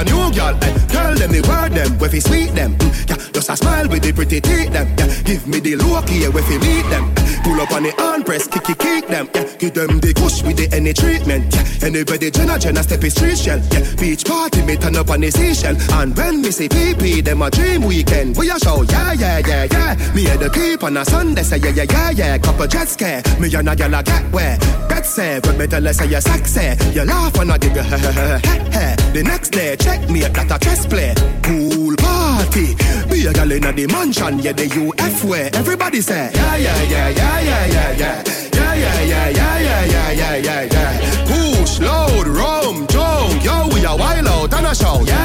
A 0.00 0.04
new 0.04 0.32
girl, 0.32 0.56
eh. 0.62 0.72
Tell 0.88 1.14
them 1.14 1.30
the 1.30 1.42
word 1.46 1.72
them, 1.72 1.98
where 1.98 2.10
fi 2.10 2.20
sweet 2.20 2.54
them. 2.54 2.76
Mm, 2.76 3.10
yeah, 3.10 3.29
just 3.40 3.50
a 3.50 3.56
smile 3.56 3.88
with 3.88 4.02
the 4.02 4.12
pretty 4.12 4.40
teeth 4.40 4.70
them. 4.70 4.86
Yeah, 4.98 5.22
give 5.22 5.46
me 5.46 5.60
the 5.60 5.76
look 5.76 6.08
here, 6.08 6.30
where 6.30 6.42
fi 6.42 6.58
meet 6.58 6.84
them. 6.90 7.14
Pull 7.42 7.60
up 7.60 7.72
on 7.72 7.84
the 7.84 7.92
hand 7.96 8.26
press, 8.26 8.46
kick, 8.46 8.64
kick, 8.64 8.78
kick 8.78 9.06
them. 9.08 9.28
Yeah, 9.34 9.44
give 9.56 9.74
them 9.74 9.98
the 10.00 10.12
kush 10.12 10.42
with 10.42 10.56
the 10.58 10.68
any 10.76 10.92
treatment. 10.92 11.54
Yeah, 11.54 11.88
anybody 11.88 12.30
Jenna 12.30 12.58
Jenna 12.58 12.82
step 12.82 13.02
is 13.02 13.14
street 13.14 13.38
shell. 13.38 13.60
Yeah, 13.72 13.84
beach 13.96 14.24
party 14.24 14.62
me 14.62 14.76
turn 14.76 14.96
up 14.96 15.08
on 15.08 15.20
the 15.20 15.30
seashell. 15.30 15.76
And 15.92 16.14
when 16.16 16.42
me 16.42 16.50
say 16.50 16.68
PP, 16.68 17.24
them 17.24 17.42
a 17.42 17.50
dream 17.50 17.82
weekend. 17.82 18.36
We 18.36 18.50
a 18.50 18.58
show, 18.58 18.82
yeah, 18.82 19.12
yeah, 19.12 19.38
yeah, 19.38 19.64
yeah. 19.70 20.14
Me 20.14 20.28
and 20.28 20.40
the 20.40 20.50
keep 20.50 20.82
on 20.84 20.96
a 20.96 21.04
Sunday, 21.04 21.42
say 21.42 21.58
yeah, 21.58 21.70
yeah, 21.70 21.86
yeah, 21.88 22.10
yeah. 22.10 22.38
Couple 22.38 22.66
jet 22.66 22.88
scare, 22.88 23.22
me 23.40 23.48
and 23.54 23.68
a 23.68 23.74
gyal 23.74 23.98
a 23.98 24.02
get 24.02 24.24
where. 24.32 24.58
Bet 24.88 25.06
say, 25.06 25.40
when 25.40 25.56
me 25.56 25.66
tell 25.66 25.82
her 25.82 25.92
say 25.92 26.08
you 26.08 26.20
sexy, 26.20 26.76
you 26.92 27.04
laugh 27.04 27.34
and 27.38 27.52
I 27.52 27.58
give 27.58 27.72
dig 27.72 27.84
The 29.10 29.22
next 29.24 29.50
day, 29.50 29.76
check 29.76 30.08
me 30.08 30.24
at 30.24 30.34
that 30.34 30.50
a 30.50 30.58
chess 30.58 30.86
play. 30.86 31.14
Pool 31.42 31.96
party, 31.96 32.76
be 33.10 33.26
a 33.30 33.32
gal 33.32 33.52
inna 33.52 33.72
the 33.72 33.86
mansion, 33.86 34.38
yeah 34.40 34.52
the 34.52 34.66
UF 34.66 35.24
where 35.24 35.50
everybody 35.54 36.00
say, 36.00 36.30
yeah, 36.34 36.56
yeah, 36.56 36.82
yeah, 36.82 37.08
yeah, 37.08 37.40
yeah, 37.40 37.66
yeah, 37.66 37.92
yeah, 37.96 38.22
yeah, 38.54 38.74
yeah, 38.74 39.02
yeah, 39.04 39.28
yeah, 39.30 39.58
yeah, 39.58 39.84
yeah, 39.86 40.12
yeah, 40.12 40.36
yeah, 40.36 40.62
yeah. 40.72 41.24
Push, 41.26 41.80
load, 41.80 42.26
rum, 42.26 42.86
junk, 42.88 43.44
yo, 43.44 43.68
we 43.72 43.84
a 43.84 43.96
wild 43.96 44.26
out 44.26 44.54
and 44.54 44.66
a 44.66 44.74
show, 44.74 45.00
yeah, 45.04 45.04
yeah, 45.04 45.06
yeah, 45.06 45.19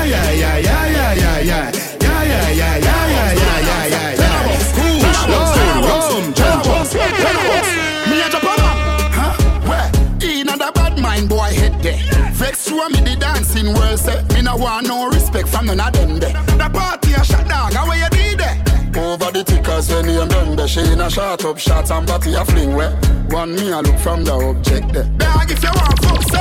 Through 12.76 12.90
me 12.90 13.00
the 13.10 13.16
dancing 13.16 13.74
world 13.74 13.98
say 13.98 14.22
Me 14.34 14.42
no 14.42 14.58
want 14.58 14.88
no 14.88 15.08
respect 15.08 15.48
from 15.48 15.68
none 15.68 15.80
of 15.80 15.94
them 15.94 16.20
there. 16.20 16.34
The 16.60 16.70
party 16.74 17.14
a 17.14 17.24
shut 17.24 17.48
down, 17.48 17.72
how 17.72 17.88
where 17.88 17.98
you 17.98 18.10
did 18.10 18.38
there? 18.38 18.62
Over 19.02 19.32
the 19.32 19.46
tickers 19.46 19.90
when 19.90 20.10
you 20.10 20.28
done 20.28 20.58
there. 20.58 20.68
She 20.68 20.82
in 20.82 21.00
a 21.00 21.10
shot 21.10 21.46
up 21.46 21.58
shots 21.58 21.90
and 21.90 22.06
body 22.06 22.34
a 22.34 22.44
fling 22.44 22.76
where. 22.76 22.92
One 23.30 23.56
me 23.56 23.72
a 23.72 23.80
look 23.80 23.98
from 24.00 24.26
the 24.26 24.34
object 24.34 24.92
there. 24.92 25.06
Dog 25.16 25.52
if 25.52 25.64
you 25.64 25.70
want 25.70 26.04
fuck 26.04 26.35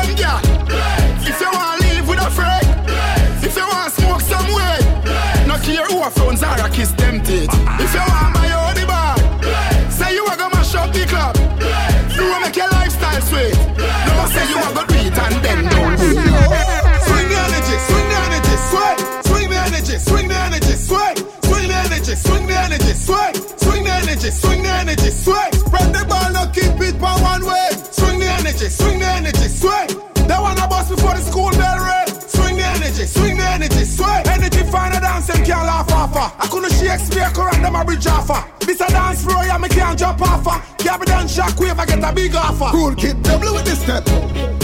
can't 39.84 39.98
jump 39.98 40.22
off 40.22 40.44
her. 40.48 40.58
Can't 40.78 41.00
be 41.00 41.06
done 41.06 41.26
shockwave, 41.26 41.78
I 41.78 41.84
get 41.84 42.02
a 42.02 42.12
big 42.12 42.34
offer. 42.34 42.70
Cool 42.72 42.94
kid, 42.94 43.22
double 43.22 43.52
with 43.54 43.66
the 43.68 43.76
step. 43.76 44.04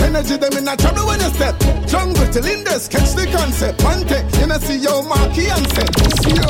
Energy 0.00 0.36
them 0.36 0.56
in 0.56 0.66
a 0.66 0.76
trouble 0.76 1.06
when 1.06 1.20
you 1.20 1.30
step. 1.36 1.54
Jungle 1.86 2.26
till 2.32 2.46
in 2.46 2.64
this, 2.64 2.88
catch 2.88 3.12
the 3.12 3.26
concept. 3.28 3.84
One 3.84 4.06
take, 4.08 4.24
you 4.40 4.46
know 4.46 4.58
see 4.58 4.80
your 4.80 5.02
marquee 5.04 5.52
and 5.52 5.66
set. 5.76 5.92
See 6.24 6.32
yo. 6.40 6.48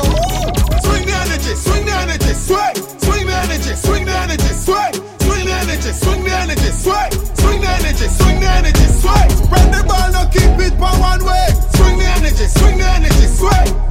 Swing 0.87 1.05
the 1.05 1.15
energy, 1.27 1.53
swing 1.55 1.85
the 1.85 1.95
energy, 1.99 2.33
sway. 2.33 2.71
Swing 3.03 3.27
the 3.27 3.35
energy, 3.43 3.73
swing 3.75 4.05
the 4.05 4.15
energy, 4.15 4.53
sway. 4.55 4.91
Swing 5.19 5.45
the 5.45 5.53
energy, 5.53 5.91
swing 5.91 6.23
the 6.23 6.31
energy, 6.31 6.71
sway. 6.71 7.07
Swing 7.43 7.59
the 7.59 7.69
energy, 7.75 8.07
swing 8.07 8.39
the 8.39 8.49
energy, 8.55 8.87
sway. 9.03 9.25
Spread 9.35 9.67
the 9.75 9.81
ball, 9.83 10.07
no 10.15 10.23
keep 10.31 10.55
it 10.63 10.75
for 10.79 10.95
one 10.95 11.21
way. 11.27 11.47
Swing 11.75 11.97
the 11.99 12.07
energy, 12.07 12.47
swing 12.47 12.77
the 12.79 12.87
energy, 12.87 13.27
sway. 13.27 13.90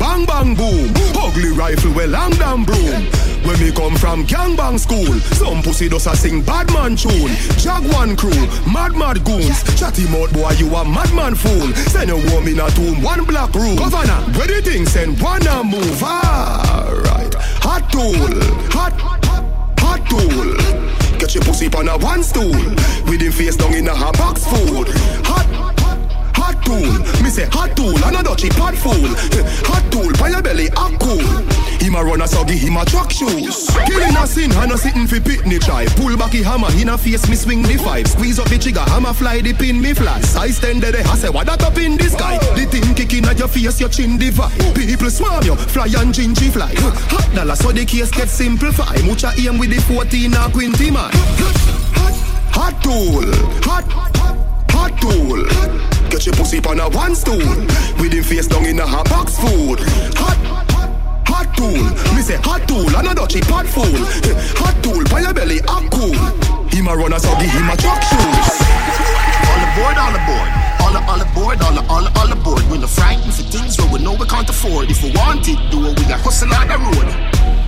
Bang 0.00 0.24
bang 0.24 0.54
boom. 0.56 0.90
Ugly 1.22 1.52
rifle 1.52 1.92
with 1.92 2.10
long 2.10 2.32
damn 2.32 2.64
broom. 2.64 3.04
When 3.44 3.60
me 3.60 3.70
come 3.70 3.96
from 3.96 4.24
gang 4.24 4.56
bang 4.56 4.78
school, 4.78 5.12
some 5.36 5.62
pussy 5.62 5.88
does 5.88 6.06
a 6.06 6.16
sing 6.16 6.42
bad 6.42 6.72
man 6.72 6.96
tune. 6.96 7.32
Jaguan 7.60 8.16
crew, 8.16 8.46
mad 8.66 8.96
mad 8.96 9.22
goons. 9.24 9.62
Chatty 9.78 10.08
mouth 10.08 10.32
boy, 10.32 10.50
you 10.58 10.74
a 10.74 10.84
madman 10.84 11.34
fool. 11.34 11.68
Send 11.92 12.08
your 12.08 12.18
woman 12.32 12.54
in 12.54 12.60
a 12.60 12.68
tomb, 12.70 13.02
one 13.02 13.24
black 13.24 13.54
room. 13.54 13.76
Governor, 13.76 14.20
where 14.36 14.48
the 14.48 14.62
thing 14.62 14.86
send 14.86 15.20
one 15.20 15.46
a 15.46 15.62
move. 15.62 16.02
Alright, 16.02 17.34
hot 17.62 17.84
tool, 17.92 18.16
hot, 18.72 18.92
hot 19.78 20.00
tool. 20.08 21.18
Get 21.18 21.34
your 21.34 21.44
pussy 21.44 21.68
on 21.68 21.88
a 21.88 21.98
one 21.98 22.22
stool. 22.22 22.50
With 23.06 23.20
him 23.20 23.32
face 23.32 23.56
down 23.56 23.74
in 23.74 23.88
a 23.88 23.94
hot 23.94 24.16
box 24.16 24.44
food. 24.44 24.88
Hot 25.24 25.69
tool. 26.70 27.22
Me 27.22 27.30
say 27.30 27.46
hot 27.50 27.74
tool, 27.76 27.96
and 28.04 28.16
a 28.16 28.22
dutchy 28.22 28.48
pot 28.50 28.74
fool. 28.74 28.94
Hot 29.66 29.84
tool, 29.90 30.12
by 30.18 30.30
your 30.30 30.42
belly, 30.42 30.68
a 30.68 30.86
cool. 31.02 31.26
Him 31.82 31.94
a 31.96 32.04
run 32.04 32.22
a 32.22 32.28
soggy, 32.28 32.56
him 32.56 32.76
a 32.76 32.84
truck 32.84 33.10
shoes. 33.10 33.70
Killing 33.86 34.16
a 34.16 34.26
sin, 34.26 34.52
and 34.52 34.72
a 34.72 34.78
sitting 34.78 35.06
fi 35.06 35.18
pitney 35.18 35.58
try. 35.60 35.86
Pull 35.98 36.16
back 36.16 36.30
the 36.30 36.42
hammer, 36.42 36.70
in 36.78 36.88
a 36.88 36.98
face 36.98 37.28
me 37.28 37.36
swing 37.36 37.62
the 37.62 37.76
five. 37.76 38.06
Squeeze 38.06 38.38
up 38.38 38.48
the 38.48 38.58
trigger, 38.58 38.84
hammer 38.86 39.12
fly 39.12 39.40
the 39.40 39.52
pin 39.52 39.80
me 39.80 39.94
fly. 39.94 40.20
Size 40.20 40.56
stand 40.56 40.82
there, 40.82 40.94
I 41.06 41.16
say 41.16 41.30
what 41.30 41.46
that 41.46 41.62
up 41.62 41.78
in 41.78 41.96
the 41.96 42.08
sky. 42.08 42.38
The 42.54 42.66
thing 42.66 42.94
kicking 42.94 43.24
at 43.26 43.38
your 43.38 43.48
face, 43.48 43.80
your 43.80 43.88
chin 43.88 44.18
divide. 44.18 44.52
People 44.74 45.10
swarm 45.10 45.44
you, 45.44 45.56
fly 45.56 45.86
and 45.98 46.14
gingy 46.14 46.52
fly. 46.52 46.72
Hot 47.12 47.34
dollar, 47.34 47.56
so 47.56 47.72
the 47.72 47.84
case 47.84 48.10
get 48.10 48.28
simplify. 48.28 48.96
Mucha 49.02 49.32
aim 49.38 49.58
with 49.58 49.70
the 49.70 49.80
14 49.80 50.34
or 50.34 50.50
20 50.50 50.90
man. 50.90 51.10
Hot 52.52 52.74
tool, 52.82 53.24
hot, 53.64 53.84
hot 53.90 54.29
tool. 54.88 55.44
Get 56.08 56.24
your 56.26 56.34
pussy 56.34 56.58
on 56.64 56.80
a 56.80 56.88
one 56.88 57.14
stool. 57.14 57.36
With 58.00 58.12
him 58.12 58.24
face 58.24 58.46
down 58.46 58.64
in 58.64 58.78
a 58.78 58.86
hot 58.86 59.08
box 59.08 59.36
food. 59.36 59.80
Hot, 60.16 60.38
hot 61.28 61.48
tool. 61.56 61.84
Me 62.16 62.22
say 62.22 62.36
hot 62.40 62.66
tool, 62.66 62.88
and 62.96 63.08
a 63.08 63.14
dutchy 63.14 63.40
pot 63.40 63.66
fool. 63.66 63.84
Hot 64.60 64.76
tool, 64.82 65.04
by 65.10 65.20
your 65.20 65.34
belly, 65.34 65.58
a 65.58 65.76
cool. 65.90 66.16
Him 66.72 66.88
a 66.88 66.96
runner, 66.96 67.18
so 67.18 67.28
give 67.38 67.50
him 67.50 67.68
a 67.68 67.76
truck 67.76 68.00
shoes. 68.08 68.48
All 69.50 69.60
aboard, 69.68 69.96
all 70.00 70.14
aboard. 70.16 70.50
All, 70.80 70.96
all 70.96 71.20
aboard, 71.20 71.58
all, 71.62 71.78
all, 71.90 72.06
all 72.18 72.32
aboard. 72.32 72.62
We're 72.70 72.80
not 72.80 72.90
frightened 72.90 73.34
for 73.34 73.42
things 73.44 73.78
where 73.78 73.92
we 73.92 73.98
know 74.02 74.14
we 74.14 74.26
can't 74.26 74.48
afford. 74.48 74.90
If 74.90 75.02
we 75.02 75.12
want 75.12 75.46
it, 75.48 75.58
do 75.70 75.84
it, 75.86 75.98
we 75.98 76.04
got 76.06 76.20
hustle 76.20 76.52
on 76.54 76.68
the 76.68 76.78
road. 76.78 77.59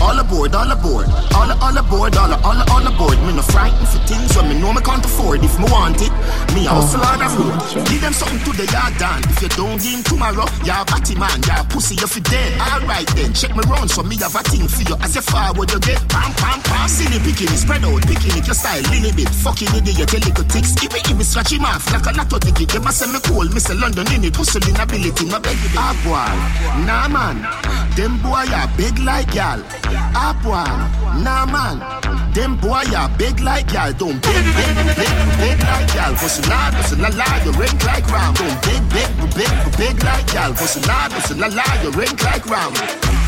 All 0.00 0.18
aboard, 0.18 0.54
all 0.54 0.70
aboard, 0.72 1.06
all 1.36 1.52
all 1.60 1.76
aboard, 1.76 2.16
all 2.16 2.32
all 2.32 2.60
all 2.72 2.86
aboard. 2.88 3.18
Me 3.28 3.32
no 3.36 3.42
frightened 3.42 3.88
for 3.88 4.00
things 4.08 4.34
when 4.34 4.48
me 4.48 4.58
know 4.58 4.72
me 4.72 4.80
can't 4.80 5.04
afford. 5.04 5.44
If 5.44 5.58
me 5.60 5.68
want 5.68 6.00
it, 6.00 6.12
me 6.56 6.64
a 6.64 6.72
hustle 6.72 7.04
on 7.04 7.20
the 7.20 7.28
road. 7.36 7.84
Give 7.84 8.00
them 8.00 8.12
something 8.16 8.40
to 8.48 8.52
the 8.56 8.64
yard. 8.72 8.96
If 9.28 9.42
you 9.44 9.48
don't 9.52 9.76
give 9.76 10.04
tomorrow, 10.04 10.48
you're 10.64 10.80
a 10.80 10.84
batty 10.88 11.14
man, 11.20 11.44
you're 11.44 11.60
a 11.60 11.64
pussy, 11.68 11.94
you 12.00 12.08
fi 12.08 12.20
dead. 12.20 12.56
Alright 12.60 13.08
then, 13.12 13.32
check 13.36 13.52
me 13.54 13.60
round 13.68 13.90
so 13.90 14.02
me 14.02 14.16
have 14.24 14.34
a 14.34 14.42
thing 14.44 14.66
for 14.68 14.82
you. 14.88 14.96
As 15.04 15.14
you 15.14 15.22
forward, 15.22 15.68
you 15.70 15.80
get 15.80 16.00
pam 16.08 16.32
pam 16.32 16.60
pam. 16.64 16.88
Silly 16.88 17.20
picking 17.20 17.52
it, 17.52 17.60
spread 17.60 17.84
out, 17.84 18.00
picking 18.08 18.40
it, 18.40 18.48
your 18.48 18.56
style, 18.56 18.80
little 18.88 19.12
bit. 19.12 19.28
Fucking 19.44 19.68
idiot, 19.76 20.08
your 20.16 20.20
little 20.24 20.48
ticks. 20.48 20.72
Give 20.80 20.92
me, 20.96 21.00
give 21.04 21.16
me, 21.16 21.24
scratch 21.24 21.52
him 21.52 21.68
off 21.68 21.84
like 21.92 22.08
a 22.08 22.12
lotto 22.16 22.40
ticket. 22.40 22.72
Them 22.72 22.88
a 22.88 22.92
me 23.04 23.20
cool, 23.28 23.48
me 23.52 23.60
say 23.60 23.76
London 23.76 24.08
in 24.16 24.24
it, 24.24 24.36
hustling 24.36 24.80
ability, 24.80 25.28
my 25.28 25.38
baby. 25.44 25.68
Ah 25.76 25.92
boy, 26.00 26.32
nah 26.88 27.08
man, 27.12 27.44
them 27.96 28.16
boy 28.24 28.48
are 28.48 28.68
big 28.80 28.96
like 29.04 29.32
y'all. 29.36 29.60
Ah 30.14 30.34
boy, 30.42 31.22
nah 31.22 31.46
man, 31.46 31.78
them 32.32 32.56
boy 32.56 32.84
are 32.96 33.08
big 33.18 33.40
like 33.40 33.72
y'all. 33.72 33.92
Don't 33.92 34.20
big, 34.22 34.44
big, 34.56 34.76
big, 34.96 35.14
big 35.38 35.58
like 35.60 35.94
y'all. 35.94 36.14
Hustle 36.14 36.44
hard, 36.52 36.74
hustle 36.74 36.98
la 36.98 37.08
la, 37.08 37.26
you 37.44 37.52
ring 37.52 37.78
like 37.86 38.06
round. 38.10 38.36
Don't 38.36 38.62
big, 38.62 38.82
big, 38.90 39.10
big, 39.34 39.52
big 39.76 40.04
like 40.04 40.32
y'all. 40.32 40.52
Hustle 40.52 40.82
hard, 40.86 41.12
hustle 41.12 41.38
la 41.38 41.48
la, 41.48 41.66
you 41.82 41.90
ring 41.90 42.16
like 42.24 42.46
round. 42.46 43.19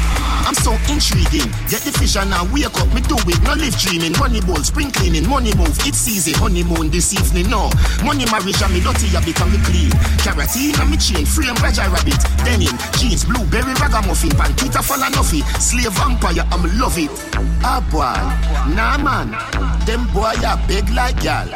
I'm 0.44 0.54
so 0.54 0.72
intriguing. 0.90 1.48
Get 1.70 1.82
the 1.86 1.92
vision 1.98 2.30
now, 2.30 2.44
wake 2.50 2.74
up, 2.74 2.88
me 2.94 3.00
do 3.06 3.16
it. 3.30 3.40
No 3.42 3.54
live 3.54 3.76
dreaming. 3.78 4.12
Money 4.18 4.40
bowl, 4.40 4.62
spring 4.62 4.90
cleaning, 4.90 5.28
money 5.28 5.54
move. 5.54 5.74
It's 5.86 6.06
easy. 6.08 6.32
Honeymoon 6.32 6.90
this 6.90 7.14
evening, 7.14 7.50
no. 7.50 7.70
Money 8.04 8.26
marriage 8.30 8.60
and 8.62 8.72
me 8.74 8.80
dirty, 8.80 9.10
I 9.16 9.24
become 9.24 9.52
me 9.52 9.58
clean. 9.64 9.90
Carotene 10.22 10.78
and 10.80 10.90
me 10.90 10.96
chain, 10.96 11.24
frame 11.26 11.56
Raja 11.62 11.88
rabbit. 11.90 12.18
Denim, 12.44 12.74
jeans, 12.98 13.24
blueberry 13.24 13.74
ragamuffin, 13.78 14.34
pantita 14.34 14.82
full 14.82 15.02
of 15.02 15.12
nuffy. 15.14 15.42
Slave 15.60 15.92
vampire, 15.94 16.44
I'm 16.50 16.62
love 16.78 16.98
it. 16.98 17.10
Ah 17.64 17.80
boy, 17.90 18.18
nah 18.74 18.98
man. 18.98 19.30
Them 19.86 20.06
boy 20.12 20.34
ya 20.42 20.56
big 20.66 20.88
like 20.90 21.22
y'all. 21.22 21.48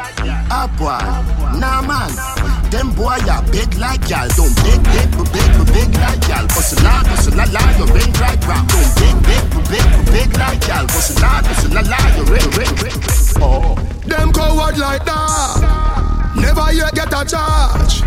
Ah 0.49 0.67
boy, 0.77 1.59
nah 1.59 1.81
man. 1.81 2.56
Them 2.69 2.91
boy 2.91 3.15
ya 3.25 3.41
big 3.51 3.73
like 3.77 4.09
y'all. 4.09 4.27
Don't 4.35 4.53
big, 4.63 4.83
big, 4.91 5.07
big, 5.31 5.31
big, 5.31 5.51
big 5.71 5.89
like 6.03 6.27
y'all. 6.27 6.47
Bustle 6.47 6.83
la, 6.83 7.01
bustle 7.03 7.35
la 7.35 7.45
la, 7.55 7.63
you 7.79 7.85
ring 7.95 8.13
like 8.19 8.43
rock. 8.45 8.67
Don't 8.67 8.91
big, 8.99 9.15
big, 9.23 9.43
big, 9.71 9.87
big 10.11 10.37
like 10.37 10.67
y'all. 10.67 10.85
Bustle 10.87 11.15
la, 11.21 11.41
bustle 11.41 11.73
la 11.73 11.81
la, 11.81 11.99
you 12.17 12.23
ring, 12.27 12.49
ring, 12.59 12.75
ring. 12.83 12.99
Oh, 13.39 13.75
them 14.05 14.33
coward 14.33 14.77
like 14.77 15.05
that. 15.05 16.33
Never 16.35 16.73
yet 16.73 16.93
get 16.93 17.13
a 17.13 17.23
charge. 17.23 18.03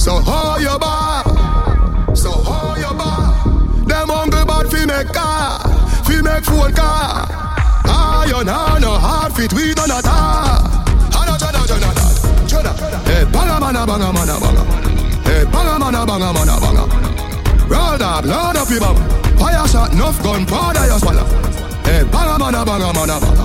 So 0.00 0.20
hold 0.20 0.62
your 0.62 0.78
bar. 0.78 1.24
So 2.14 2.30
hold 2.30 2.78
your 2.78 2.94
bar. 2.94 3.34
Them 3.84 4.08
hungry 4.08 4.44
bad 4.44 4.70
fi 4.70 4.86
make 4.86 5.12
car, 5.12 5.58
fi 6.04 6.22
make 6.22 6.44
phone 6.44 6.72
car. 6.72 7.26
Iron 7.84 8.46
hand 8.46 8.82
no 8.82 8.92
hard 8.92 9.32
fit 9.32 9.52
we 9.54 9.74
don't 9.74 9.90
attack. 9.90 10.62
Jana 11.10 11.36
jana 11.38 11.66
jana. 11.66 12.17
Hey, 12.48 13.24
banga 13.30 13.60
mana 13.60 13.86
banga 13.86 14.10
mana 14.10 14.40
banga. 14.40 14.64
Hey, 15.22 15.44
banga 15.44 15.78
mana 15.78 16.06
banga 16.06 16.32
mana 16.32 16.58
banga. 16.58 16.84
Roll 17.68 18.02
up, 18.02 18.24
load 18.24 18.56
up 18.56 18.70
your 18.70 18.80
bum. 18.80 18.96
Fire 19.36 19.68
shot, 19.68 19.92
enough 19.92 20.22
gun, 20.22 20.46
powder 20.46 20.86
your 20.86 20.98
swallow. 20.98 21.24
Hey, 21.84 22.04
banga 22.04 22.38
mana 22.38 22.64
banga 22.64 22.92
mana 22.94 23.20
banga. 23.20 23.44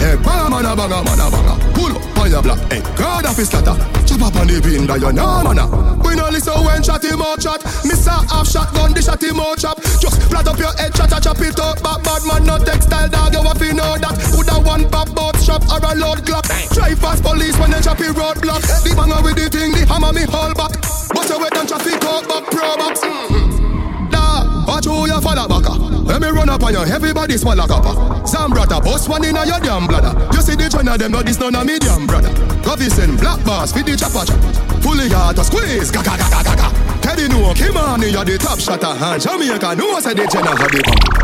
Hey, 0.00 0.16
banga 0.16 0.48
mana 0.48 0.74
banga 0.74 1.04
mana 1.04 1.30
banga. 1.30 1.54
Pull 1.74 1.92
up 1.92 2.18
on 2.18 2.30
your 2.30 2.42
block. 2.42 2.58
Hey, 2.72 2.80
God 2.96 3.26
of 3.26 3.36
his 3.36 3.48
scatter. 3.48 3.76
Chop 4.06 4.22
up 4.22 4.36
on 4.36 4.46
the 4.46 4.60
bean 4.64 4.86
that 4.86 5.00
you 5.00 5.12
know 5.12 5.42
mana. 5.44 5.68
We 6.02 6.16
no 6.16 6.28
listen 6.30 6.64
when 6.64 6.82
chat 6.82 7.04
him 7.04 7.20
out 7.20 7.40
chat. 7.40 7.62
Mister 7.84 8.10
half 8.10 8.48
shotgun, 8.48 8.94
the 8.94 9.02
shot 9.02 9.22
him 9.22 9.38
out 9.38 9.58
chop. 9.58 9.78
Just 10.00 10.22
flat 10.32 10.48
up 10.48 10.58
your 10.58 10.72
head, 10.80 10.94
chat 10.94 11.12
chop 11.22 11.38
it 11.40 11.60
up. 11.60 11.76
Back 11.84 12.02
bad 12.02 12.22
man, 12.24 12.44
no 12.48 12.56
textile 12.56 13.08
dog. 13.08 13.32
You 13.32 13.42
have 13.44 13.58
to 13.58 13.68
know 13.74 14.00
that. 14.00 14.16
Would 14.32 14.48
a 14.48 14.56
one 14.64 14.88
pop 14.88 15.12
boat 15.14 15.36
shop 15.36 15.60
or 15.68 15.76
a 15.76 15.92
load 15.94 16.24
clock. 16.24 16.48
Drive 16.72 17.00
past 17.00 17.22
police 17.22 17.56
when 17.60 17.70
they 17.70 17.80
chop 17.80 18.00
it 18.00 18.16
roadblock. 18.16 18.64
The 18.80 18.96
banger 18.96 19.20
with 19.20 19.36
the 19.36 19.52
thing, 19.52 19.72
the 19.76 19.84
hammer 19.84 20.12
me 20.12 20.24
hold 20.24 20.56
back. 20.56 20.72
But 21.12 21.28
you 21.28 21.36
wait 21.36 21.52
and 21.52 21.68
traffic 21.68 22.00
out 22.08 22.24
back 22.24 22.44
pro 22.48 22.76
box. 22.80 23.04
Mm-hmm. 23.04 24.08
Da, 24.08 24.64
watch 24.64 24.88
who 24.88 25.04
you 25.04 25.20
follow 25.20 25.44
back. 25.44 25.68
Let 26.08 26.22
me 26.22 26.28
run 26.28 26.48
up 26.48 26.62
on 26.64 26.72
you, 26.72 26.80
everybody 26.80 27.36
swallow 27.36 27.66
copper. 27.68 27.92
Zambrata, 28.24 28.82
boss 28.82 29.08
one 29.08 29.24
in 29.24 29.36
a 29.36 29.44
your 29.44 29.60
damn 29.60 29.86
bladder. 29.86 30.16
You 30.32 30.40
see 30.40 30.56
the 30.56 30.68
China, 30.72 30.96
them 30.96 31.12
got 31.12 31.26
this 31.26 31.38
none 31.38 31.54
of 31.54 31.66
medium 31.66 32.06
brother. 32.06 32.32
Coffee 32.64 32.88
send 32.88 33.20
black 33.20 33.44
bars, 33.44 33.72
feed 33.72 33.84
the 33.84 33.96
chopper 33.96 34.24
chop. 34.24 34.69
Fully 34.80 35.08
hard 35.08 35.36
to 35.36 35.44
squeeze, 35.44 35.90
ga 35.90 36.02
ga 36.02 36.16
ga 36.16 36.28
ga 36.28 36.42
ga 36.42 36.54
ga. 36.56 36.68
Teddy 37.00 37.28
no, 37.28 37.52
Kim 37.54 37.76
on 37.76 38.02
you 38.02 38.24
the 38.24 38.38
top 38.38 38.58
shotter. 38.58 38.86
And 38.86 39.20
Jamaica 39.20 39.76
no 39.76 40.00
say 40.00 40.14
the 40.14 40.26
Jenna 40.26 40.56
had 40.56 40.70
the 40.72 40.80
bang. 40.80 41.20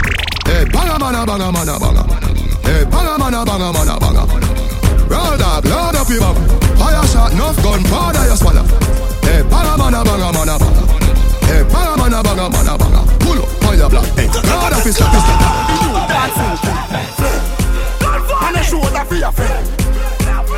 Hey, 0.47 0.65
banga 0.69 0.99
mana 0.99 1.27
banga 1.27 1.51
mana 1.51 1.79
banga. 1.81 2.05
Hey, 2.63 2.85
banga 2.85 3.19
mana 3.19 3.45
banga 3.45 3.73
mana 3.73 3.99
banga. 3.99 4.25
Roll 5.09 5.43
up, 5.43 5.65
load 5.65 5.97
up 5.97 6.09
your 6.09 6.21
bum. 6.21 6.37
Fire 6.77 7.07
shot, 7.09 7.33
enough 7.33 7.57
gun, 7.63 7.83
powder 7.85 8.25
you 8.29 8.37
swallow. 8.37 8.65
Hey, 9.25 9.43
banga 9.49 9.77
mana 9.77 10.05
banga 10.05 10.33
mana 10.33 10.59
banga. 10.59 10.83
Hey, 11.47 11.63
banga 11.65 11.97
mana 11.97 12.23
banga 12.23 12.51
mana 12.51 12.79
banga. 12.79 13.01
Pull 13.21 13.41
up 13.43 13.67
your 13.77 13.91
block. 13.91 14.07
Hey, 14.17 14.29
God 14.29 14.73
of 14.73 14.85
his 14.85 15.01
And 18.43 18.57
a 18.57 18.63
shoulder 18.65 19.05
for 19.05 19.15
your 19.15 19.33
friend. 19.33 19.67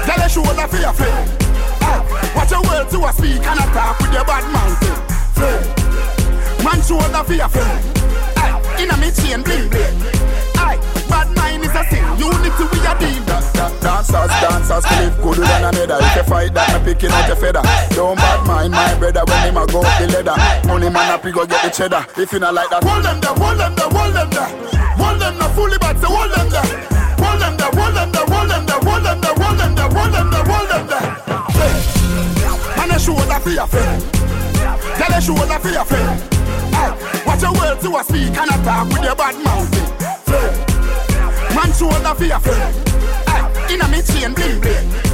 Tell 0.05 0.21
a 0.21 0.29
shoulder 0.29 0.69
for 0.69 0.77
your 0.79 0.93
friend. 0.93 1.48
Watch 2.49 2.65
your 2.65 2.73
words 2.73 2.93
to 2.93 3.05
a 3.05 3.13
speak 3.13 3.45
and 3.45 3.61
attack 3.61 4.01
with 4.01 4.13
your 4.13 4.25
bad 4.25 4.41
mouth. 4.49 4.81
Friend. 5.37 6.65
Man 6.65 6.81
shoulder 6.81 7.21
for 7.21 7.35
your 7.37 7.49
friend. 7.49 7.77
Hey, 8.41 8.85
In 8.85 8.89
a 8.89 8.97
me 8.97 9.13
chain 9.13 9.45
bling 9.45 9.69
bling. 9.69 9.93
Hey, 10.57 10.81
Bad 11.13 11.29
mind 11.37 11.69
is 11.69 11.77
a 11.77 11.85
sin. 11.93 12.01
Unity 12.17 12.65
we 12.73 12.81
a 12.89 12.97
deal. 12.97 13.21
Dancers, 13.85 14.33
dancers, 14.41 14.85
live 14.97 15.21
good 15.21 15.45
than 15.45 15.77
another. 15.77 16.01
If 16.01 16.17
you 16.17 16.23
fight 16.25 16.55
that, 16.55 16.73
me 16.73 16.89
picking 16.89 17.13
out 17.13 17.29
your 17.29 17.37
feather. 17.37 17.61
Don't 17.93 18.17
bad 18.17 18.41
mind 18.47 18.73
my 18.73 18.97
brother 18.97 19.29
when 19.29 19.45
him 19.45 19.57
a 19.61 19.67
go 19.69 19.85
up 19.85 19.99
the 20.01 20.09
leather. 20.09 20.37
Money 20.65 20.89
man 20.89 21.13
up, 21.13 21.25
he 21.27 21.33
go 21.33 21.45
get 21.45 21.61
the 21.61 21.69
cheddar. 21.69 22.07
If 22.17 22.33
you 22.33 22.41
not 22.41 22.55
like 22.55 22.71
that, 22.71 22.81
Hold 22.83 23.05
them 23.05 23.21
there, 23.21 23.37
hold 23.37 23.61
them 23.61 23.75
there, 23.77 23.93
hold 23.93 24.15
them 24.17 24.31
there. 24.33 24.49
Hold 24.97 25.21
them 25.21 25.37
there 25.37 25.53
fully, 25.53 25.77
but 25.77 26.01
say 26.01 26.09
hold 26.09 26.33
them 26.33 26.49
there. 26.49 26.65
Hold 27.21 27.45
them 27.45 27.55
there, 27.61 27.77
hold 27.77 27.93
them 27.93 28.09
there, 28.09 28.25
hold 28.25 28.49
them 28.49 28.65
there, 28.65 28.81
hold 28.81 29.05
them 29.05 29.21
there, 29.21 29.37
hold 29.37 29.59
them 29.61 29.73
there, 29.77 29.91
hold 29.93 30.13
them 30.17 30.31
there, 30.33 30.45
hold 30.49 30.69
them 30.73 30.87
there. 30.89 31.98
A 32.99 33.01
shoulder 33.01 33.39
for 33.39 33.51
your 33.51 33.67
friend. 33.69 34.03
Tell 34.13 35.17
a 35.17 35.21
shoulder 35.21 35.59
for 35.61 35.69
your 35.69 35.85
friend. 35.85 36.21
Watch 37.25 37.43
your 37.43 37.53
words 37.53 37.81
to 37.85 37.97
a 37.97 38.03
speak 38.03 38.37
and 38.37 38.51
attack 38.51 38.89
with 38.89 39.05
your 39.05 39.15
bad 39.15 39.37
mouth. 39.45 39.71
Friend. 40.25 41.55
Man 41.55 41.73
shoulder 41.73 42.15
for 42.17 42.25
your 42.25 42.41
friend. 42.41 42.75
Hey. 43.29 43.75
In 43.75 43.83
a 43.83 43.89
me 43.89 44.03
chain 44.03 44.35
bling 44.35 44.61
bling. 44.61 45.08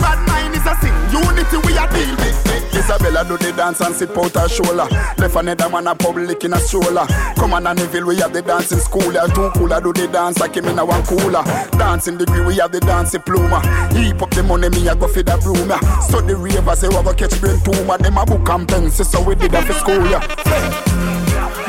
Bad 0.00 0.18
mind 0.28 0.54
is 0.54 0.66
a 0.66 0.74
sin. 0.80 0.94
Unity 1.12 1.56
we 1.66 1.76
a 1.76 1.86
deal 1.92 2.16
with. 2.16 2.48
Isabella 2.78 3.24
do 3.24 3.36
the 3.36 3.52
dance 3.52 3.80
and 3.80 3.94
sit 3.94 4.16
out 4.16 4.34
her 4.34 4.48
shoulder. 4.48 4.86
Left 5.18 5.34
another 5.36 5.68
man 5.68 5.88
a 5.88 5.94
public 5.94 6.44
in 6.44 6.52
a 6.54 6.58
stroller. 6.60 7.06
Come 7.34 7.54
on 7.54 7.66
and 7.66 7.78
Neville, 7.78 8.06
we 8.06 8.16
have 8.16 8.32
the 8.32 8.40
dancing 8.40 8.78
school. 8.78 9.12
Yeah, 9.12 9.26
two 9.26 9.50
cooler 9.56 9.80
do 9.80 9.92
the 9.92 10.06
dance 10.06 10.38
like 10.38 10.54
him 10.54 10.66
in 10.66 10.78
a 10.78 10.84
one 10.84 11.02
cooler. 11.04 11.42
Dancing 11.72 12.16
degree, 12.16 12.44
we 12.44 12.56
have 12.56 12.72
the 12.72 12.80
dancing 12.80 13.20
pluma. 13.22 13.60
Heap 13.92 14.22
up 14.22 14.30
the 14.30 14.42
money, 14.42 14.68
me 14.68 14.86
a 14.88 14.94
go 14.94 15.08
for 15.08 15.22
the 15.22 15.36
broom. 15.42 15.68
Yeah. 15.68 15.80
Study 16.00 16.34
rave, 16.34 16.68
I 16.68 16.74
say 16.74 16.88
we 16.88 17.02
go 17.02 17.12
catch 17.12 17.40
brain 17.40 17.58
tumor. 17.60 17.98
Them 17.98 18.18
a 18.18 18.24
book 18.24 18.48
and 18.48 18.68
pencil, 18.68 19.04
so 19.04 19.22
we 19.22 19.34
did 19.34 19.50
that 19.50 19.64
for 19.66 19.74
school. 19.74 20.04
Yeah. 20.06 20.22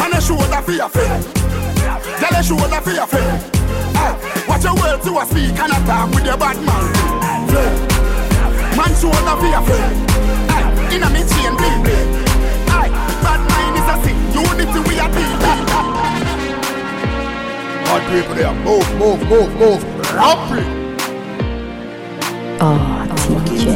And 0.05 0.13
a 0.13 0.21
shoulder 0.21 0.61
for 0.61 0.71
your 0.71 0.89
friend. 0.89 1.23
Tell 2.21 2.35
a 2.37 2.43
shoulder 2.43 2.81
for 2.81 2.91
your 2.91 3.03
ah, 3.03 3.05
friend. 3.07 3.41
Hey, 3.97 4.47
watch 4.47 4.63
your 4.63 4.75
words 4.75 5.03
to 5.03 5.17
a 5.17 5.25
speak 5.25 5.57
and 5.57 5.73
attack 5.73 6.13
with 6.13 6.25
your 6.25 6.37
bad 6.37 6.57
mouth. 6.63 7.49
Friend. 7.49 7.98
Man 8.79 8.95
shoulder 8.95 9.35
for 9.35 9.49
your 9.51 9.61
friend. 9.67 10.09
Hey, 10.49 10.95
in 10.95 11.03
a 11.03 11.09
me 11.09 11.21
chain 11.27 11.51
bling 11.59 11.83
bling. 11.83 12.09
Hey, 12.71 12.87
bad 13.23 13.41
mind 13.51 13.75
is 13.75 13.89
a 13.91 13.95
sin. 14.03 14.17
Unity 14.31 14.79
we 14.87 14.95
a 14.95 15.07
deal. 15.11 15.35
Hard 17.87 18.03
people 18.07 18.35
there. 18.35 18.55
Move, 18.63 18.89
move, 18.97 19.21
move, 19.27 19.51
move. 19.59 19.83
Rapid. 20.15 20.65
Oh, 22.61 23.05
TJ. 23.47 23.67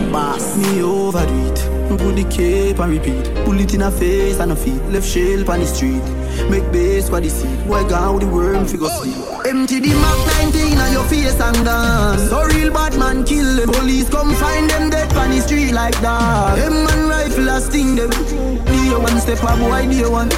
Me 0.61 0.81
overdo 0.81 1.37
it. 1.51 1.59
Put 1.89 2.15
the 2.15 2.23
cape 2.29 2.79
and 2.79 2.91
repeat. 2.91 3.25
Pull 3.43 3.59
it 3.59 3.73
in 3.73 3.81
her 3.81 3.91
face 3.91 4.39
and 4.39 4.51
her 4.51 4.57
feet. 4.57 4.81
Left 4.85 5.05
shell 5.05 5.51
on 5.51 5.59
the 5.59 5.65
street. 5.65 6.03
Make 6.49 6.71
base 6.71 7.09
for 7.09 7.19
the 7.21 7.29
seat. 7.29 7.67
Boy, 7.67 7.83
with 7.83 8.21
the 8.21 8.29
worm 8.31 8.65
figure 8.65 8.89
sleep. 8.89 9.15
Empty 9.45 9.79
the 9.79 9.93
Mac 9.95 10.53
19 10.53 10.77
on 10.77 10.91
your 10.91 11.03
face 11.05 11.39
and 11.39 11.65
dance. 11.65 12.29
So 12.29 12.45
real 12.45 12.71
bad 12.73 12.97
man 12.97 13.23
kill 13.23 13.55
them. 13.55 13.69
Police 13.71 14.09
come 14.09 14.33
find 14.35 14.69
them 14.69 14.89
dead 14.89 15.11
on 15.15 15.31
the 15.31 15.41
street 15.41 15.71
like 15.71 15.99
that. 16.01 16.55
Them 16.55 16.85
man 16.85 17.09
rifle 17.09 17.49
a 17.49 17.61
sting 17.61 17.95
them. 17.95 18.09
Day 18.09 18.95
one 18.95 19.19
step 19.19 19.43
a 19.43 19.57
boy, 19.57 19.87
day 19.89 20.07
one. 20.07 20.29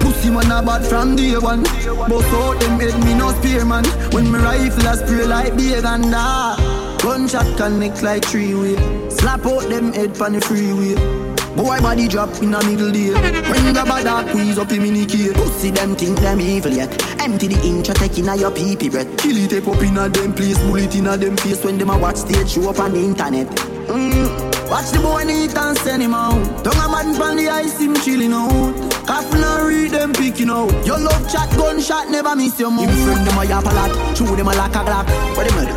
Pussy 0.00 0.30
man 0.30 0.50
a 0.50 0.62
bad 0.64 0.84
from 0.86 1.16
day 1.16 1.36
one. 1.36 1.62
Bust 1.62 2.34
out 2.34 2.60
them 2.60 2.80
head, 2.80 2.98
me 3.04 3.14
no 3.14 3.30
spear 3.38 3.64
man. 3.64 3.84
When 4.12 4.30
me 4.30 4.38
rifle 4.38 4.86
a 4.86 4.96
spray 4.96 5.26
like 5.26 5.56
beer 5.56 5.84
and 5.84 6.12
that. 6.12 6.98
Gunshot 7.02 7.56
connect 7.56 8.02
like 8.02 8.24
three 8.24 8.54
way. 8.54 8.76
Slap 9.08 9.46
out 9.46 9.68
them 9.68 9.92
head 9.92 10.20
on 10.20 10.32
the 10.32 10.40
freeway. 10.40 11.27
Boy 11.58 11.80
body 11.80 12.06
drop 12.06 12.30
in 12.40 12.52
the 12.52 12.62
middle 12.62 12.92
day. 12.92 13.10
When 13.50 13.74
the 13.74 13.82
bad 13.82 14.04
dog 14.04 14.28
squeeze 14.28 14.58
up 14.58 14.70
him 14.70 14.84
in 14.84 14.94
the 14.94 15.04
cage. 15.06 15.34
Pussy 15.34 15.72
them 15.72 15.96
think 15.96 16.20
them 16.20 16.40
evil 16.40 16.70
yet. 16.70 16.86
Empty 17.18 17.48
the 17.48 17.58
inch 17.66 17.88
taking 17.98 18.28
a 18.28 18.36
your 18.36 18.52
pee 18.52 18.76
pee 18.76 18.88
breath. 18.88 19.10
Kill 19.18 19.36
it 19.36 19.50
take 19.50 19.66
up 19.66 19.82
in 19.82 19.98
a 19.98 20.08
them 20.08 20.32
place. 20.32 20.56
Bullet 20.62 20.94
in 20.94 21.08
a 21.08 21.16
them 21.16 21.36
face 21.36 21.64
when 21.64 21.76
them 21.76 21.90
a 21.90 21.98
watch 21.98 22.14
stage 22.14 22.48
show 22.48 22.70
up 22.70 22.78
on 22.78 22.92
the 22.92 23.02
internet. 23.02 23.48
Mm. 23.90 24.70
Watch 24.70 24.94
the 24.94 25.00
boy 25.02 25.24
need 25.24 25.50
and 25.50 25.76
send 25.78 26.00
him 26.00 26.14
out. 26.14 26.38
Don't 26.62 26.78
a 26.78 26.86
man 26.86 27.12
from 27.18 27.34
the 27.34 27.50
ice 27.50 27.80
him 27.80 27.94
chilling 28.06 28.32
out. 28.32 28.78
Coffin 29.02 29.42
and 29.42 29.66
read 29.66 29.90
them 29.90 30.12
picking 30.12 30.50
out. 30.50 30.70
Your 30.86 31.00
love 31.02 31.26
chat 31.26 31.50
gunshot 31.58 32.08
never 32.08 32.36
miss 32.36 32.54
your 32.60 32.70
mouth. 32.70 32.86
Him 32.86 32.94
friend 33.02 33.26
them 33.26 33.34
a 33.34 33.44
yap 33.44 33.66
a 33.66 33.74
lot. 33.74 33.90
Chew 34.14 34.30
them 34.30 34.46
a 34.46 34.54
like 34.54 34.78
a 34.78 34.86
glock. 34.86 35.10
What 35.34 35.42
them 35.42 35.58
a 35.58 35.66
do? 35.66 35.74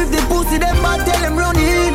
If 0.00 0.08
the 0.08 0.24
pussy 0.32 0.56
them 0.56 0.80
bad, 0.80 1.04
tell 1.04 1.20
them 1.20 1.36
run 1.36 1.58
in. 1.60 1.92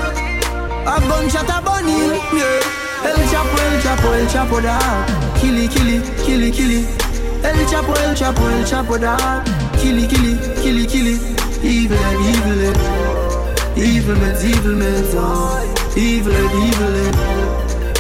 A 0.86 1.02
gunshot 1.10 1.50
a 1.50 1.58
bunny, 1.66 2.14
yeah. 2.38 2.79
El 3.04 3.30
Chapo, 3.32 3.58
El 3.58 3.82
Chapo, 3.82 4.14
El 4.14 4.28
Chapo 4.28 4.62
da. 4.62 4.78
Killy, 5.40 5.68
killy, 5.68 6.02
killy, 6.26 6.52
killy. 6.52 6.86
El 7.44 7.66
Chapo, 7.68 7.94
El 8.04 8.16
Chapo, 8.16 8.50
El 8.50 8.66
Chapo 8.66 8.98
da. 8.98 9.44
Killy, 9.82 10.08
killy, 10.08 10.38
killy, 10.62 10.86
killy. 10.86 11.16
Evil 11.64 11.98
and 11.98 12.20
evil 12.32 12.60
and 12.68 12.78
evil 13.78 14.16
meds, 14.16 14.44
evil 14.44 14.74
meds, 14.74 15.14
oh. 15.16 15.96
Evil 15.98 16.34
and 16.34 16.52
evil 16.68 16.96
and 17.06 17.40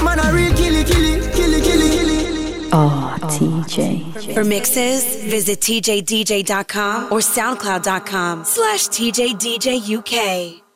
man 0.03 0.19
a 0.19 0.33
real 0.33 0.53
killy, 0.55 0.83
killy, 0.83 1.19
killy, 1.31 1.61
killy, 1.61 1.89
killy. 1.89 2.69
Oh, 2.71 3.17
TJ. 3.21 4.33
For 4.33 4.43
mixes, 4.43 5.03
visit 5.23 5.59
tjdj.com 5.59 7.11
or 7.11 7.19
soundcloud.com 7.19 8.45
slash 8.45 8.87
tjdjuk. 8.89 10.68